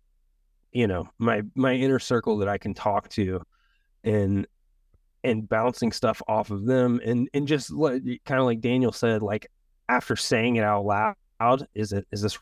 you 0.71 0.87
know, 0.87 1.09
my 1.17 1.43
my 1.55 1.73
inner 1.73 1.99
circle 1.99 2.37
that 2.37 2.47
I 2.47 2.57
can 2.57 2.73
talk 2.73 3.09
to, 3.09 3.41
and 4.03 4.47
and 5.25 5.49
bouncing 5.49 5.91
stuff 5.91 6.21
off 6.27 6.51
of 6.51 6.65
them 6.65 7.01
and 7.03 7.27
and 7.33 7.47
just 7.47 7.71
like, 7.71 8.03
kind 8.25 8.39
of 8.39 8.45
like 8.45 8.61
Daniel 8.61 8.91
said 8.91 9.23
like 9.23 9.47
after 9.89 10.15
saying 10.15 10.55
it 10.55 10.63
out 10.63 10.85
loud 10.85 11.15
is 11.73 11.91
it 11.91 12.07
is 12.11 12.21
this 12.21 12.37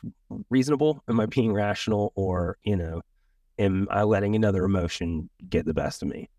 reasonable? 0.49 1.01
Am 1.07 1.19
I 1.19 1.25
being 1.25 1.53
rational? 1.53 2.11
Or 2.15 2.57
you 2.63 2.75
know 2.75 3.01
am 3.57 3.87
I 3.89 4.03
letting 4.03 4.35
another 4.35 4.65
emotion 4.65 5.29
get 5.49 5.65
the 5.65 5.73
best 5.73 6.01
of 6.01 6.09
me? 6.09 6.29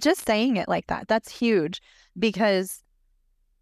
Just 0.00 0.26
saying 0.26 0.56
it 0.56 0.68
like 0.68 0.88
that 0.88 1.06
that's 1.06 1.30
huge. 1.30 1.80
Because 2.18 2.82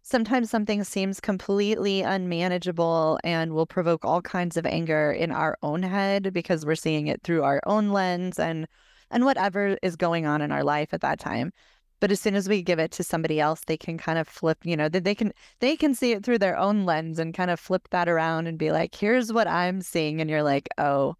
sometimes 0.01 0.49
something 0.49 0.83
seems 0.83 1.19
completely 1.19 2.01
unmanageable 2.01 3.19
and 3.23 3.53
will 3.53 3.65
provoke 3.65 4.03
all 4.05 4.21
kinds 4.21 4.57
of 4.57 4.65
anger 4.65 5.11
in 5.11 5.31
our 5.31 5.57
own 5.61 5.83
head 5.83 6.33
because 6.33 6.65
we're 6.65 6.75
seeing 6.75 7.07
it 7.07 7.21
through 7.23 7.43
our 7.43 7.61
own 7.65 7.89
lens 7.89 8.39
and 8.39 8.67
and 9.11 9.25
whatever 9.25 9.77
is 9.83 9.95
going 9.95 10.25
on 10.25 10.41
in 10.41 10.51
our 10.51 10.63
life 10.63 10.93
at 10.93 11.01
that 11.01 11.19
time. 11.19 11.51
But 11.99 12.11
as 12.11 12.21
soon 12.21 12.33
as 12.35 12.47
we 12.49 12.63
give 12.63 12.79
it 12.79 12.91
to 12.93 13.03
somebody 13.03 13.39
else 13.39 13.61
they 13.65 13.77
can 13.77 13.97
kind 13.97 14.17
of 14.17 14.27
flip 14.27 14.57
you 14.63 14.75
know 14.75 14.89
they 14.89 15.15
can 15.15 15.33
they 15.59 15.75
can 15.75 15.93
see 15.93 16.13
it 16.13 16.23
through 16.25 16.39
their 16.39 16.57
own 16.57 16.85
lens 16.85 17.19
and 17.19 17.33
kind 17.33 17.51
of 17.51 17.59
flip 17.59 17.87
that 17.91 18.09
around 18.09 18.47
and 18.47 18.57
be 18.57 18.71
like 18.71 18.95
here's 18.95 19.31
what 19.31 19.47
i'm 19.47 19.81
seeing 19.81 20.19
and 20.19 20.29
you're 20.29 20.43
like 20.43 20.67
oh 20.79 21.15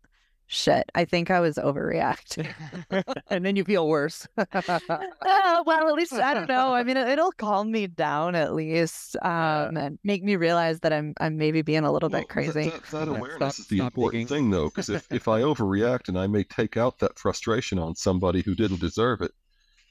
shit 0.52 0.90
i 0.96 1.06
think 1.06 1.32
i 1.32 1.40
was 1.40 1.56
overreacting. 1.56 2.48
And 3.30 3.46
then 3.46 3.56
you 3.56 3.64
feel 3.64 3.88
worse. 3.88 4.28
Uh, 4.82 5.64
well 5.66 5.88
at 5.88 5.94
least 5.94 6.14
i 6.14 6.34
don't 6.34 6.50
know 6.50 6.74
i 6.74 6.84
mean 6.84 6.98
it'll 6.98 7.32
calm 7.34 7.72
me 7.72 7.88
down 7.88 8.36
at 8.36 8.54
least 8.54 9.16
um, 9.22 9.78
and 9.78 9.98
make 10.04 10.24
me 10.24 10.36
realize 10.36 10.80
that 10.82 10.92
i'm 10.92 11.14
i'm 11.20 11.38
maybe 11.38 11.62
being 11.62 11.84
a 11.84 11.92
little 11.92 12.10
well, 12.10 12.22
bit 12.22 12.30
crazy. 12.30 12.70
that, 12.70 12.84
that, 12.84 13.06
that 13.06 13.08
awareness 13.08 13.56
stop, 13.56 13.60
is 13.60 13.68
the 13.68 13.80
important 13.80 14.28
digging. 14.28 14.28
thing 14.28 14.50
though 14.50 14.66
because 14.66 14.90
if, 14.90 15.10
if 15.12 15.28
i 15.28 15.42
overreact 15.42 16.10
and 16.10 16.18
i 16.18 16.28
may 16.28 16.44
take 16.44 16.78
out 16.78 17.00
that 17.00 17.18
frustration 17.18 17.80
on 17.80 17.96
somebody 17.96 18.42
who 18.42 18.56
didn't 18.56 18.80
deserve 18.80 19.22
it 19.22 19.32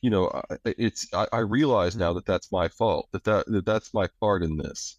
you 0.03 0.11
know, 0.11 0.43
it's 0.65 1.07
I, 1.13 1.27
I, 1.33 1.39
realize 1.41 1.95
now 1.95 2.13
that 2.15 2.25
that's 2.25 2.51
my 2.51 2.69
fault, 2.69 3.09
that, 3.13 3.25
that 3.25 3.47
that 3.49 3.67
that's 3.67 3.93
my 3.93 4.09
part 4.19 4.43
in 4.43 4.57
this, 4.57 4.97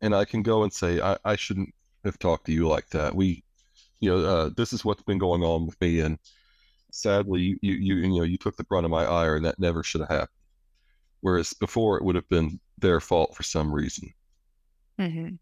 and 0.00 0.14
I 0.14 0.24
can 0.24 0.42
go 0.42 0.62
and 0.62 0.72
say 0.72 1.00
I, 1.00 1.18
I 1.24 1.36
shouldn't 1.36 1.74
have 2.04 2.18
talked 2.18 2.46
to 2.46 2.52
you 2.52 2.66
like 2.66 2.88
that. 2.90 3.14
We, 3.14 3.44
you 4.00 4.10
know, 4.10 4.24
uh, 4.24 4.50
this 4.56 4.72
is 4.72 4.84
what's 4.84 5.02
been 5.02 5.18
going 5.18 5.42
on 5.42 5.66
with 5.66 5.80
me, 5.80 6.00
and 6.00 6.18
sadly, 6.90 7.40
you, 7.40 7.58
you 7.62 7.74
you 7.74 7.94
you 7.96 8.18
know 8.18 8.24
you 8.24 8.38
took 8.38 8.56
the 8.56 8.64
brunt 8.64 8.84
of 8.84 8.90
my 8.90 9.04
ire, 9.04 9.36
and 9.36 9.44
that 9.44 9.58
never 9.58 9.82
should 9.82 10.00
have 10.00 10.10
happened. 10.10 10.28
Whereas 11.20 11.52
before, 11.52 11.98
it 11.98 12.04
would 12.04 12.14
have 12.14 12.28
been 12.28 12.58
their 12.78 13.00
fault 13.00 13.36
for 13.36 13.42
some 13.42 13.72
reason. 13.72 14.12
Mm-hmm. 14.98 15.34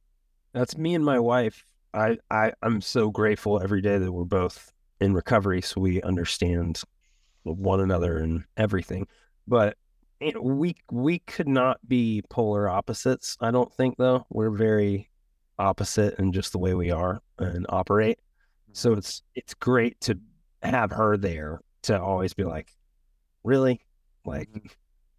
That's 0.52 0.76
me 0.76 0.94
and 0.94 1.04
my 1.04 1.20
wife. 1.20 1.64
I, 1.94 2.18
I 2.30 2.52
I'm 2.62 2.80
so 2.80 3.10
grateful 3.10 3.62
every 3.62 3.80
day 3.80 3.98
that 3.98 4.12
we're 4.12 4.24
both 4.24 4.72
in 5.00 5.14
recovery, 5.14 5.62
so 5.62 5.80
we 5.80 6.02
understand 6.02 6.82
one 7.44 7.80
another 7.80 8.18
and 8.18 8.44
everything. 8.56 9.06
But 9.46 9.76
you 10.20 10.32
know, 10.32 10.42
we 10.42 10.74
we 10.90 11.20
could 11.20 11.48
not 11.48 11.78
be 11.86 12.22
polar 12.28 12.68
opposites. 12.68 13.36
I 13.40 13.50
don't 13.50 13.72
think 13.72 13.96
though. 13.98 14.26
We're 14.30 14.50
very 14.50 15.08
opposite 15.58 16.18
in 16.18 16.32
just 16.32 16.52
the 16.52 16.58
way 16.58 16.74
we 16.74 16.90
are 16.90 17.20
and 17.38 17.66
operate. 17.68 18.18
So 18.72 18.90
mm-hmm. 18.90 18.98
it's 18.98 19.22
it's 19.34 19.54
great 19.54 20.00
to 20.02 20.18
have 20.62 20.90
her 20.92 21.16
there 21.16 21.60
to 21.82 22.00
always 22.00 22.34
be 22.34 22.44
like, 22.44 22.70
really? 23.44 23.80
Like, 24.24 24.48
Mhm. 24.50 24.70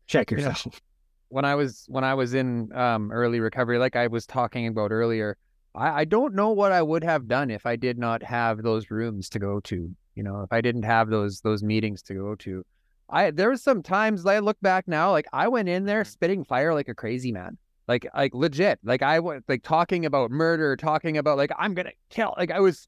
check 0.07 0.31
yourself. 0.31 0.81
when 1.29 1.45
I 1.45 1.55
was 1.55 1.85
when 1.88 2.03
I 2.03 2.13
was 2.15 2.33
in 2.33 2.71
um, 2.73 3.12
early 3.12 3.39
recovery, 3.39 3.77
like 3.77 3.95
I 3.95 4.07
was 4.07 4.25
talking 4.25 4.67
about 4.67 4.91
earlier, 4.91 5.38
I, 5.75 6.01
I 6.01 6.05
don't 6.05 6.33
know 6.35 6.51
what 6.51 6.71
I 6.71 6.81
would 6.81 7.03
have 7.03 7.27
done 7.27 7.49
if 7.51 7.65
I 7.65 7.75
did 7.75 7.97
not 7.97 8.23
have 8.23 8.62
those 8.63 8.91
rooms 8.91 9.29
to 9.29 9.39
go 9.39 9.59
to. 9.62 9.95
You 10.15 10.23
know, 10.23 10.41
if 10.41 10.51
I 10.51 10.62
didn't 10.62 10.83
have 10.83 11.09
those 11.09 11.41
those 11.41 11.63
meetings 11.63 12.01
to 12.03 12.13
go 12.13 12.35
to. 12.35 12.65
I 13.09 13.31
there 13.31 13.49
was 13.49 13.63
some 13.63 13.81
times 13.83 14.25
I 14.25 14.39
look 14.39 14.57
back 14.62 14.88
now, 14.88 15.12
like 15.12 15.27
I 15.33 15.47
went 15.47 15.69
in 15.69 15.85
there 15.85 16.03
spitting 16.05 16.43
fire 16.43 16.73
like 16.73 16.89
a 16.89 16.95
crazy 16.95 17.31
man. 17.31 17.57
Like 17.88 18.07
like 18.13 18.33
legit. 18.35 18.79
Like 18.83 19.01
I 19.01 19.19
was 19.19 19.41
like 19.47 19.63
talking 19.63 20.05
about 20.05 20.31
murder, 20.31 20.75
talking 20.75 21.17
about 21.17 21.38
like 21.38 21.51
I'm 21.57 21.73
gonna 21.73 21.93
kill 22.09 22.33
like 22.38 22.51
I 22.51 22.59
was 22.59 22.88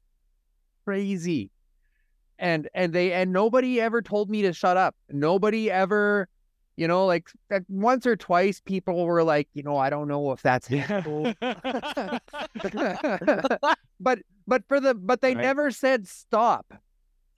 crazy. 0.84 1.50
And 2.38 2.68
and 2.74 2.92
they 2.92 3.12
and 3.12 3.32
nobody 3.32 3.80
ever 3.80 4.02
told 4.02 4.30
me 4.30 4.42
to 4.42 4.52
shut 4.52 4.76
up. 4.76 4.94
Nobody 5.10 5.70
ever 5.70 6.28
you 6.76 6.88
know, 6.88 7.06
like 7.06 7.28
like, 7.50 7.64
once 7.68 8.06
or 8.06 8.16
twice, 8.16 8.60
people 8.60 9.04
were 9.04 9.22
like, 9.22 9.48
you 9.52 9.62
know, 9.62 9.76
I 9.76 9.90
don't 9.90 10.08
know 10.08 10.32
if 10.32 10.40
that's 10.42 10.68
but 14.00 14.18
but 14.46 14.62
for 14.68 14.80
the 14.80 14.94
but 14.94 15.20
they 15.20 15.34
Right. 15.34 15.42
never 15.42 15.70
said 15.70 16.06
stop. 16.08 16.72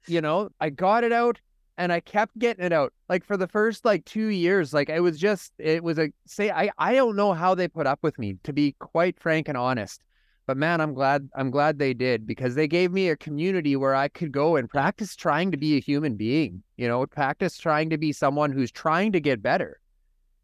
You 0.07 0.21
know, 0.21 0.51
I 0.61 0.71
got 0.71 1.05
it 1.05 1.13
out 1.13 1.41
and 1.77 1.93
I 1.93 2.01
kept 2.01 2.39
getting 2.39 2.65
it 2.65 2.73
out. 2.73 2.93
Like 3.09 3.25
for 3.25 3.37
the 3.37 3.49
first 3.49 3.85
like 3.85 4.05
two 4.05 4.29
years, 4.29 4.73
like 4.73 4.89
it 4.89 5.01
was 5.01 5.19
just 5.19 5.53
it 5.59 5.83
was 5.83 5.99
a 5.99 6.11
say 6.27 6.51
I 6.51 6.71
I 6.79 6.95
don't 6.95 7.17
know 7.17 7.33
how 7.33 7.55
they 7.55 7.69
put 7.69 7.87
up 7.87 7.99
with 8.03 8.19
me 8.19 8.37
to 8.45 8.53
be 8.53 8.77
quite 8.79 9.19
frank 9.21 9.49
and 9.49 9.59
honest. 9.59 10.01
But 10.47 10.57
man, 10.59 10.81
I'm 10.81 10.93
glad 10.93 11.29
I'm 11.35 11.51
glad 11.51 11.79
they 11.79 11.95
did 11.95 12.27
because 12.27 12.55
they 12.55 12.69
gave 12.69 12.93
me 12.93 13.09
a 13.09 13.17
community 13.17 13.77
where 13.77 13.95
I 13.95 14.09
could 14.09 14.31
go 14.31 14.57
and 14.57 14.69
practice 14.69 15.17
trying 15.17 15.51
to 15.53 15.57
be 15.57 15.77
a 15.77 15.81
human 15.81 16.17
being, 16.17 16.63
you 16.77 16.87
know, 16.87 17.07
practice 17.07 17.57
trying 17.57 17.91
to 17.91 17.99
be 17.99 18.13
someone 18.13 18.53
who's 18.53 18.71
trying 18.71 19.13
to 19.13 19.21
get 19.21 19.43
better. 19.43 19.81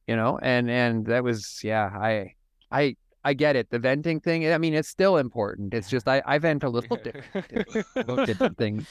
You 0.07 0.17
know, 0.17 0.39
and 0.43 0.71
and 0.71 1.07
that 1.07 1.23
was 1.23 1.61
yeah, 1.63 1.91
I 1.93 2.35
I 2.71 2.97
I 3.25 3.35
get 3.35 3.57
it. 3.57 3.69
The 3.71 3.79
venting 3.79 4.21
thing, 4.21 4.51
I 4.51 4.57
mean, 4.57 4.73
it's 4.75 4.89
still 4.89 5.19
important. 5.19 5.75
It's 5.75 5.91
just 5.91 6.09
I, 6.09 6.23
I 6.25 6.39
vent 6.39 6.65
a 6.65 6.71
little 6.71 6.97
different 7.05 8.27
different 8.27 8.57
things. 8.57 8.87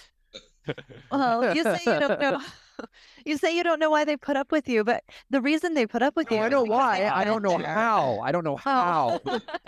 Well, 1.12 1.56
you 1.56 1.64
say 1.64 1.80
you 1.86 2.00
don't 2.00 2.20
know. 2.20 2.42
You 3.26 3.36
say 3.36 3.54
you 3.54 3.62
don't 3.62 3.78
know 3.80 3.90
why 3.90 4.06
they 4.06 4.16
put 4.16 4.38
up 4.38 4.54
with 4.54 4.70
you, 4.70 4.86
but 4.86 5.04
the 5.30 5.42
reason 5.42 5.74
they 5.74 5.86
put 5.86 6.02
up 6.02 6.16
with 6.16 6.32
you. 6.32 6.38
Oh, 6.38 6.44
I 6.44 6.48
know 6.48 6.64
why. 6.64 7.12
I 7.14 7.26
don't 7.26 7.42
know 7.42 7.58
how. 7.58 8.20
I 8.22 8.32
don't 8.32 8.46
know 8.46 8.58
oh. 8.66 9.20
how. 9.20 9.20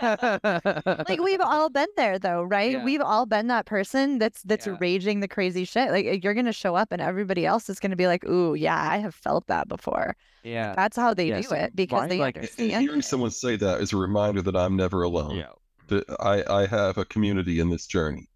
like 1.08 1.20
we've 1.20 1.40
all 1.42 1.68
been 1.68 1.88
there 1.98 2.18
though 2.18 2.42
right 2.42 2.72
Yeah. 2.72 2.84
we've 2.84 3.02
all 3.02 3.26
been 3.26 3.48
that 3.48 3.66
person 3.66 4.18
that's 4.18 4.42
that's 4.44 4.66
Yeah. 4.66 4.76
raging 4.80 5.20
the 5.20 5.28
crazy 5.28 5.64
shit 5.64 5.90
like 5.90 6.06
eh, 6.06 6.18
you're 6.22 6.32
gonna 6.34 6.52
show 6.54 6.74
up 6.74 6.90
and 6.90 7.02
everybody 7.02 7.44
else 7.44 7.68
is 7.68 7.78
gonna 7.78 7.96
be 7.96 8.06
like 8.06 8.24
ooh 8.24 8.54
yeah 8.54 8.80
i 8.90 8.96
have 8.98 9.14
felt 9.14 9.46
that 9.48 9.68
before 9.68 10.16
yeah. 10.42 10.72
that's 10.74 10.96
how 10.96 11.12
they 11.14 11.28
Yes, 11.28 11.48
do 11.48 11.54
it 11.54 11.76
because 11.76 12.00
mine, 12.00 12.08
they 12.08 12.18
like, 12.18 12.36
And- 12.36 12.44
and 12.44 12.50
understand 12.60 12.82
hearing 12.82 12.98
it. 13.00 13.04
someone 13.04 13.30
say 13.30 13.56
that 13.56 13.80
is 13.80 13.92
a 13.92 13.96
reminder 13.96 14.42
that 14.42 14.56
I'm 14.56 14.74
never 14.74 15.02
alone. 15.02 15.36
yeah. 15.36 15.52
That 15.88 16.04
I, 16.20 16.42
I 16.62 16.66
have 16.66 16.96
a 16.98 17.04
community 17.04 17.60
in 17.60 17.68
this 17.70 17.86
journey. 17.86 18.28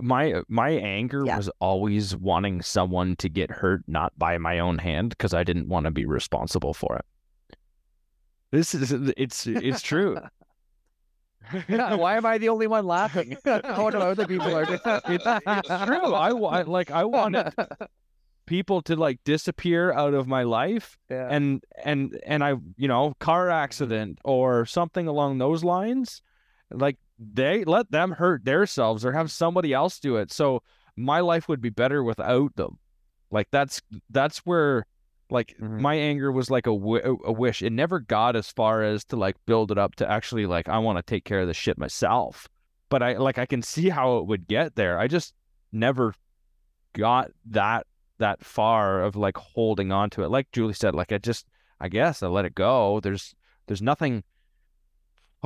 My 0.00 0.32
uh, 0.32 0.42
my 0.48 0.70
anger 0.70 1.24
Yeah. 1.24 1.36
was 1.36 1.50
always 1.60 2.16
wanting 2.16 2.62
someone 2.62 3.16
to 3.16 3.28
get 3.28 3.50
hurt 3.50 3.82
not 3.86 4.16
by 4.18 4.38
my 4.38 4.58
own 4.58 4.78
hand 4.78 5.10
because 5.10 5.34
I 5.34 5.44
didn't 5.44 5.68
want 5.68 5.84
to 5.84 5.90
be 5.90 6.06
responsible 6.06 6.74
for 6.74 6.96
it. 6.96 7.04
This 8.50 8.74
is 8.74 8.92
uh, 8.92 9.12
it's 9.16 9.46
it's 9.46 9.82
true. 9.82 10.18
Why 11.68 12.16
am 12.16 12.26
I 12.26 12.38
the 12.38 12.48
only 12.48 12.66
one 12.66 12.86
laughing? 12.86 13.36
what 13.44 13.92
do 13.92 13.98
other 13.98 14.26
people 14.26 14.54
are 14.54 14.64
doing? 14.64 14.80
It's, 14.84 15.24
it's 15.46 15.84
true. 15.84 16.14
I 16.14 16.32
want 16.32 16.68
like 16.68 16.90
I 16.90 17.04
wanted 17.04 17.52
people 18.46 18.82
to 18.82 18.96
like 18.96 19.22
disappear 19.24 19.92
out 19.92 20.14
of 20.14 20.26
my 20.26 20.44
life 20.44 20.98
Yeah. 21.10 21.28
and 21.30 21.62
and 21.84 22.18
and 22.24 22.42
I 22.42 22.54
you 22.76 22.88
know 22.88 23.14
car 23.18 23.46
mm-hmm. 23.46 23.64
accident 23.64 24.18
or 24.24 24.66
something 24.66 25.06
along 25.06 25.38
those 25.38 25.62
lines 25.64 26.22
like 26.70 26.96
they 27.18 27.64
let 27.64 27.90
them 27.90 28.12
hurt 28.12 28.44
themselves 28.44 29.04
or 29.04 29.12
have 29.12 29.30
somebody 29.30 29.72
else 29.72 29.98
do 29.98 30.16
it. 30.16 30.32
So 30.32 30.62
my 30.96 31.20
life 31.20 31.48
would 31.48 31.60
be 31.60 31.70
better 31.70 32.02
without 32.02 32.56
them. 32.56 32.78
Like 33.30 33.48
that's 33.50 33.80
that's 34.10 34.38
where 34.38 34.86
like 35.30 35.56
Mhm. 35.60 35.80
my 35.80 35.94
anger 35.94 36.30
was 36.30 36.50
like 36.50 36.66
a, 36.66 36.70
w- 36.72 37.18
a 37.24 37.32
wish. 37.32 37.62
It 37.62 37.72
never 37.72 37.98
got 38.00 38.36
as 38.36 38.50
far 38.50 38.82
as 38.82 39.04
to 39.06 39.16
like 39.16 39.36
build 39.46 39.72
it 39.72 39.78
up 39.78 39.96
to 39.96 40.10
actually 40.10 40.46
like 40.46 40.68
I 40.68 40.78
want 40.78 40.98
to 40.98 41.02
take 41.02 41.24
care 41.24 41.40
of 41.40 41.48
this 41.48 41.56
shit 41.56 41.78
myself. 41.78 42.48
But 42.88 43.02
I 43.02 43.14
like 43.14 43.38
I 43.38 43.46
can 43.46 43.62
see 43.62 43.88
how 43.88 44.18
it 44.18 44.26
would 44.26 44.46
get 44.46 44.76
there. 44.76 44.98
I 44.98 45.08
just 45.08 45.34
never 45.72 46.14
got 46.92 47.30
that 47.46 47.86
that 48.18 48.44
far 48.44 49.02
of 49.02 49.16
like 49.16 49.36
holding 49.36 49.92
on 49.92 50.10
to 50.10 50.22
it. 50.22 50.30
Like 50.30 50.50
Julie 50.52 50.72
said 50.74 50.94
like 50.94 51.12
I 51.12 51.18
just 51.18 51.46
I 51.80 51.88
guess 51.88 52.22
I 52.22 52.28
let 52.28 52.44
it 52.44 52.54
go. 52.54 53.00
There's 53.00 53.34
there's 53.66 53.82
nothing 53.82 54.22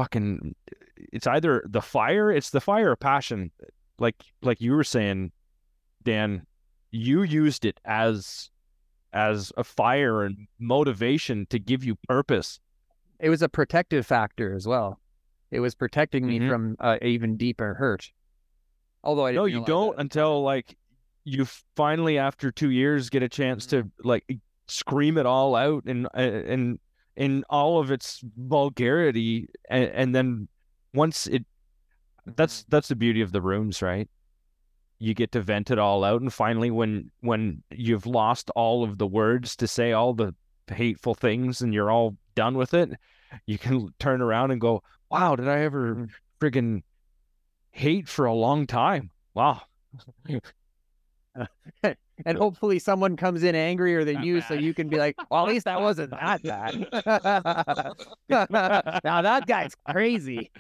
fucking 0.01 0.55
it's 1.13 1.27
either 1.27 1.63
the 1.69 1.83
fire 1.83 2.31
it's 2.33 2.51
the 2.51 2.61
fire 2.61 2.93
of 2.93 3.01
passion 3.01 3.51
like 3.99 4.17
like 4.43 4.61
you 4.61 4.73
were 4.73 4.85
saying 4.85 5.31
Dan 6.03 6.47
you 6.91 7.23
used 7.23 7.65
it 7.65 7.79
as 7.85 8.51
as 9.13 9.53
a 9.57 9.65
fire 9.65 10.23
and 10.25 10.47
motivation 10.59 11.47
to 11.51 11.59
give 11.59 11.85
you 11.85 11.97
purpose 12.09 12.61
it 13.19 13.29
was 13.29 13.43
a 13.43 13.49
protective 13.51 14.07
factor 14.07 14.55
as 14.57 14.67
well. 14.67 14.99
It 15.51 15.61
was 15.61 15.75
protecting 15.75 16.27
me 16.27 16.39
Mhm. 16.41 16.49
from 16.49 16.77
uh, 16.81 16.97
even 17.03 17.37
deeper 17.37 17.75
hurt. 17.75 18.11
Although 19.05 19.27
I 19.27 19.33
didn't 19.33 19.43
no 19.43 19.45
you 19.45 19.65
don't 19.67 19.93
it. 19.93 20.01
until 20.01 20.43
like 20.43 20.79
you 21.25 21.45
finally 21.77 22.17
after 22.17 22.51
two 22.51 22.71
years 22.71 23.11
get 23.11 23.23
a 23.23 23.29
chance 23.29 23.67
to 23.67 23.91
like 24.03 24.25
scream 24.69 25.19
it 25.19 25.27
all 25.27 25.55
out 25.55 25.85
and 25.85 26.09
and 26.15 26.79
in 27.21 27.45
all 27.51 27.79
of 27.79 27.91
its 27.91 28.25
vulgarity 28.39 29.47
and, 29.69 29.85
and 29.91 30.15
then 30.15 30.49
once 30.95 31.27
it 31.27 31.45
that's 32.35 32.63
mm-hmm. 32.63 32.69
that's 32.71 32.89
the 32.89 32.97
beauty 32.97 33.21
of 33.21 33.31
the 33.31 33.43
rooms 33.43 33.83
right? 33.83 34.09
You 34.99 35.13
get 35.13 35.33
to 35.33 35.43
vent 35.43 35.71
it 35.71 35.79
all 35.79 36.03
out 36.03 36.23
and 36.23 36.33
finally 36.33 36.71
when 36.71 37.11
when 37.21 37.63
you've 37.71 38.07
lost 38.07 38.51
all 38.57 38.83
of 38.83 38.97
the 38.97 39.07
words 39.07 39.55
to 39.57 39.69
say 39.69 39.93
all 39.93 40.15
the 40.15 40.35
hateful 40.69 41.15
things 41.15 41.61
and 41.61 41.75
you're 41.75 41.91
all 41.91 42.17
done 42.35 42.57
with 42.57 42.73
it 42.73 42.91
you 43.45 43.59
can 43.59 43.93
turn 43.99 44.23
around 44.23 44.51
and 44.51 44.61
go 44.61 44.83
wow 45.11 45.37
did 45.37 45.49
i 45.49 45.59
ever 45.61 45.95
mm-hmm. 45.95 46.05
friggin 46.41 46.83
hate 47.73 48.09
for 48.09 48.25
a 48.25 48.35
long 48.35 48.67
time? 48.67 49.11
Wow 49.35 49.61
eh, 51.85 51.95
and 52.25 52.39
hopefully 52.39 52.79
someone 52.79 53.17
comes 53.17 53.43
in 53.43 53.55
angrier 53.55 54.05
than 54.05 54.17
Not 54.17 54.25
you, 54.25 54.41
so 54.43 54.55
you 54.55 54.75
can 54.75 54.89
be 54.89 54.97
like, 54.99 55.17
"Well, 55.31 55.45
at 55.45 55.49
least 55.49 55.65
that 55.65 55.81
wasn't 55.89 56.11
that 56.11 56.43
bad." 56.43 56.87
now 59.05 59.23
that 59.23 59.47
guy's 59.47 59.75
crazy. 59.89 60.51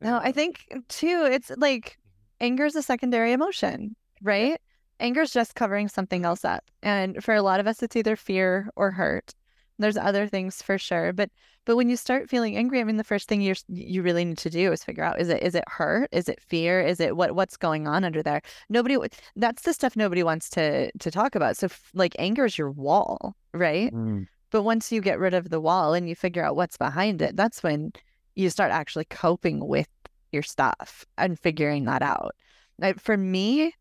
no 0.00 0.18
i 0.18 0.30
think 0.30 0.66
too 0.88 1.28
it's 1.30 1.50
like 1.56 1.98
anger 2.40 2.64
is 2.64 2.76
a 2.76 2.82
secondary 2.82 3.32
emotion 3.32 3.96
right? 4.22 4.60
Anger 5.00 5.22
is 5.22 5.32
just 5.32 5.54
covering 5.54 5.88
something 5.88 6.24
else 6.24 6.44
up 6.44 6.64
and 6.82 7.22
for 7.22 7.34
a 7.34 7.42
lot 7.42 7.60
of 7.60 7.66
us 7.66 7.82
it's 7.82 7.94
either 7.96 8.16
fear 8.16 8.68
or 8.74 8.90
hurt 8.90 9.34
there's 9.78 9.96
other 9.96 10.26
things 10.26 10.62
for 10.62 10.78
sure 10.78 11.12
but 11.12 11.30
but 11.64 11.76
when 11.76 11.88
you 11.88 11.96
start 11.96 12.30
feeling 12.30 12.56
angry 12.56 12.80
i 12.80 12.84
mean 12.84 12.96
the 12.96 13.04
first 13.04 13.28
thing 13.28 13.40
you 13.40 13.54
you 13.68 14.02
really 14.02 14.24
need 14.24 14.38
to 14.38 14.50
do 14.50 14.72
is 14.72 14.82
figure 14.82 15.04
out 15.04 15.20
is 15.20 15.28
it 15.28 15.42
is 15.42 15.54
it 15.54 15.64
hurt? 15.68 16.08
Is 16.12 16.28
it 16.28 16.40
fear? 16.40 16.80
Is 16.80 17.00
it 17.00 17.16
what 17.16 17.34
what's 17.34 17.56
going 17.56 17.86
on 17.86 18.04
under 18.04 18.22
there? 18.22 18.42
Nobody 18.68 18.96
that's 19.36 19.62
the 19.62 19.72
stuff 19.72 19.96
nobody 19.96 20.22
wants 20.22 20.48
to 20.50 20.90
to 20.92 21.10
talk 21.10 21.34
about 21.34 21.56
so 21.56 21.66
f- 21.66 21.90
like 21.94 22.14
anger 22.18 22.44
is 22.44 22.58
your 22.58 22.70
wall 22.70 23.34
right? 23.54 23.92
Mm. 23.92 24.26
but 24.50 24.62
once 24.62 24.92
you 24.92 25.00
get 25.00 25.18
rid 25.18 25.34
of 25.34 25.50
the 25.50 25.60
wall 25.60 25.94
and 25.94 26.08
you 26.08 26.14
figure 26.14 26.44
out 26.44 26.56
what's 26.56 26.76
behind 26.76 27.22
it 27.22 27.36
that's 27.36 27.62
when 27.62 27.92
you 28.34 28.50
start 28.50 28.70
actually 28.70 29.04
coping 29.06 29.66
with 29.66 29.88
your 30.32 30.42
stuff 30.42 31.04
and 31.16 31.38
figuring 31.38 31.86
that 31.86 32.02
out. 32.02 32.34
Like, 32.78 33.00
for 33.00 33.16
me 33.16 33.72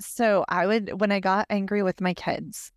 so 0.00 0.44
i 0.48 0.66
would 0.66 0.98
when 0.98 1.12
i 1.12 1.20
got 1.20 1.46
angry 1.50 1.82
with 1.82 2.00
my 2.00 2.14
kids 2.14 2.72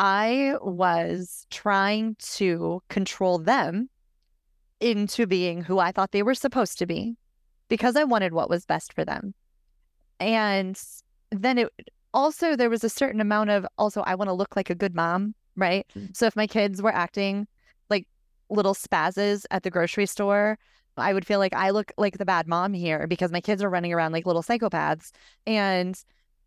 I 0.00 0.54
was 0.62 1.46
trying 1.50 2.16
to 2.36 2.82
control 2.88 3.38
them 3.38 3.90
into 4.80 5.26
being 5.26 5.62
who 5.62 5.78
I 5.78 5.92
thought 5.92 6.12
they 6.12 6.22
were 6.22 6.34
supposed 6.34 6.78
to 6.78 6.86
be 6.86 7.18
because 7.68 7.96
I 7.96 8.04
wanted 8.04 8.32
what 8.32 8.48
was 8.48 8.64
best 8.64 8.94
for 8.94 9.04
them. 9.04 9.34
And 10.18 10.82
then 11.30 11.58
it 11.58 11.68
also, 12.14 12.56
there 12.56 12.70
was 12.70 12.82
a 12.82 12.88
certain 12.88 13.20
amount 13.20 13.50
of 13.50 13.66
also, 13.76 14.00
I 14.00 14.14
want 14.14 14.28
to 14.28 14.34
look 14.34 14.56
like 14.56 14.70
a 14.70 14.74
good 14.74 14.94
mom, 14.94 15.34
right? 15.54 15.86
Mm. 15.94 16.16
So 16.16 16.24
if 16.24 16.34
my 16.34 16.46
kids 16.46 16.80
were 16.80 16.94
acting 16.94 17.46
like 17.90 18.08
little 18.48 18.74
spazzes 18.74 19.44
at 19.50 19.64
the 19.64 19.70
grocery 19.70 20.06
store, 20.06 20.58
I 20.96 21.12
would 21.12 21.26
feel 21.26 21.38
like 21.38 21.54
I 21.54 21.70
look 21.70 21.92
like 21.98 22.16
the 22.16 22.24
bad 22.24 22.48
mom 22.48 22.72
here 22.72 23.06
because 23.06 23.30
my 23.30 23.42
kids 23.42 23.62
are 23.62 23.70
running 23.70 23.92
around 23.92 24.12
like 24.12 24.24
little 24.24 24.42
psychopaths. 24.42 25.10
And 25.46 26.02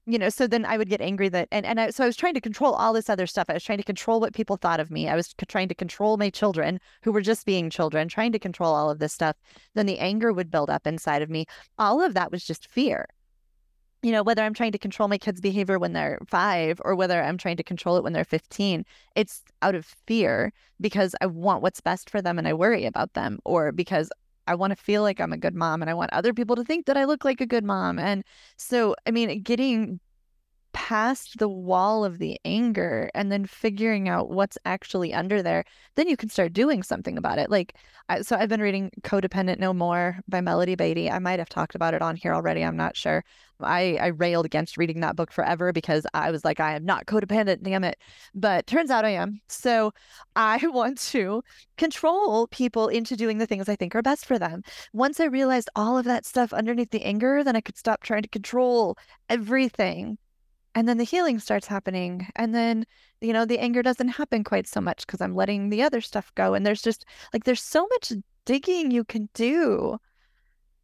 you 0.06 0.20
know, 0.20 0.30
so 0.30 0.48
then 0.48 0.66
I 0.66 0.78
would 0.78 0.90
get 0.90 1.02
angry 1.02 1.30
that, 1.30 1.48
and, 1.52 1.66
and 1.66 1.80
I, 1.80 1.90
so 1.92 2.04
I 2.04 2.08
was 2.08 2.18
trying 2.18 2.34
to 2.34 2.42
control 2.42 2.74
all 2.74 2.94
this 2.94 3.10
other 3.10 3.26
stuff. 3.28 3.46
I 3.50 3.54
was 3.54 3.64
trying 3.64 3.78
to 3.78 3.84
control 3.86 4.20
what 4.20 4.34
people 4.34 4.58
thought 4.58 4.80
of 4.82 4.92
me. 4.92 5.08
I 5.08 5.16
was 5.16 5.34
trying 5.48 5.70
to 5.70 5.76
control 5.76 6.18
my 6.18 6.30
children 6.30 6.80
who 7.04 7.12
were 7.14 7.22
just 7.22 7.46
being 7.46 7.70
children, 7.70 8.08
trying 8.10 8.34
to 8.34 8.40
control 8.40 8.74
all 8.76 8.90
of 8.90 9.00
this 9.00 9.14
stuff. 9.14 9.38
Then 9.76 9.86
the 9.86 10.00
anger 10.00 10.34
would 10.34 10.52
build 10.52 10.70
up 10.70 10.86
inside 10.86 11.22
of 11.22 11.30
me. 11.30 11.46
All 11.78 12.02
of 12.02 12.14
that 12.16 12.32
was 12.32 12.44
just 12.44 12.68
fear. 12.70 13.08
you 14.04 14.12
know, 14.12 14.22
whether 14.22 14.44
I'm 14.44 14.54
trying 14.54 14.74
to 14.74 14.78
control 14.78 15.08
my 15.08 15.18
kids' 15.18 15.40
behavior 15.40 15.80
when 15.80 15.94
they're 15.94 16.20
five 16.28 16.82
or 16.84 16.94
whether 16.94 17.24
I'm 17.24 17.38
trying 17.38 17.56
to 17.58 17.64
control 17.64 17.96
it 17.98 18.04
when 18.04 18.12
they're 18.12 18.26
15, 18.26 18.86
it's 19.16 19.44
out 19.62 19.76
of 19.76 19.86
fear 20.06 20.52
because 20.82 21.16
I 21.22 21.26
want 21.28 21.62
what's 21.64 21.80
best 21.80 22.10
for 22.10 22.22
them 22.22 22.38
and 22.38 22.46
I 22.48 22.54
worry 22.54 22.86
about 22.86 23.14
them, 23.14 23.40
or 23.46 23.72
because 23.72 24.10
I 24.48 24.56
want 24.56 24.72
to 24.72 24.76
feel 24.76 25.02
like 25.04 25.20
I'm 25.20 25.34
a 25.34 25.38
good 25.38 25.56
mom 25.56 25.82
and 25.82 25.90
I 25.90 25.94
want 25.94 26.14
other 26.14 26.34
people 26.34 26.56
to 26.58 26.64
think 26.64 26.86
that 26.88 26.98
I 26.98 27.06
look 27.06 27.24
like 27.26 27.42
a 27.42 27.46
good 27.46 27.64
mom. 27.64 28.00
And 28.00 28.24
so, 28.58 28.96
I 29.08 29.12
mean, 29.12 29.42
getting 29.42 30.00
past 30.74 31.38
the 31.38 31.48
wall 31.48 32.04
of 32.04 32.18
the 32.18 32.40
anger 32.44 33.10
and 33.14 33.32
then 33.32 33.46
figuring 33.46 34.10
out 34.10 34.30
what's 34.30 34.58
actually 34.66 35.14
under 35.14 35.42
there, 35.42 35.64
then 35.96 36.08
you 36.08 36.18
can 36.18 36.30
start 36.30 36.52
doing 36.52 36.84
something 36.84 37.18
about 37.18 37.40
it. 37.40 37.50
Like, 37.50 37.76
I, 38.10 38.22
so 38.22 38.36
I've 38.36 38.50
been 38.50 38.62
reading 38.62 38.92
Codependent 39.02 39.60
No 39.60 39.74
More 39.74 40.20
by 40.28 40.42
Melody 40.42 40.76
Beattie. 40.76 41.10
I 41.10 41.20
might 41.20 41.40
have 41.40 41.50
talked 41.50 41.76
about 41.76 41.94
it 41.94 42.02
on 42.02 42.16
here 42.16 42.34
already. 42.34 42.64
I'm 42.64 42.76
not 42.76 42.98
sure. 42.98 43.24
I, 43.62 43.98
I 44.02 44.08
railed 44.08 44.46
against 44.46 44.78
reading 44.78 45.00
that 45.02 45.16
book 45.16 45.32
forever 45.32 45.72
because 45.72 46.06
I 46.14 46.32
was 46.32 46.44
like, 46.44 46.60
I 46.60 46.76
am 46.76 46.84
not 46.84 47.06
codependent, 47.06 47.64
damn 47.64 47.84
it. 47.84 47.98
But 48.36 48.68
turns 48.68 48.90
out 48.90 49.06
I 49.06 49.12
am. 49.12 49.40
So 49.48 49.94
I 50.36 50.58
want 50.68 51.00
to 51.12 51.44
control 51.78 52.48
people 52.48 52.88
into 52.88 53.16
doing 53.16 53.38
the 53.38 53.48
things 53.48 53.70
I 53.70 53.76
think 53.76 53.96
are 53.96 54.02
best 54.02 54.26
for 54.26 54.38
them. 54.38 54.64
Once 54.92 55.20
I 55.20 55.26
realized 55.26 55.70
all 55.76 55.98
of 55.98 56.06
that 56.06 56.26
stuff 56.26 56.52
underneath 56.52 56.92
the 56.92 57.04
anger, 57.04 57.44
then 57.44 57.56
I 57.56 57.62
could 57.62 57.78
stop 57.78 58.04
trying 58.04 58.24
to 58.24 58.30
control 58.30 58.98
everything 59.30 60.18
and 60.76 60.88
then 60.88 60.98
the 60.98 61.04
healing 61.04 61.40
starts 61.40 61.68
happening 61.68 62.28
and 62.36 62.54
then 62.54 62.86
you 63.22 63.34
know 63.34 63.46
the 63.46 63.60
anger 63.60 63.82
doesn't 63.82 64.10
happen 64.10 64.44
quite 64.44 64.68
so 64.68 64.82
much 64.82 65.06
because 65.06 65.22
i'm 65.22 65.36
letting 65.36 65.70
the 65.70 65.82
other 65.82 66.02
stuff 66.02 66.32
go 66.36 66.54
and 66.54 66.66
there's 66.66 66.82
just 66.82 67.06
like 67.32 67.44
there's 67.44 67.62
so 67.62 67.88
much 67.92 68.14
digging 68.46 68.92
you 68.92 69.04
can 69.04 69.30
do 69.34 69.98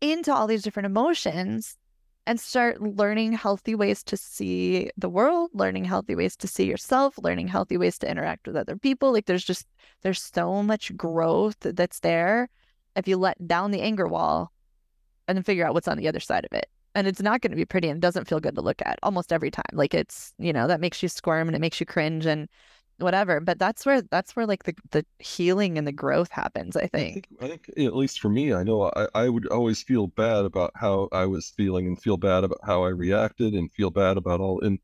into 0.02 0.34
all 0.34 0.48
these 0.48 0.64
different 0.64 0.86
emotions 0.86 1.78
and 2.26 2.40
start 2.40 2.82
learning 2.82 3.34
healthy 3.34 3.74
ways 3.76 4.04
to 4.04 4.16
see 4.16 4.90
the 4.98 5.10
world 5.10 5.50
learning 5.54 5.84
healthy 5.84 6.16
ways 6.16 6.36
to 6.36 6.48
see 6.48 6.66
yourself 6.66 7.18
learning 7.22 7.48
healthy 7.48 7.78
ways 7.78 7.98
to 7.98 8.10
interact 8.10 8.48
with 8.48 8.56
other 8.56 8.78
people 8.78 9.12
like 9.12 9.26
there's 9.26 9.44
just 9.44 9.68
there's 10.02 10.22
so 10.22 10.62
much 10.64 10.96
growth 10.96 11.58
that's 11.60 12.00
there 12.00 12.50
if 12.96 13.08
you 13.08 13.18
let 13.18 13.48
down 13.48 13.72
the 13.72 13.82
anger 13.82 14.08
wall 14.08 14.52
and 15.28 15.38
then 15.38 15.44
figure 15.44 15.66
out 15.66 15.74
what's 15.74 15.88
on 15.88 15.98
the 15.98 16.08
other 16.08 16.20
side 16.20 16.46
of 16.46 16.54
it 16.54 16.70
and 16.96 17.08
it's 17.08 17.22
not 17.22 17.42
going 17.42 17.52
to 17.52 17.58
be 17.58 17.66
pretty 17.66 17.90
and 17.90 18.02
doesn't 18.02 18.28
feel 18.28 18.40
good 18.40 18.56
to 18.56 18.62
look 18.62 18.82
at 18.86 19.00
almost 19.04 19.32
every 19.32 19.52
time. 19.52 19.64
Like 19.74 19.94
it's 19.94 20.34
you 20.40 20.54
know 20.54 20.68
that 20.68 20.82
makes 20.82 21.02
you 21.04 21.10
squirm 21.10 21.48
and 21.48 21.56
it 21.56 21.60
makes 21.60 21.80
you 21.80 21.86
cringe 21.86 22.26
and 22.26 22.50
whatever 23.00 23.40
but 23.40 23.58
that's 23.58 23.86
where 23.86 24.02
that's 24.02 24.36
where 24.36 24.46
like 24.46 24.64
the, 24.64 24.76
the 24.92 25.06
healing 25.20 25.78
and 25.78 25.88
the 25.88 25.92
growth 25.92 26.30
happens 26.32 26.76
i 26.76 26.86
think 26.88 27.28
I 27.42 27.48
think, 27.48 27.64
I 27.70 27.78
think 27.78 27.88
at 27.88 27.96
least 27.96 28.20
for 28.20 28.30
me, 28.30 28.54
I 28.54 28.64
know 28.64 28.92
I, 28.96 29.08
I 29.16 29.30
would 29.30 29.48
always 29.48 29.82
feel 29.82 30.08
bad 30.08 30.46
about 30.46 30.72
how 30.76 31.08
I 31.12 31.26
was 31.26 31.50
feeling 31.50 31.88
and 31.88 32.02
feel 32.02 32.18
bad 32.18 32.44
about 32.44 32.60
how 32.64 32.84
I 32.84 32.90
reacted 32.90 33.54
and 33.54 33.72
feel 33.72 33.90
bad 33.90 34.18
about 34.18 34.42
all 34.42 34.60
and 34.62 34.80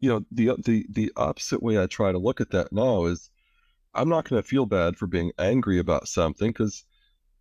you 0.00 0.10
know 0.10 0.24
the 0.30 0.52
the 0.64 0.86
the 0.90 1.12
opposite 1.16 1.62
way 1.62 1.82
I 1.82 1.86
try 1.86 2.12
to 2.12 2.18
look 2.18 2.40
at 2.40 2.50
that 2.50 2.72
now 2.72 3.06
is 3.06 3.30
I'm 3.94 4.08
not 4.08 4.28
going 4.28 4.42
to 4.42 4.48
feel 4.48 4.66
bad 4.66 4.96
for 4.96 5.06
being 5.06 5.32
angry 5.38 5.78
about 5.78 6.08
something 6.08 6.50
because 6.50 6.84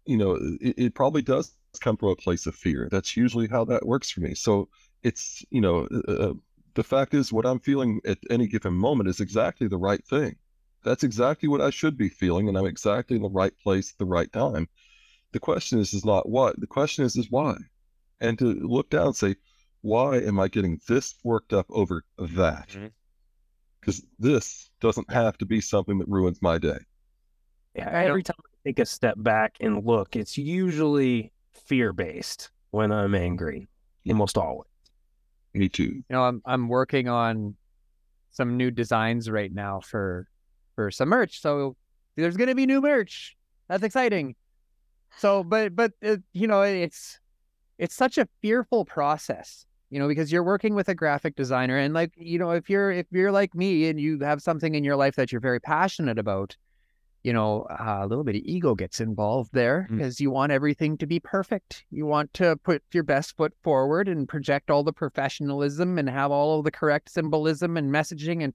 you 0.05 0.17
know 0.17 0.35
it, 0.61 0.75
it 0.77 0.95
probably 0.95 1.21
does 1.21 1.55
come 1.79 1.97
from 1.97 2.09
a 2.09 2.15
place 2.15 2.45
of 2.45 2.55
fear. 2.55 2.87
That's 2.91 3.15
usually 3.15 3.47
how 3.47 3.65
that 3.65 3.85
works 3.85 4.11
for 4.11 4.21
me. 4.21 4.35
So 4.35 4.69
it's, 5.03 5.43
you 5.49 5.61
know, 5.61 5.87
uh, 6.07 6.11
uh, 6.11 6.33
the 6.73 6.83
fact 6.83 7.13
is 7.13 7.31
what 7.31 7.45
I'm 7.45 7.59
feeling 7.59 8.01
at 8.05 8.17
any 8.29 8.47
given 8.47 8.73
moment 8.73 9.09
is 9.09 9.19
exactly 9.19 9.67
the 9.67 9.77
right 9.77 10.05
thing. 10.05 10.35
That's 10.83 11.03
exactly 11.03 11.49
what 11.49 11.61
I 11.61 11.71
should 11.71 11.97
be 11.97 12.09
feeling, 12.09 12.47
and 12.47 12.57
I'm 12.57 12.67
exactly 12.67 13.15
in 13.15 13.23
the 13.23 13.29
right 13.29 13.53
place 13.63 13.91
at 13.91 13.97
the 13.97 14.05
right 14.05 14.31
time. 14.31 14.67
The 15.31 15.39
question 15.39 15.79
is, 15.79 15.93
is 15.93 16.05
not 16.05 16.29
what. 16.29 16.59
The 16.59 16.67
question 16.67 17.05
is, 17.05 17.15
is 17.15 17.31
why. 17.31 17.55
And 18.21 18.37
to 18.39 18.45
look 18.45 18.89
down 18.89 19.07
and 19.07 19.15
say, 19.15 19.35
why 19.81 20.17
am 20.17 20.39
I 20.39 20.47
getting 20.47 20.79
this 20.87 21.15
worked 21.23 21.53
up 21.53 21.65
over 21.69 22.03
that? 22.17 22.67
Because 23.79 24.01
mm-hmm. 24.01 24.27
this 24.27 24.69
doesn't 24.79 25.11
have 25.11 25.37
to 25.39 25.45
be 25.45 25.61
something 25.61 25.97
that 25.99 26.07
ruins 26.07 26.41
my 26.41 26.57
day. 26.57 26.79
Yeah, 27.75 27.89
every 27.89 28.23
time 28.23 28.37
I 28.39 28.69
take 28.69 28.79
a 28.79 28.85
step 28.85 29.15
back 29.17 29.57
and 29.59 29.85
look, 29.85 30.15
it's 30.15 30.37
usually 30.37 31.31
fear 31.55 31.93
based 31.93 32.51
when 32.71 32.91
I'm 32.91 33.15
angry, 33.15 33.67
almost 34.07 34.37
always. 34.37 34.67
Me 35.53 35.69
too. 35.69 35.83
You 35.83 36.03
know, 36.09 36.23
I'm 36.23 36.41
I'm 36.45 36.67
working 36.67 37.07
on 37.07 37.55
some 38.31 38.57
new 38.57 38.69
designs 38.69 39.29
right 39.29 39.53
now 39.53 39.79
for 39.79 40.27
for 40.75 40.91
some 40.91 41.09
merch. 41.09 41.41
So 41.41 41.75
there's 42.15 42.37
going 42.37 42.49
to 42.49 42.55
be 42.55 42.65
new 42.65 42.81
merch. 42.81 43.35
That's 43.69 43.83
exciting. 43.83 44.35
So, 45.17 45.43
but 45.43 45.75
but 45.75 45.93
uh, 46.03 46.17
you 46.33 46.47
know, 46.47 46.61
it's 46.61 47.19
it's 47.77 47.95
such 47.95 48.17
a 48.17 48.27
fearful 48.41 48.85
process. 48.85 49.65
You 49.89 49.99
know, 49.99 50.07
because 50.07 50.31
you're 50.31 50.43
working 50.43 50.75
with 50.75 50.89
a 50.89 50.95
graphic 50.95 51.35
designer, 51.35 51.77
and 51.77 51.93
like 51.93 52.11
you 52.17 52.37
know, 52.37 52.51
if 52.51 52.69
you're 52.69 52.91
if 52.91 53.05
you're 53.11 53.31
like 53.31 53.55
me 53.55 53.87
and 53.87 53.99
you 53.99 54.19
have 54.19 54.41
something 54.41 54.75
in 54.75 54.83
your 54.83 54.97
life 54.97 55.15
that 55.15 55.31
you're 55.31 55.41
very 55.41 55.61
passionate 55.61 56.19
about, 56.19 56.57
you 57.25 57.33
know, 57.33 57.63
uh, 57.71 58.01
a 58.01 58.05
little 58.05 58.23
bit 58.23 58.35
of 58.35 58.43
ego 58.45 58.75
gets 58.75 59.01
involved 59.01 59.49
there 59.51 59.87
because 59.89 60.17
mm. 60.17 60.19
you 60.19 60.29
want 60.29 60.51
everything 60.51 60.95
to 60.95 61.07
be 61.07 61.19
perfect. 61.19 61.83
You 61.89 62.05
want 62.05 62.31
to 62.35 62.55
put 62.57 62.83
your 62.91 63.01
best 63.01 63.35
foot 63.35 63.51
forward 63.63 64.07
and 64.07 64.29
project 64.29 64.69
all 64.69 64.83
the 64.83 64.93
professionalism 64.93 65.97
and 65.97 66.07
have 66.07 66.29
all 66.29 66.59
of 66.59 66.65
the 66.65 66.71
correct 66.71 67.09
symbolism 67.09 67.77
and 67.77 67.91
messaging 67.91 68.43
and 68.43 68.53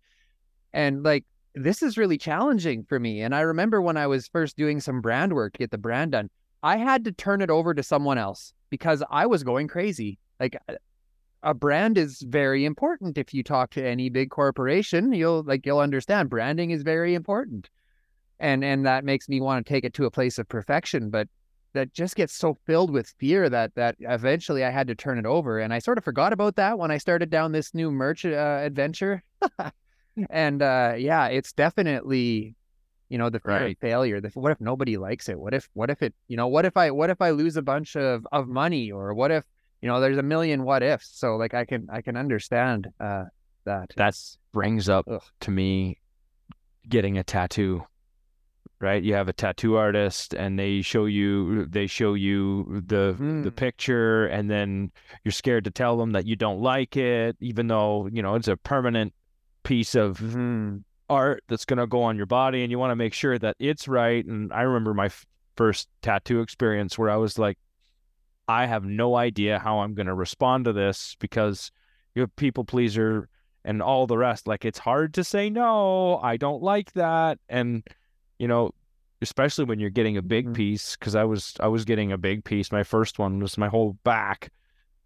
and 0.73 1.03
like 1.03 1.25
this 1.57 1.83
is 1.83 1.99
really 1.99 2.17
challenging 2.17 2.85
for 2.85 3.01
me. 3.01 3.23
And 3.23 3.35
I 3.35 3.41
remember 3.41 3.83
when 3.83 3.97
I 3.97 4.07
was 4.07 4.29
first 4.29 4.57
doing 4.57 4.79
some 4.79 5.01
brand 5.01 5.33
work 5.33 5.55
to 5.55 5.59
get 5.59 5.73
the 5.73 5.77
brand 5.77 6.13
done, 6.13 6.31
I 6.63 6.77
had 6.77 7.03
to 7.07 7.13
turn 7.13 7.43
it 7.43 7.51
over 7.51 7.75
to 7.75 7.83
someone 7.83 8.19
else 8.19 8.53
because 8.71 9.03
I 9.11 9.27
was 9.27 9.43
going 9.43 9.67
crazy. 9.67 10.17
Like 10.39 10.57
a 11.43 11.55
brand 11.55 11.99
is 11.99 12.23
very 12.23 12.65
important. 12.65 13.19
If 13.19 13.35
you 13.35 13.43
talk 13.43 13.71
to 13.71 13.85
any 13.85 14.11
big 14.11 14.31
corporation, 14.31 15.13
you'll 15.13 15.43
like 15.43 15.67
you'll 15.67 15.81
understand 15.81 16.31
branding 16.31 16.71
is 16.71 16.85
very 16.85 17.17
important 17.17 17.69
and 18.41 18.65
and 18.65 18.85
that 18.85 19.05
makes 19.05 19.29
me 19.29 19.41
want 19.41 19.65
to 19.65 19.73
take 19.73 19.85
it 19.85 19.95
to 19.95 20.07
a 20.07 20.11
place 20.11 20.39
of 20.39 20.49
perfection 20.49 21.11
but 21.11 21.29
that 21.73 21.93
just 21.93 22.17
gets 22.17 22.35
so 22.35 22.57
filled 22.67 22.91
with 22.91 23.15
fear 23.19 23.49
that 23.49 23.75
that 23.75 23.97
eventually 24.01 24.65
I 24.65 24.71
had 24.71 24.89
to 24.89 24.95
turn 24.95 25.19
it 25.19 25.27
over 25.27 25.61
and 25.61 25.73
I 25.73 25.79
sort 25.79 25.99
of 25.99 26.05
forgot 26.05 26.33
about 26.33 26.57
that 26.57 26.79
when 26.79 26.91
I 26.91 26.99
started 26.99 27.31
down 27.31 27.53
this 27.53 27.75
new 27.75 27.91
merch 27.91 28.25
uh, 28.25 28.61
adventure. 28.63 29.23
And 30.29 30.61
uh, 30.61 30.95
yeah 30.99 31.29
it's 31.29 31.53
definitely 31.53 32.55
you 33.09 33.17
know 33.17 33.31
the 33.31 33.41
fear 33.41 33.55
right. 33.55 33.73
of 33.73 33.79
failure 33.79 34.21
the, 34.21 34.29
what 34.35 34.53
if 34.53 34.61
nobody 34.61 34.97
likes 34.97 35.29
it? 35.29 35.39
What 35.39 35.55
if 35.55 35.71
what 35.73 35.89
if 35.89 36.03
it 36.03 36.13
you 36.29 36.37
know 36.37 36.49
what 36.49 36.67
if 36.67 36.77
I 36.77 36.91
what 36.91 37.11
if 37.11 37.23
I 37.23 37.31
lose 37.31 37.57
a 37.57 37.63
bunch 37.63 37.97
of 37.97 38.27
of 38.33 38.49
money? 38.49 38.91
Or 38.91 39.15
what 39.15 39.31
if 39.31 39.45
you 39.81 39.89
know 39.89 40.01
there's 40.01 40.19
a 40.19 40.23
million 40.23 40.65
what 40.65 40.83
ifs? 40.83 41.09
So 41.15 41.37
like 41.37 41.55
I 41.55 41.65
can 41.65 41.87
I 41.91 42.03
can 42.03 42.17
understand 42.17 42.89
uh 42.99 43.25
that. 43.65 43.93
That 43.97 44.17
brings 44.53 44.89
up 44.89 45.07
Ugh. 45.09 45.23
to 45.41 45.51
me 45.51 46.01
getting 46.89 47.17
a 47.17 47.25
tattoo 47.25 47.85
right? 48.81 49.03
You 49.03 49.15
have 49.15 49.29
a 49.29 49.33
tattoo 49.33 49.77
artist 49.77 50.35
and 50.35 50.59
they 50.59 50.81
show 50.81 51.05
you 51.05 51.67
they 51.67 51.87
show 51.87 52.15
you 52.15 52.83
the 52.87 53.15
mm. 53.19 53.45
the 53.45 53.53
picture 53.53 54.27
and 54.27 54.51
then 54.51 54.91
you're 55.23 55.33
scared 55.33 55.65
to 55.65 55.71
tell 55.71 55.99
them 55.99 56.13
that 56.13 56.27
you 56.27 56.35
don't 56.35 56.61
like 56.61 56.97
it 56.97 57.37
even 57.41 57.67
though 57.67 58.09
you 58.11 58.23
know 58.23 58.35
it's 58.35 58.49
a 58.49 58.57
permanent 58.57 59.13
piece 59.63 59.95
of 59.95 60.19
mm, 60.19 60.83
art 61.11 61.45
that's 61.49 61.67
going 61.67 61.79
to 61.79 61.87
go 61.87 62.03
on 62.03 62.17
your 62.17 62.27
body 62.27 62.63
and 62.63 62.71
you 62.71 62.79
want 62.79 62.91
to 62.91 62.97
make 62.97 63.13
sure 63.13 63.39
that 63.39 63.57
it's 63.59 63.87
right. 63.87 64.25
And 64.25 64.53
i 64.53 64.63
remember 64.63 64.95
my 64.95 65.07
f- 65.07 65.27
first 65.57 65.89
tattoo 66.01 66.41
experience 66.41 66.99
where 66.99 67.11
i 67.11 67.17
was 67.17 67.39
like 67.39 67.59
i 68.49 68.65
have 68.65 68.85
no 68.85 69.15
idea 69.17 69.59
how 69.59 69.81
i'm 69.81 69.93
going 69.93 70.07
to 70.07 70.15
respond 70.15 70.65
to 70.65 70.73
this 70.73 71.17
because 71.21 71.71
you're 72.15 72.25
a 72.25 72.29
people 72.29 72.65
pleaser 72.65 73.29
and 73.63 73.83
all 73.83 74.07
the 74.07 74.17
rest. 74.17 74.49
Like 74.49 74.65
it's 74.65 74.79
hard 74.79 75.13
to 75.15 75.23
say 75.23 75.51
no 75.51 76.19
i 76.23 76.39
don't 76.39 76.63
like 76.63 76.93
that. 76.93 77.39
And 77.49 77.85
you 78.41 78.49
know, 78.49 78.73
especially 79.21 79.67
when 79.67 79.79
you're 79.79 79.91
getting 79.91 80.17
a 80.17 80.23
big 80.23 80.47
mm-hmm. 80.47 80.55
piece, 80.55 80.97
because 80.97 81.15
I 81.15 81.25
was 81.25 81.53
I 81.61 81.69
was 81.69 81.85
getting 81.85 82.11
a 82.11 82.19
big 82.19 82.43
piece. 82.43 82.73
My 82.73 82.83
first 82.83 83.19
one 83.19 83.39
was 83.39 83.59
my 83.59 83.69
whole 83.69 83.99
back, 84.03 84.51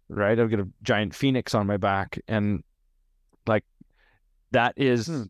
right? 0.07 0.39
I've 0.39 0.49
got 0.49 0.61
a 0.61 0.69
giant 0.83 1.13
phoenix 1.13 1.53
on 1.53 1.67
my 1.67 1.75
back, 1.75 2.17
and 2.29 2.63
like 3.45 3.65
that 4.51 4.73
is 4.77 5.07
hmm. 5.07 5.23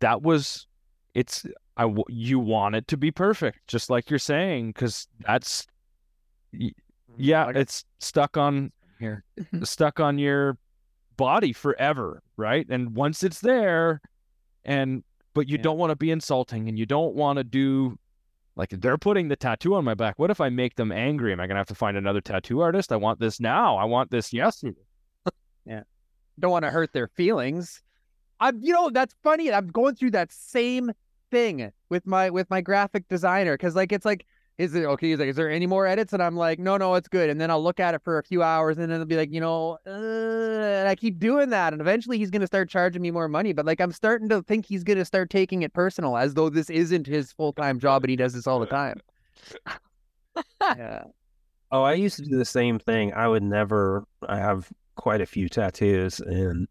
that 0.00 0.22
was 0.22 0.66
it's 1.14 1.46
I 1.76 1.94
you 2.08 2.40
want 2.40 2.74
it 2.74 2.88
to 2.88 2.96
be 2.96 3.12
perfect, 3.12 3.60
just 3.68 3.90
like 3.90 4.10
you're 4.10 4.18
saying, 4.18 4.72
because 4.72 5.06
that's 5.20 5.68
mm-hmm. 6.52 6.68
yeah, 7.16 7.52
it's 7.54 7.84
stuck 8.00 8.36
on 8.36 8.72
here, 8.98 9.22
stuck 9.62 10.00
on 10.00 10.18
your 10.18 10.58
body 11.16 11.52
forever, 11.52 12.24
right? 12.36 12.66
And 12.68 12.96
once 12.96 13.22
it's 13.22 13.40
there, 13.40 14.00
and 14.64 15.04
but 15.34 15.48
you 15.48 15.56
yeah. 15.56 15.62
don't 15.62 15.78
want 15.78 15.90
to 15.90 15.96
be 15.96 16.10
insulting 16.10 16.68
and 16.68 16.78
you 16.78 16.86
don't 16.86 17.14
want 17.14 17.38
to 17.38 17.44
do 17.44 17.98
like 18.56 18.70
they're 18.70 18.98
putting 18.98 19.28
the 19.28 19.36
tattoo 19.36 19.74
on 19.74 19.84
my 19.84 19.94
back. 19.94 20.18
What 20.18 20.30
if 20.30 20.40
I 20.40 20.48
make 20.48 20.76
them 20.76 20.92
angry? 20.92 21.32
Am 21.32 21.40
I 21.40 21.46
gonna 21.46 21.60
have 21.60 21.68
to 21.68 21.74
find 21.74 21.96
another 21.96 22.20
tattoo 22.20 22.60
artist? 22.60 22.92
I 22.92 22.96
want 22.96 23.20
this 23.20 23.40
now. 23.40 23.76
I 23.76 23.84
want 23.84 24.10
this 24.10 24.32
yesterday. 24.32 24.82
yeah. 25.64 25.82
Don't 26.38 26.50
want 26.50 26.64
to 26.64 26.70
hurt 26.70 26.92
their 26.92 27.08
feelings. 27.08 27.82
I'm 28.40 28.60
you 28.62 28.72
know, 28.72 28.90
that's 28.90 29.14
funny. 29.22 29.52
I'm 29.52 29.68
going 29.68 29.94
through 29.94 30.12
that 30.12 30.32
same 30.32 30.92
thing 31.30 31.72
with 31.88 32.06
my 32.06 32.30
with 32.30 32.50
my 32.50 32.60
graphic 32.60 33.08
designer 33.08 33.54
because 33.54 33.76
like 33.76 33.92
it's 33.92 34.04
like 34.04 34.26
is 34.60 34.74
it 34.74 34.84
okay? 34.84 35.08
He's 35.08 35.18
like, 35.18 35.30
is 35.30 35.36
there 35.36 35.50
any 35.50 35.66
more 35.66 35.86
edits? 35.86 36.12
And 36.12 36.22
I'm 36.22 36.36
like, 36.36 36.58
no, 36.58 36.76
no, 36.76 36.94
it's 36.94 37.08
good. 37.08 37.30
And 37.30 37.40
then 37.40 37.50
I'll 37.50 37.62
look 37.62 37.80
at 37.80 37.94
it 37.94 38.02
for 38.02 38.18
a 38.18 38.22
few 38.22 38.42
hours 38.42 38.76
and 38.76 38.90
then 38.90 38.96
it'll 38.96 39.06
be 39.06 39.16
like, 39.16 39.32
you 39.32 39.40
know, 39.40 39.78
uh, 39.86 39.90
and 39.90 40.86
I 40.86 40.94
keep 40.94 41.18
doing 41.18 41.48
that. 41.48 41.72
And 41.72 41.80
eventually 41.80 42.18
he's 42.18 42.30
going 42.30 42.42
to 42.42 42.46
start 42.46 42.68
charging 42.68 43.00
me 43.00 43.10
more 43.10 43.26
money. 43.26 43.54
But 43.54 43.64
like, 43.64 43.80
I'm 43.80 43.90
starting 43.90 44.28
to 44.28 44.42
think 44.42 44.66
he's 44.66 44.84
going 44.84 44.98
to 44.98 45.04
start 45.06 45.30
taking 45.30 45.62
it 45.62 45.72
personal 45.72 46.18
as 46.18 46.34
though 46.34 46.50
this 46.50 46.68
isn't 46.68 47.06
his 47.06 47.32
full 47.32 47.54
time 47.54 47.80
job 47.80 48.04
and 48.04 48.10
he 48.10 48.16
does 48.16 48.34
this 48.34 48.46
all 48.46 48.60
the 48.60 48.66
time. 48.66 49.00
yeah. 50.60 51.04
Oh, 51.72 51.82
I 51.82 51.94
used 51.94 52.16
to 52.16 52.22
do 52.22 52.36
the 52.36 52.44
same 52.44 52.78
thing. 52.78 53.14
I 53.14 53.28
would 53.28 53.42
never, 53.42 54.04
I 54.28 54.36
have 54.36 54.68
quite 54.94 55.22
a 55.22 55.26
few 55.26 55.48
tattoos 55.48 56.20
and 56.20 56.68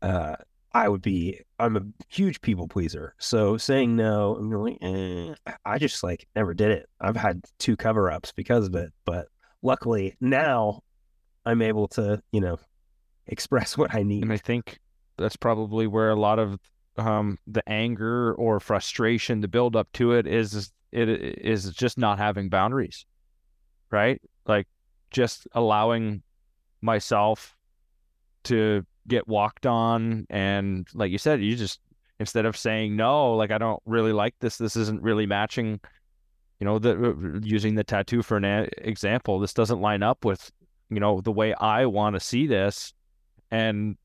uh, 0.00 0.36
I 0.72 0.88
would 0.88 1.02
be, 1.02 1.40
I'm 1.58 1.76
a 1.76 1.82
huge 2.08 2.40
people 2.40 2.68
pleaser. 2.68 3.14
So 3.18 3.56
saying 3.56 3.96
no, 3.96 4.36
I'm 4.36 4.50
like, 4.50 4.78
eh, 4.82 5.34
I 5.64 5.78
just 5.78 6.02
like 6.02 6.28
never 6.36 6.54
did 6.54 6.70
it. 6.70 6.88
I've 7.00 7.16
had 7.16 7.44
two 7.58 7.76
cover 7.76 8.10
ups 8.10 8.32
because 8.32 8.66
of 8.66 8.74
it. 8.74 8.92
But 9.04 9.28
luckily 9.62 10.16
now 10.20 10.82
I'm 11.46 11.62
able 11.62 11.88
to, 11.88 12.22
you 12.32 12.40
know, 12.40 12.58
express 13.26 13.78
what 13.78 13.94
I 13.94 14.02
need. 14.02 14.22
And 14.22 14.32
I 14.32 14.36
think 14.36 14.78
that's 15.16 15.36
probably 15.36 15.86
where 15.86 16.10
a 16.10 16.16
lot 16.16 16.38
of 16.38 16.58
um, 16.96 17.38
the 17.46 17.66
anger 17.68 18.34
or 18.34 18.60
frustration, 18.60 19.40
the 19.40 19.48
build 19.48 19.76
up 19.76 19.88
to 19.94 20.12
it 20.12 20.26
is 20.26 20.72
it 20.90 21.08
is 21.08 21.70
just 21.72 21.98
not 21.98 22.18
having 22.18 22.48
boundaries, 22.48 23.06
right? 23.90 24.20
Like 24.46 24.66
just 25.10 25.46
allowing 25.52 26.22
myself 26.80 27.56
to 28.44 28.84
get 29.08 29.26
walked 29.26 29.66
on 29.66 30.26
and 30.30 30.86
like 30.94 31.10
you 31.10 31.18
said 31.18 31.42
you 31.42 31.56
just 31.56 31.80
instead 32.20 32.46
of 32.46 32.56
saying 32.56 32.94
no 32.94 33.34
like 33.34 33.50
i 33.50 33.58
don't 33.58 33.82
really 33.86 34.12
like 34.12 34.34
this 34.40 34.58
this 34.58 34.76
isn't 34.76 35.02
really 35.02 35.26
matching 35.26 35.80
you 36.60 36.64
know 36.64 36.78
the 36.78 37.10
uh, 37.10 37.40
using 37.42 37.74
the 37.74 37.84
tattoo 37.84 38.22
for 38.22 38.36
an 38.36 38.68
example 38.78 39.38
this 39.38 39.54
doesn't 39.54 39.80
line 39.80 40.02
up 40.02 40.24
with 40.24 40.50
you 40.90 41.00
know 41.00 41.20
the 41.20 41.32
way 41.32 41.54
i 41.54 41.86
want 41.86 42.14
to 42.14 42.20
see 42.20 42.46
this. 42.46 42.92
And 43.50 43.96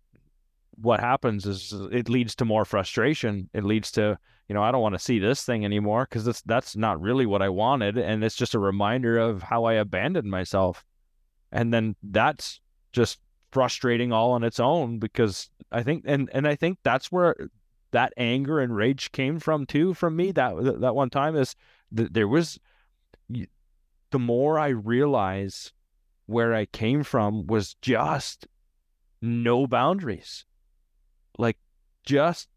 what 0.75 0.99
happens 0.99 1.45
is 1.45 1.73
it 1.91 2.09
leads 2.09 2.35
to 2.35 2.45
more 2.45 2.65
frustration. 2.65 3.49
It 3.53 3.63
leads 3.63 3.91
to 3.91 4.17
you 4.49 4.55
know 4.55 4.63
i 4.63 4.71
don't 4.71 4.81
want 4.81 4.93
to 4.95 4.99
see 4.99 5.19
this 5.19 5.43
thing 5.43 5.63
anymore 5.63 6.05
because 6.09 6.25
that's 6.25 6.41
that's 6.41 6.75
not 6.75 6.99
really 6.99 7.25
what 7.25 7.41
i 7.41 7.47
wanted 7.47 7.97
and 7.97 8.21
it's 8.25 8.35
just 8.35 8.55
a 8.55 8.59
reminder 8.59 9.17
of 9.17 9.41
how 9.41 9.65
i 9.65 9.73
abandoned 9.73 10.29
myself. 10.29 10.83
And 11.51 11.73
then 11.73 11.95
that's 12.03 12.59
just 12.91 13.19
frustrating 13.53 14.11
all 14.11 14.31
on 14.31 14.43
its 14.43 14.59
own 14.59 14.97
because 14.97 15.49
I 15.71 15.83
think 15.83 16.03
and 16.07 16.29
and 16.33 16.47
I 16.47 16.55
think 16.55 16.79
that's 16.83 17.11
where 17.11 17.35
that 17.91 18.11
anger 18.17 18.59
and 18.59 18.75
rage 18.75 19.11
came 19.11 19.39
from 19.39 19.65
too 19.65 19.93
from 19.93 20.15
me. 20.15 20.31
That 20.31 20.79
that 20.81 20.95
one 20.95 21.11
time 21.11 21.35
is 21.35 21.55
that 21.91 22.13
there 22.13 22.27
was 22.27 22.59
the 23.29 24.19
more 24.19 24.57
I 24.59 24.69
realize 24.69 25.71
where 26.25 26.53
I 26.53 26.65
came 26.65 27.03
from 27.03 27.45
was 27.45 27.75
just 27.75 28.47
no 29.21 29.67
boundaries. 29.67 30.45
Like 31.37 31.57
just 32.03 32.49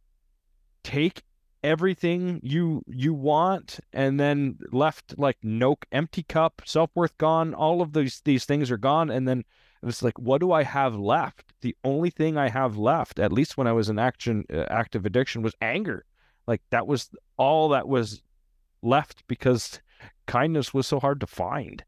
take 0.82 1.22
everything 1.62 2.40
you 2.42 2.82
you 2.86 3.12
want 3.12 3.80
and 3.92 4.18
then 4.20 4.56
left 4.70 5.18
like 5.18 5.36
no 5.42 5.76
empty 5.90 6.22
cup 6.22 6.62
self-worth 6.64 7.18
gone 7.18 7.52
all 7.54 7.82
of 7.82 7.92
these 7.92 8.22
these 8.24 8.46
things 8.46 8.70
are 8.70 8.78
gone. 8.78 9.10
And 9.10 9.28
then 9.28 9.44
it's 9.86 10.02
like, 10.02 10.18
what 10.18 10.40
do 10.40 10.52
I 10.52 10.62
have 10.62 10.96
left? 10.96 11.52
The 11.60 11.76
only 11.84 12.10
thing 12.10 12.36
I 12.36 12.48
have 12.48 12.76
left, 12.76 13.18
at 13.18 13.32
least 13.32 13.56
when 13.56 13.66
I 13.66 13.72
was 13.72 13.88
in 13.88 13.98
action, 13.98 14.44
uh, 14.52 14.64
active 14.70 15.06
addiction, 15.06 15.42
was 15.42 15.54
anger. 15.60 16.04
Like 16.46 16.62
that 16.70 16.86
was 16.86 17.10
all 17.36 17.70
that 17.70 17.88
was 17.88 18.22
left 18.82 19.26
because 19.26 19.80
kindness 20.26 20.72
was 20.72 20.86
so 20.86 21.00
hard 21.00 21.20
to 21.20 21.26
find. 21.26 21.84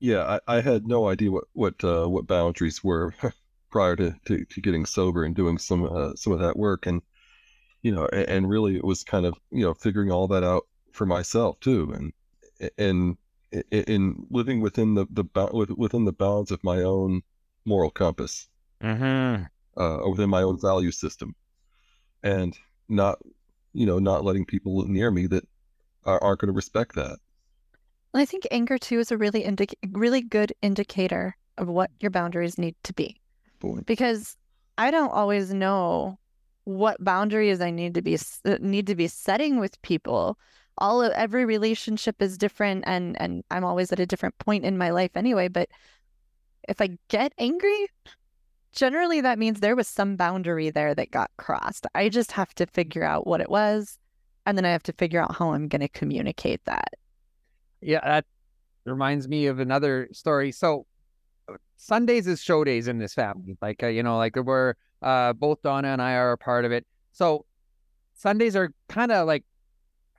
Yeah, 0.00 0.38
I, 0.46 0.56
I 0.56 0.60
had 0.60 0.86
no 0.86 1.08
idea 1.08 1.30
what 1.30 1.44
what 1.52 1.84
uh, 1.84 2.06
what 2.06 2.26
boundaries 2.26 2.82
were 2.82 3.14
prior 3.70 3.96
to, 3.96 4.14
to, 4.26 4.44
to, 4.44 4.60
getting 4.60 4.86
sober 4.86 5.24
and 5.24 5.34
doing 5.34 5.58
some 5.58 5.84
uh, 5.84 6.14
some 6.16 6.32
of 6.32 6.40
that 6.40 6.56
work, 6.56 6.86
and 6.86 7.02
you 7.82 7.92
know, 7.92 8.08
and, 8.12 8.28
and 8.28 8.48
really 8.48 8.76
it 8.76 8.84
was 8.84 9.04
kind 9.04 9.26
of 9.26 9.34
you 9.50 9.64
know 9.64 9.74
figuring 9.74 10.10
all 10.10 10.26
that 10.28 10.42
out 10.42 10.66
for 10.92 11.06
myself 11.06 11.60
too, 11.60 11.92
and 11.94 12.70
and 12.78 13.16
in 13.70 14.26
living 14.30 14.60
within 14.60 14.94
the 14.94 15.06
the 15.10 15.24
within 15.76 16.04
the 16.04 16.12
bounds 16.12 16.50
of 16.50 16.62
my 16.62 16.82
own 16.82 17.22
moral 17.64 17.90
compass, 17.90 18.48
mm-hmm. 18.82 19.44
uh, 19.76 19.96
or 19.98 20.10
within 20.10 20.30
my 20.30 20.42
own 20.42 20.60
value 20.60 20.90
system, 20.92 21.34
and 22.22 22.56
not 22.88 23.18
you 23.72 23.86
know 23.86 23.98
not 23.98 24.24
letting 24.24 24.44
people 24.44 24.84
near 24.86 25.10
me 25.10 25.26
that 25.26 25.46
are, 26.04 26.22
aren't 26.22 26.40
going 26.40 26.48
to 26.48 26.56
respect 26.56 26.94
that. 26.94 27.18
I 28.14 28.24
think 28.24 28.46
anger 28.50 28.78
too 28.78 28.98
is 28.98 29.10
a 29.10 29.16
really 29.16 29.44
indi- 29.44 29.78
really 29.92 30.20
good 30.20 30.52
indicator 30.62 31.36
of 31.58 31.68
what 31.68 31.90
your 32.00 32.10
boundaries 32.10 32.58
need 32.58 32.74
to 32.84 32.92
be. 32.92 33.20
Boy. 33.60 33.80
Because 33.86 34.36
I 34.78 34.90
don't 34.90 35.12
always 35.12 35.52
know 35.52 36.18
what 36.64 37.02
boundaries 37.02 37.60
I 37.60 37.70
need 37.70 37.94
to 37.94 38.02
be 38.02 38.18
need 38.60 38.86
to 38.86 38.94
be 38.94 39.08
setting 39.08 39.58
with 39.58 39.80
people 39.82 40.38
all 40.80 41.02
of 41.02 41.12
every 41.12 41.44
relationship 41.44 42.20
is 42.22 42.38
different 42.38 42.84
and 42.86 43.20
and 43.20 43.44
I'm 43.50 43.64
always 43.64 43.92
at 43.92 44.00
a 44.00 44.06
different 44.06 44.38
point 44.38 44.64
in 44.64 44.78
my 44.78 44.90
life 44.90 45.12
anyway, 45.16 45.48
but 45.48 45.68
if 46.68 46.80
I 46.80 46.98
get 47.08 47.32
angry, 47.38 47.88
generally 48.72 49.20
that 49.20 49.38
means 49.38 49.60
there 49.60 49.76
was 49.76 49.88
some 49.88 50.16
boundary 50.16 50.70
there 50.70 50.94
that 50.94 51.10
got 51.10 51.30
crossed. 51.36 51.86
I 51.94 52.08
just 52.08 52.32
have 52.32 52.54
to 52.54 52.66
figure 52.66 53.04
out 53.04 53.26
what 53.26 53.40
it 53.40 53.50
was 53.50 53.98
and 54.46 54.56
then 54.56 54.64
I 54.64 54.70
have 54.70 54.82
to 54.84 54.92
figure 54.92 55.20
out 55.20 55.36
how 55.36 55.52
I'm 55.52 55.68
going 55.68 55.80
to 55.80 55.88
communicate 55.88 56.64
that. 56.64 56.94
Yeah, 57.80 58.00
that 58.02 58.24
reminds 58.84 59.28
me 59.28 59.46
of 59.46 59.58
another 59.58 60.08
story. 60.12 60.52
So 60.52 60.86
Sundays 61.76 62.26
is 62.26 62.40
show 62.42 62.64
days 62.64 62.88
in 62.88 62.98
this 62.98 63.14
family. 63.14 63.56
Like 63.60 63.82
uh, 63.82 63.88
you 63.88 64.02
know, 64.02 64.16
like 64.16 64.36
we're 64.36 64.74
uh, 65.02 65.32
both 65.32 65.62
Donna 65.62 65.88
and 65.88 66.02
I 66.02 66.14
are 66.14 66.32
a 66.32 66.38
part 66.38 66.64
of 66.64 66.72
it. 66.72 66.86
So 67.12 67.46
Sundays 68.14 68.54
are 68.56 68.72
kind 68.88 69.12
of 69.12 69.26
like 69.26 69.44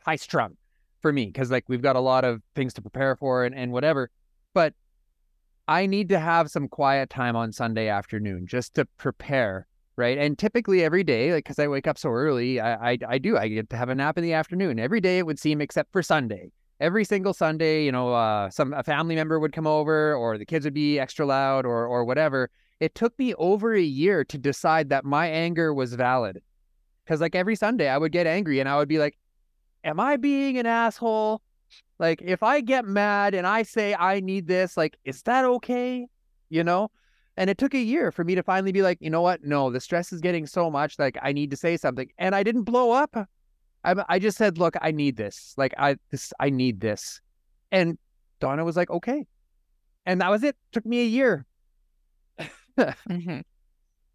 high 0.06 0.16
strung 0.16 0.58
for 1.02 1.12
me 1.12 1.26
because 1.26 1.52
like 1.52 1.66
we've 1.68 1.82
got 1.82 1.96
a 1.96 2.00
lot 2.00 2.24
of 2.24 2.42
things 2.56 2.74
to 2.76 2.82
prepare 2.82 3.16
for 3.16 3.46
and, 3.46 3.56
and 3.56 3.72
whatever. 3.72 4.10
But 4.54 4.74
I 5.68 5.86
need 5.86 6.10
to 6.10 6.20
have 6.20 6.52
some 6.52 6.68
quiet 6.68 7.10
time 7.10 7.36
on 7.36 7.52
Sunday 7.52 7.88
afternoon 7.88 8.46
just 8.48 8.74
to 8.76 8.86
prepare, 8.98 9.68
right? 9.96 10.18
And 10.18 10.38
typically 10.38 10.84
every 10.84 11.04
day, 11.04 11.34
like 11.34 11.46
because 11.46 11.60
I 11.60 11.68
wake 11.68 11.88
up 11.88 11.98
so 11.98 12.10
early, 12.10 12.60
I, 12.60 12.92
I 12.92 12.98
I 13.08 13.18
do 13.18 13.38
I 13.38 13.48
get 13.48 13.70
to 13.70 13.78
have 13.78 13.90
a 13.90 13.96
nap 13.96 14.18
in 14.18 14.24
the 14.24 14.34
afternoon 14.34 14.80
every 14.80 15.02
day. 15.02 15.20
It 15.20 15.26
would 15.26 15.40
seem 15.40 15.62
except 15.62 15.92
for 15.92 16.04
Sunday. 16.04 16.52
Every 16.80 17.06
single 17.06 17.34
Sunday, 17.34 17.86
you 17.86 17.92
know, 17.92 18.12
uh, 18.14 18.50
some 18.50 18.74
a 18.74 18.84
family 18.84 19.16
member 19.16 19.40
would 19.40 19.54
come 19.54 19.68
over, 19.68 20.16
or 20.16 20.38
the 20.38 20.46
kids 20.46 20.66
would 20.66 20.74
be 20.74 21.00
extra 21.00 21.26
loud, 21.26 21.66
or 21.66 21.86
or 21.86 22.04
whatever. 22.04 22.50
It 22.80 22.96
took 22.96 23.18
me 23.20 23.36
over 23.36 23.76
a 23.76 23.82
year 23.82 24.26
to 24.26 24.38
decide 24.40 24.90
that 24.90 25.06
my 25.06 25.28
anger 25.28 25.72
was 25.76 25.94
valid, 25.94 26.42
because 27.06 27.22
like 27.22 27.36
every 27.36 27.56
Sunday 27.56 27.88
I 27.88 28.00
would 28.00 28.12
get 28.12 28.26
angry 28.26 28.60
and 28.60 28.68
I 28.68 28.78
would 28.78 28.90
be 28.90 28.98
like, 28.98 29.16
am 29.84 30.00
I 30.00 30.18
being 30.18 30.58
an 30.58 30.66
asshole? 30.66 31.42
Like, 32.00 32.22
if 32.22 32.44
I 32.44 32.62
get 32.62 32.86
mad 32.86 33.34
and 33.34 33.46
I 33.46 33.64
say 33.64 33.94
I 33.94 34.20
need 34.20 34.48
this, 34.48 34.76
like, 34.76 34.98
is 35.06 35.22
that 35.24 35.46
okay? 35.46 36.08
You 36.50 36.64
know? 36.64 36.90
And 37.38 37.50
it 37.50 37.58
took 37.58 37.74
a 37.74 37.80
year 37.80 38.12
for 38.12 38.24
me 38.24 38.36
to 38.36 38.44
finally 38.44 38.72
be 38.72 38.82
like, 38.82 38.98
you 39.02 39.10
know 39.10 39.22
what? 39.22 39.44
No, 39.44 39.70
the 39.70 39.80
stress 39.80 40.12
is 40.12 40.20
getting 40.20 40.46
so 40.46 40.70
much. 40.70 41.00
Like, 41.00 41.18
I 41.22 41.32
need 41.32 41.52
to 41.52 41.58
say 41.58 41.78
something. 41.78 42.10
And 42.18 42.36
I 42.36 42.44
didn't 42.44 42.64
blow 42.64 42.92
up. 42.92 43.16
I, 43.84 43.96
I 44.10 44.20
just 44.20 44.38
said, 44.38 44.58
look, 44.58 44.76
I 44.82 44.92
need 44.92 45.16
this. 45.16 45.54
Like, 45.58 45.74
I 45.78 45.96
this 46.10 46.34
I 46.40 46.50
need 46.50 46.82
this. 46.82 47.22
And 47.72 47.98
Donna 48.40 48.66
was 48.66 48.76
like, 48.76 48.90
okay. 48.92 49.26
And 50.06 50.22
that 50.22 50.30
was 50.30 50.44
it. 50.44 50.56
Took 50.72 50.86
me 50.86 51.02
a 51.02 51.06
year. 51.06 51.46
mm-hmm. 52.78 53.40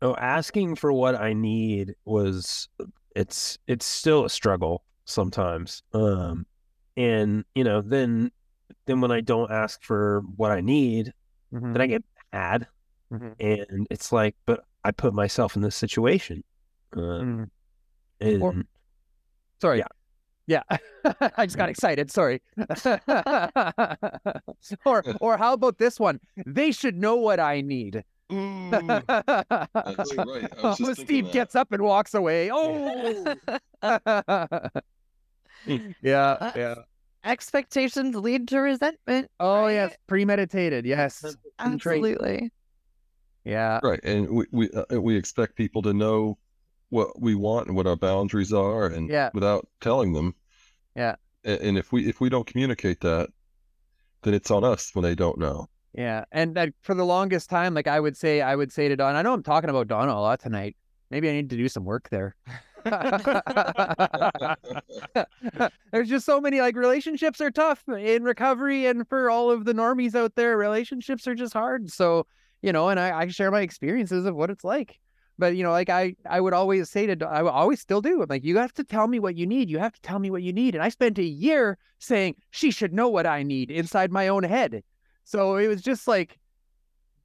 Oh, 0.03 0.15
asking 0.17 0.77
for 0.77 0.93
what 0.93 1.15
I 1.15 1.33
need 1.33 1.95
was 2.05 2.69
it's 3.15 3.59
it's 3.67 3.87
still 3.87 4.25
a 4.25 4.31
struggle 4.31 4.83
sometimes. 5.07 5.83
Um, 5.95 6.45
and 6.97 7.45
you 7.55 7.65
know, 7.65 7.81
then 7.81 8.31
then 8.87 9.01
when 9.01 9.11
I 9.11 9.21
don't 9.21 9.51
ask 9.51 9.83
for 9.83 10.23
what 10.37 10.53
I 10.53 10.61
need, 10.61 11.13
mm-hmm. 11.53 11.73
then 11.73 11.81
I 11.81 11.87
get 11.87 12.05
mad, 12.33 12.67
mm-hmm. 13.13 13.33
and 13.41 13.87
it's 13.91 14.13
like, 14.13 14.37
but 14.45 14.65
I 14.85 14.91
put 14.91 15.15
myself 15.15 15.57
in 15.57 15.63
this 15.63 15.77
situation. 15.77 16.45
Uh, 16.95 17.01
mm. 17.01 17.51
and, 18.21 18.43
or, 18.43 18.55
sorry, 19.61 19.79
yeah. 19.79 19.87
Yeah, 20.49 20.63
I 21.37 21.45
just 21.47 21.57
got 21.57 21.69
excited. 21.69 22.11
Sorry. 22.11 22.41
or 24.85 25.03
or 25.21 25.37
how 25.37 25.53
about 25.55 25.79
this 25.79 25.99
one? 25.99 26.21
They 26.47 26.71
should 26.71 26.97
know 26.97 27.17
what 27.17 27.41
I 27.41 27.63
need. 27.63 28.05
Ooh, 28.33 28.71
that's 28.71 30.15
right. 30.17 30.97
Steve 30.97 31.33
gets 31.33 31.57
up 31.57 31.73
and 31.73 31.83
walks 31.83 32.15
away. 32.15 32.51
Oh. 32.53 33.35
yeah, 36.03 36.31
uh, 36.33 36.53
yeah. 36.57 36.75
Expectations 37.25 38.15
lead 38.15 38.49
to 38.49 38.59
resentment. 38.59 39.31
Oh 39.41 39.63
right? 39.63 39.73
yes, 39.73 39.97
premeditated. 40.07 40.87
Yes, 40.87 41.37
absolutely. 41.59 42.51
Yeah. 43.45 43.81
Right, 43.83 44.01
and 44.03 44.29
we 44.29 44.47
we 44.53 44.71
uh, 44.71 45.01
we 45.01 45.17
expect 45.17 45.57
people 45.57 45.83
to 45.83 45.93
know 45.93 46.39
what 46.91 47.21
we 47.21 47.35
want 47.35 47.67
and 47.67 47.77
what 47.77 47.87
our 47.87 47.97
boundaries 47.97 48.53
are, 48.53 48.87
and 48.87 49.09
yeah. 49.09 49.31
without 49.35 49.67
telling 49.81 50.13
them. 50.13 50.35
Yeah. 50.95 51.17
And, 51.45 51.61
and 51.61 51.79
if 51.79 51.93
we 51.93 52.09
if 52.09 52.21
we 52.21 52.29
don't 52.29 52.47
communicate 52.47 53.01
that, 53.01 53.29
then 54.23 54.35
it's 54.35 54.51
on 54.51 54.65
us 54.65 54.95
when 54.95 55.03
they 55.03 55.15
don't 55.15 55.39
know. 55.39 55.69
Yeah, 55.95 56.25
and 56.31 56.55
that, 56.57 56.75
for 56.83 56.95
the 56.95 57.07
longest 57.07 57.49
time, 57.49 57.73
like 57.73 57.87
I 57.87 57.99
would 57.99 58.17
say, 58.17 58.43
I 58.43 58.55
would 58.55 58.71
say 58.71 58.89
to 58.89 58.97
Don, 58.97 59.17
I 59.17 59.23
know 59.23 59.33
I'm 59.33 59.43
talking 59.43 59.71
about 59.71 59.89
Donna 59.89 60.13
a 60.13 60.21
lot 60.21 60.41
tonight. 60.41 60.77
Maybe 61.11 61.31
I 61.31 61.33
need 61.33 61.49
to 61.51 61.57
do 61.57 61.69
some 61.69 61.85
work 61.85 62.11
there. 62.11 62.37
There's 65.93 66.09
just 66.09 66.27
so 66.27 66.41
many 66.41 66.61
like 66.61 66.77
relationships 66.77 67.41
are 67.41 67.51
tough 67.51 67.83
in 67.89 68.23
recovery, 68.23 68.87
and 68.87 69.09
for 69.09 69.31
all 69.31 69.51
of 69.51 69.65
the 69.65 69.73
normies 69.73 70.15
out 70.15 70.35
there, 70.37 70.57
relationships 70.57 71.27
are 71.27 71.35
just 71.35 71.53
hard. 71.53 71.91
So 71.91 72.27
you 72.63 72.73
know, 72.73 72.89
and 72.89 72.99
I, 72.99 73.21
I 73.21 73.29
share 73.29 73.51
my 73.51 73.61
experiences 73.61 74.27
of 74.27 74.35
what 74.35 74.51
it's 74.51 74.65
like. 74.65 74.99
But 75.39 75.57
you 75.57 75.63
know, 75.63 75.71
like 75.71 75.91
I, 75.91 76.17
I 76.29 76.41
would 76.41 76.55
always 76.55 76.91
say 76.91 77.07
to, 77.07 77.27
I 77.27 77.43
would 77.43 77.51
always 77.51 77.81
still 77.81 78.01
do. 78.01 78.23
I'm 78.23 78.29
like, 78.29 78.45
you 78.45 78.57
have 78.59 78.73
to 78.75 78.85
tell 78.85 79.07
me 79.07 79.19
what 79.19 79.37
you 79.37 79.47
need. 79.47 79.69
You 79.69 79.79
have 79.79 79.93
to 79.93 80.01
tell 80.01 80.19
me 80.19 80.31
what 80.31 80.43
you 80.43 80.53
need. 80.53 80.75
And 80.75 80.83
I 80.83 80.89
spent 80.89 81.19
a 81.19 81.25
year 81.25 81.79
saying 81.99 82.37
she 82.51 82.71
should 82.71 82.95
know 82.95 83.09
what 83.09 83.27
I 83.27 83.43
need 83.43 83.71
inside 83.71 84.11
my 84.11 84.29
own 84.29 84.45
head. 84.45 84.83
So 85.25 85.57
it 85.57 85.69
was 85.69 85.83
just 85.83 86.09
like, 86.09 86.39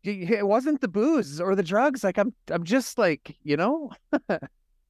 it 0.04 0.46
wasn't 0.46 0.82
the 0.82 0.88
booze 0.88 1.40
or 1.40 1.56
the 1.56 1.64
drugs. 1.64 2.04
Like 2.04 2.18
I'm, 2.18 2.34
I'm 2.50 2.64
just 2.64 2.98
like, 2.98 3.38
you 3.44 3.56
know. 3.56 3.92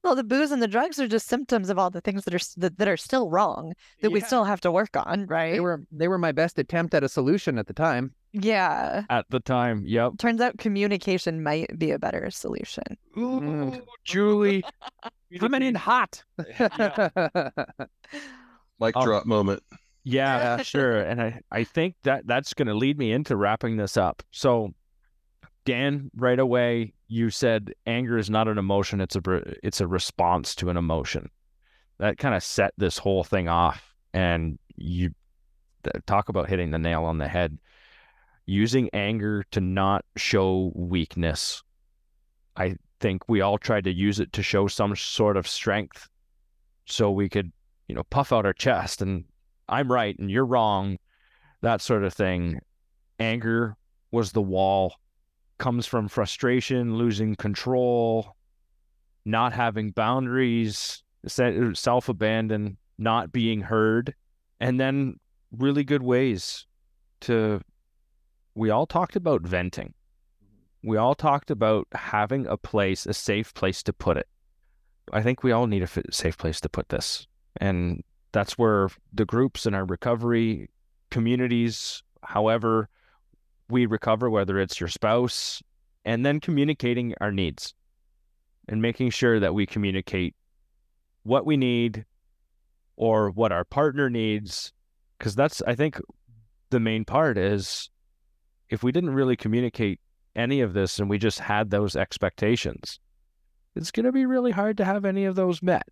well, 0.02 0.14
the 0.14 0.24
booze 0.24 0.50
and 0.50 0.62
the 0.62 0.68
drugs 0.68 0.98
are 0.98 1.08
just 1.08 1.28
symptoms 1.28 1.70
of 1.70 1.78
all 1.78 1.90
the 1.90 2.00
things 2.00 2.24
that 2.24 2.34
are 2.34 2.40
that, 2.58 2.78
that 2.78 2.88
are 2.88 2.96
still 2.96 3.30
wrong 3.30 3.74
that 4.00 4.08
yeah. 4.10 4.14
we 4.14 4.20
still 4.20 4.44
have 4.44 4.60
to 4.62 4.72
work 4.72 4.96
on, 4.96 5.26
right? 5.26 5.52
They 5.52 5.60
were 5.60 5.84
they 5.92 6.08
were 6.08 6.18
my 6.18 6.32
best 6.32 6.58
attempt 6.58 6.94
at 6.94 7.04
a 7.04 7.08
solution 7.08 7.58
at 7.58 7.66
the 7.66 7.74
time. 7.74 8.14
Yeah. 8.32 9.04
At 9.10 9.26
the 9.28 9.40
time, 9.40 9.84
yep. 9.86 10.12
Turns 10.18 10.40
out 10.40 10.58
communication 10.58 11.42
might 11.42 11.78
be 11.78 11.90
a 11.90 11.98
better 11.98 12.30
solution. 12.30 12.84
Ooh, 13.18 13.40
mm. 13.40 13.82
Julie, 14.04 14.64
coming 15.38 15.62
in 15.62 15.74
hot. 15.74 16.24
Mic 18.80 18.96
um, 18.96 19.04
drop 19.04 19.26
moment. 19.26 19.62
Yeah, 20.04 20.56
yeah, 20.56 20.62
sure. 20.62 21.00
And 21.00 21.20
I, 21.22 21.40
I 21.50 21.64
think 21.64 21.94
that 22.04 22.26
that's 22.26 22.54
going 22.54 22.68
to 22.68 22.74
lead 22.74 22.98
me 22.98 23.12
into 23.12 23.36
wrapping 23.36 23.76
this 23.76 23.96
up. 23.96 24.22
So, 24.30 24.72
Dan, 25.64 26.10
right 26.16 26.38
away, 26.38 26.94
you 27.12 27.28
said 27.28 27.74
anger 27.86 28.16
is 28.16 28.30
not 28.30 28.48
an 28.48 28.56
emotion; 28.56 29.00
it's 29.00 29.16
a 29.16 29.22
it's 29.62 29.82
a 29.82 29.86
response 29.86 30.54
to 30.56 30.70
an 30.70 30.78
emotion. 30.78 31.30
That 31.98 32.16
kind 32.16 32.34
of 32.34 32.42
set 32.42 32.72
this 32.78 32.96
whole 32.96 33.22
thing 33.22 33.48
off, 33.48 33.94
and 34.14 34.58
you 34.76 35.10
talk 36.06 36.30
about 36.30 36.48
hitting 36.48 36.70
the 36.70 36.78
nail 36.78 37.04
on 37.04 37.18
the 37.18 37.28
head 37.28 37.58
using 38.46 38.88
anger 38.94 39.44
to 39.50 39.60
not 39.60 40.04
show 40.16 40.72
weakness. 40.74 41.62
I 42.56 42.76
think 43.00 43.28
we 43.28 43.42
all 43.42 43.58
tried 43.58 43.84
to 43.84 43.92
use 43.92 44.18
it 44.18 44.32
to 44.32 44.42
show 44.42 44.66
some 44.66 44.96
sort 44.96 45.36
of 45.36 45.46
strength 45.46 46.08
so 46.86 47.10
we 47.10 47.28
could, 47.28 47.52
you 47.88 47.94
know, 47.94 48.04
puff 48.04 48.32
out 48.32 48.46
our 48.46 48.52
chest 48.52 49.02
and 49.02 49.24
I'm 49.68 49.92
right 49.92 50.18
and 50.18 50.30
you're 50.30 50.46
wrong, 50.46 50.98
that 51.60 51.80
sort 51.80 52.04
of 52.04 52.14
thing. 52.14 52.60
Anger 53.18 53.76
was 54.10 54.32
the 54.32 54.42
wall, 54.42 54.94
comes 55.62 55.86
from 55.86 56.08
frustration, 56.08 56.96
losing 56.96 57.36
control, 57.36 58.34
not 59.24 59.52
having 59.52 59.92
boundaries, 59.92 61.04
self 61.24 62.08
abandon, 62.08 62.76
not 62.98 63.30
being 63.30 63.60
heard, 63.60 64.12
and 64.58 64.80
then 64.80 65.20
really 65.56 65.84
good 65.84 66.02
ways 66.02 66.66
to 67.20 67.60
we 68.56 68.70
all 68.70 68.86
talked 68.86 69.14
about 69.14 69.42
venting. 69.42 69.94
We 70.82 70.96
all 70.96 71.14
talked 71.14 71.52
about 71.52 71.86
having 71.92 72.44
a 72.48 72.56
place, 72.56 73.06
a 73.06 73.14
safe 73.14 73.54
place 73.54 73.84
to 73.84 73.92
put 73.92 74.16
it. 74.16 74.26
I 75.12 75.22
think 75.22 75.44
we 75.44 75.52
all 75.52 75.68
need 75.68 75.84
a 75.84 76.12
safe 76.12 76.36
place 76.36 76.60
to 76.62 76.68
put 76.68 76.88
this. 76.88 77.28
And 77.58 78.02
that's 78.32 78.58
where 78.58 78.88
the 79.12 79.24
groups 79.24 79.64
in 79.64 79.74
our 79.74 79.84
recovery 79.84 80.70
communities, 81.12 82.02
however 82.24 82.88
we 83.72 83.86
recover, 83.86 84.30
whether 84.30 84.60
it's 84.60 84.78
your 84.78 84.88
spouse, 84.88 85.62
and 86.04 86.24
then 86.24 86.38
communicating 86.38 87.14
our 87.20 87.32
needs 87.32 87.74
and 88.68 88.80
making 88.80 89.10
sure 89.10 89.40
that 89.40 89.54
we 89.54 89.66
communicate 89.66 90.36
what 91.24 91.46
we 91.46 91.56
need 91.56 92.04
or 92.96 93.30
what 93.30 93.50
our 93.50 93.64
partner 93.64 94.08
needs. 94.08 94.72
Because 95.18 95.34
that's, 95.34 95.62
I 95.62 95.74
think, 95.74 95.98
the 96.70 96.80
main 96.80 97.04
part 97.04 97.38
is 97.38 97.90
if 98.68 98.82
we 98.82 98.92
didn't 98.92 99.14
really 99.14 99.36
communicate 99.36 100.00
any 100.36 100.60
of 100.60 100.72
this 100.72 100.98
and 100.98 101.08
we 101.08 101.18
just 101.18 101.38
had 101.38 101.70
those 101.70 101.96
expectations, 101.96 103.00
it's 103.74 103.90
going 103.90 104.06
to 104.06 104.12
be 104.12 104.26
really 104.26 104.50
hard 104.50 104.76
to 104.76 104.84
have 104.84 105.04
any 105.04 105.24
of 105.24 105.34
those 105.34 105.62
met. 105.62 105.86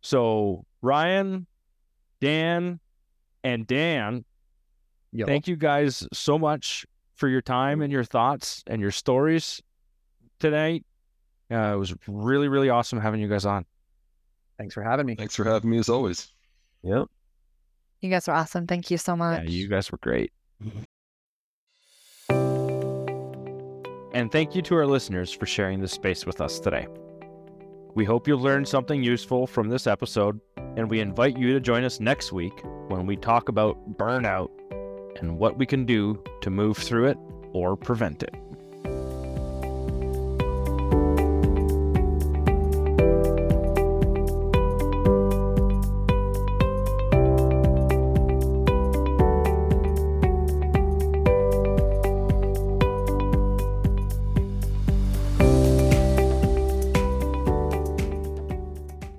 So, 0.00 0.64
Ryan, 0.80 1.46
Dan, 2.20 2.78
and 3.42 3.66
Dan, 3.66 4.24
Yo. 5.14 5.26
thank 5.26 5.46
you 5.46 5.54
guys 5.54 6.06
so 6.12 6.36
much 6.38 6.84
for 7.14 7.28
your 7.28 7.40
time 7.40 7.82
and 7.82 7.92
your 7.92 8.02
thoughts 8.02 8.64
and 8.66 8.82
your 8.82 8.90
stories 8.90 9.62
today. 10.40 10.82
Uh, 11.50 11.74
it 11.74 11.78
was 11.78 11.94
really, 12.08 12.48
really 12.48 12.68
awesome 12.68 13.00
having 13.00 13.20
you 13.20 13.28
guys 13.28 13.46
on. 13.46 13.64
Thanks 14.58 14.74
for 14.74 14.82
having 14.82 15.06
me. 15.06 15.14
Thanks 15.14 15.36
for 15.36 15.44
having 15.44 15.70
me 15.70 15.78
as 15.78 15.88
always. 15.88 16.32
Yep. 16.82 17.06
You 18.00 18.10
guys 18.10 18.26
were 18.26 18.34
awesome. 18.34 18.66
Thank 18.66 18.90
you 18.90 18.98
so 18.98 19.14
much. 19.14 19.44
Yeah, 19.44 19.48
you 19.48 19.68
guys 19.68 19.92
were 19.92 19.98
great. 19.98 20.32
And 24.12 24.30
thank 24.32 24.54
you 24.54 24.62
to 24.62 24.74
our 24.76 24.86
listeners 24.86 25.32
for 25.32 25.46
sharing 25.46 25.80
this 25.80 25.92
space 25.92 26.26
with 26.26 26.40
us 26.40 26.58
today. 26.58 26.86
We 27.94 28.04
hope 28.04 28.26
you 28.26 28.36
learned 28.36 28.66
something 28.66 29.02
useful 29.02 29.46
from 29.46 29.68
this 29.68 29.86
episode, 29.86 30.40
and 30.76 30.90
we 30.90 30.98
invite 31.00 31.36
you 31.36 31.52
to 31.52 31.60
join 31.60 31.84
us 31.84 32.00
next 32.00 32.32
week 32.32 32.52
when 32.88 33.06
we 33.06 33.16
talk 33.16 33.48
about 33.48 33.76
burnout 33.96 34.50
and 35.20 35.38
what 35.38 35.58
we 35.58 35.66
can 35.66 35.84
do 35.84 36.22
to 36.40 36.50
move 36.50 36.76
through 36.76 37.06
it 37.06 37.18
or 37.52 37.76
prevent 37.76 38.22
it. 38.22 38.34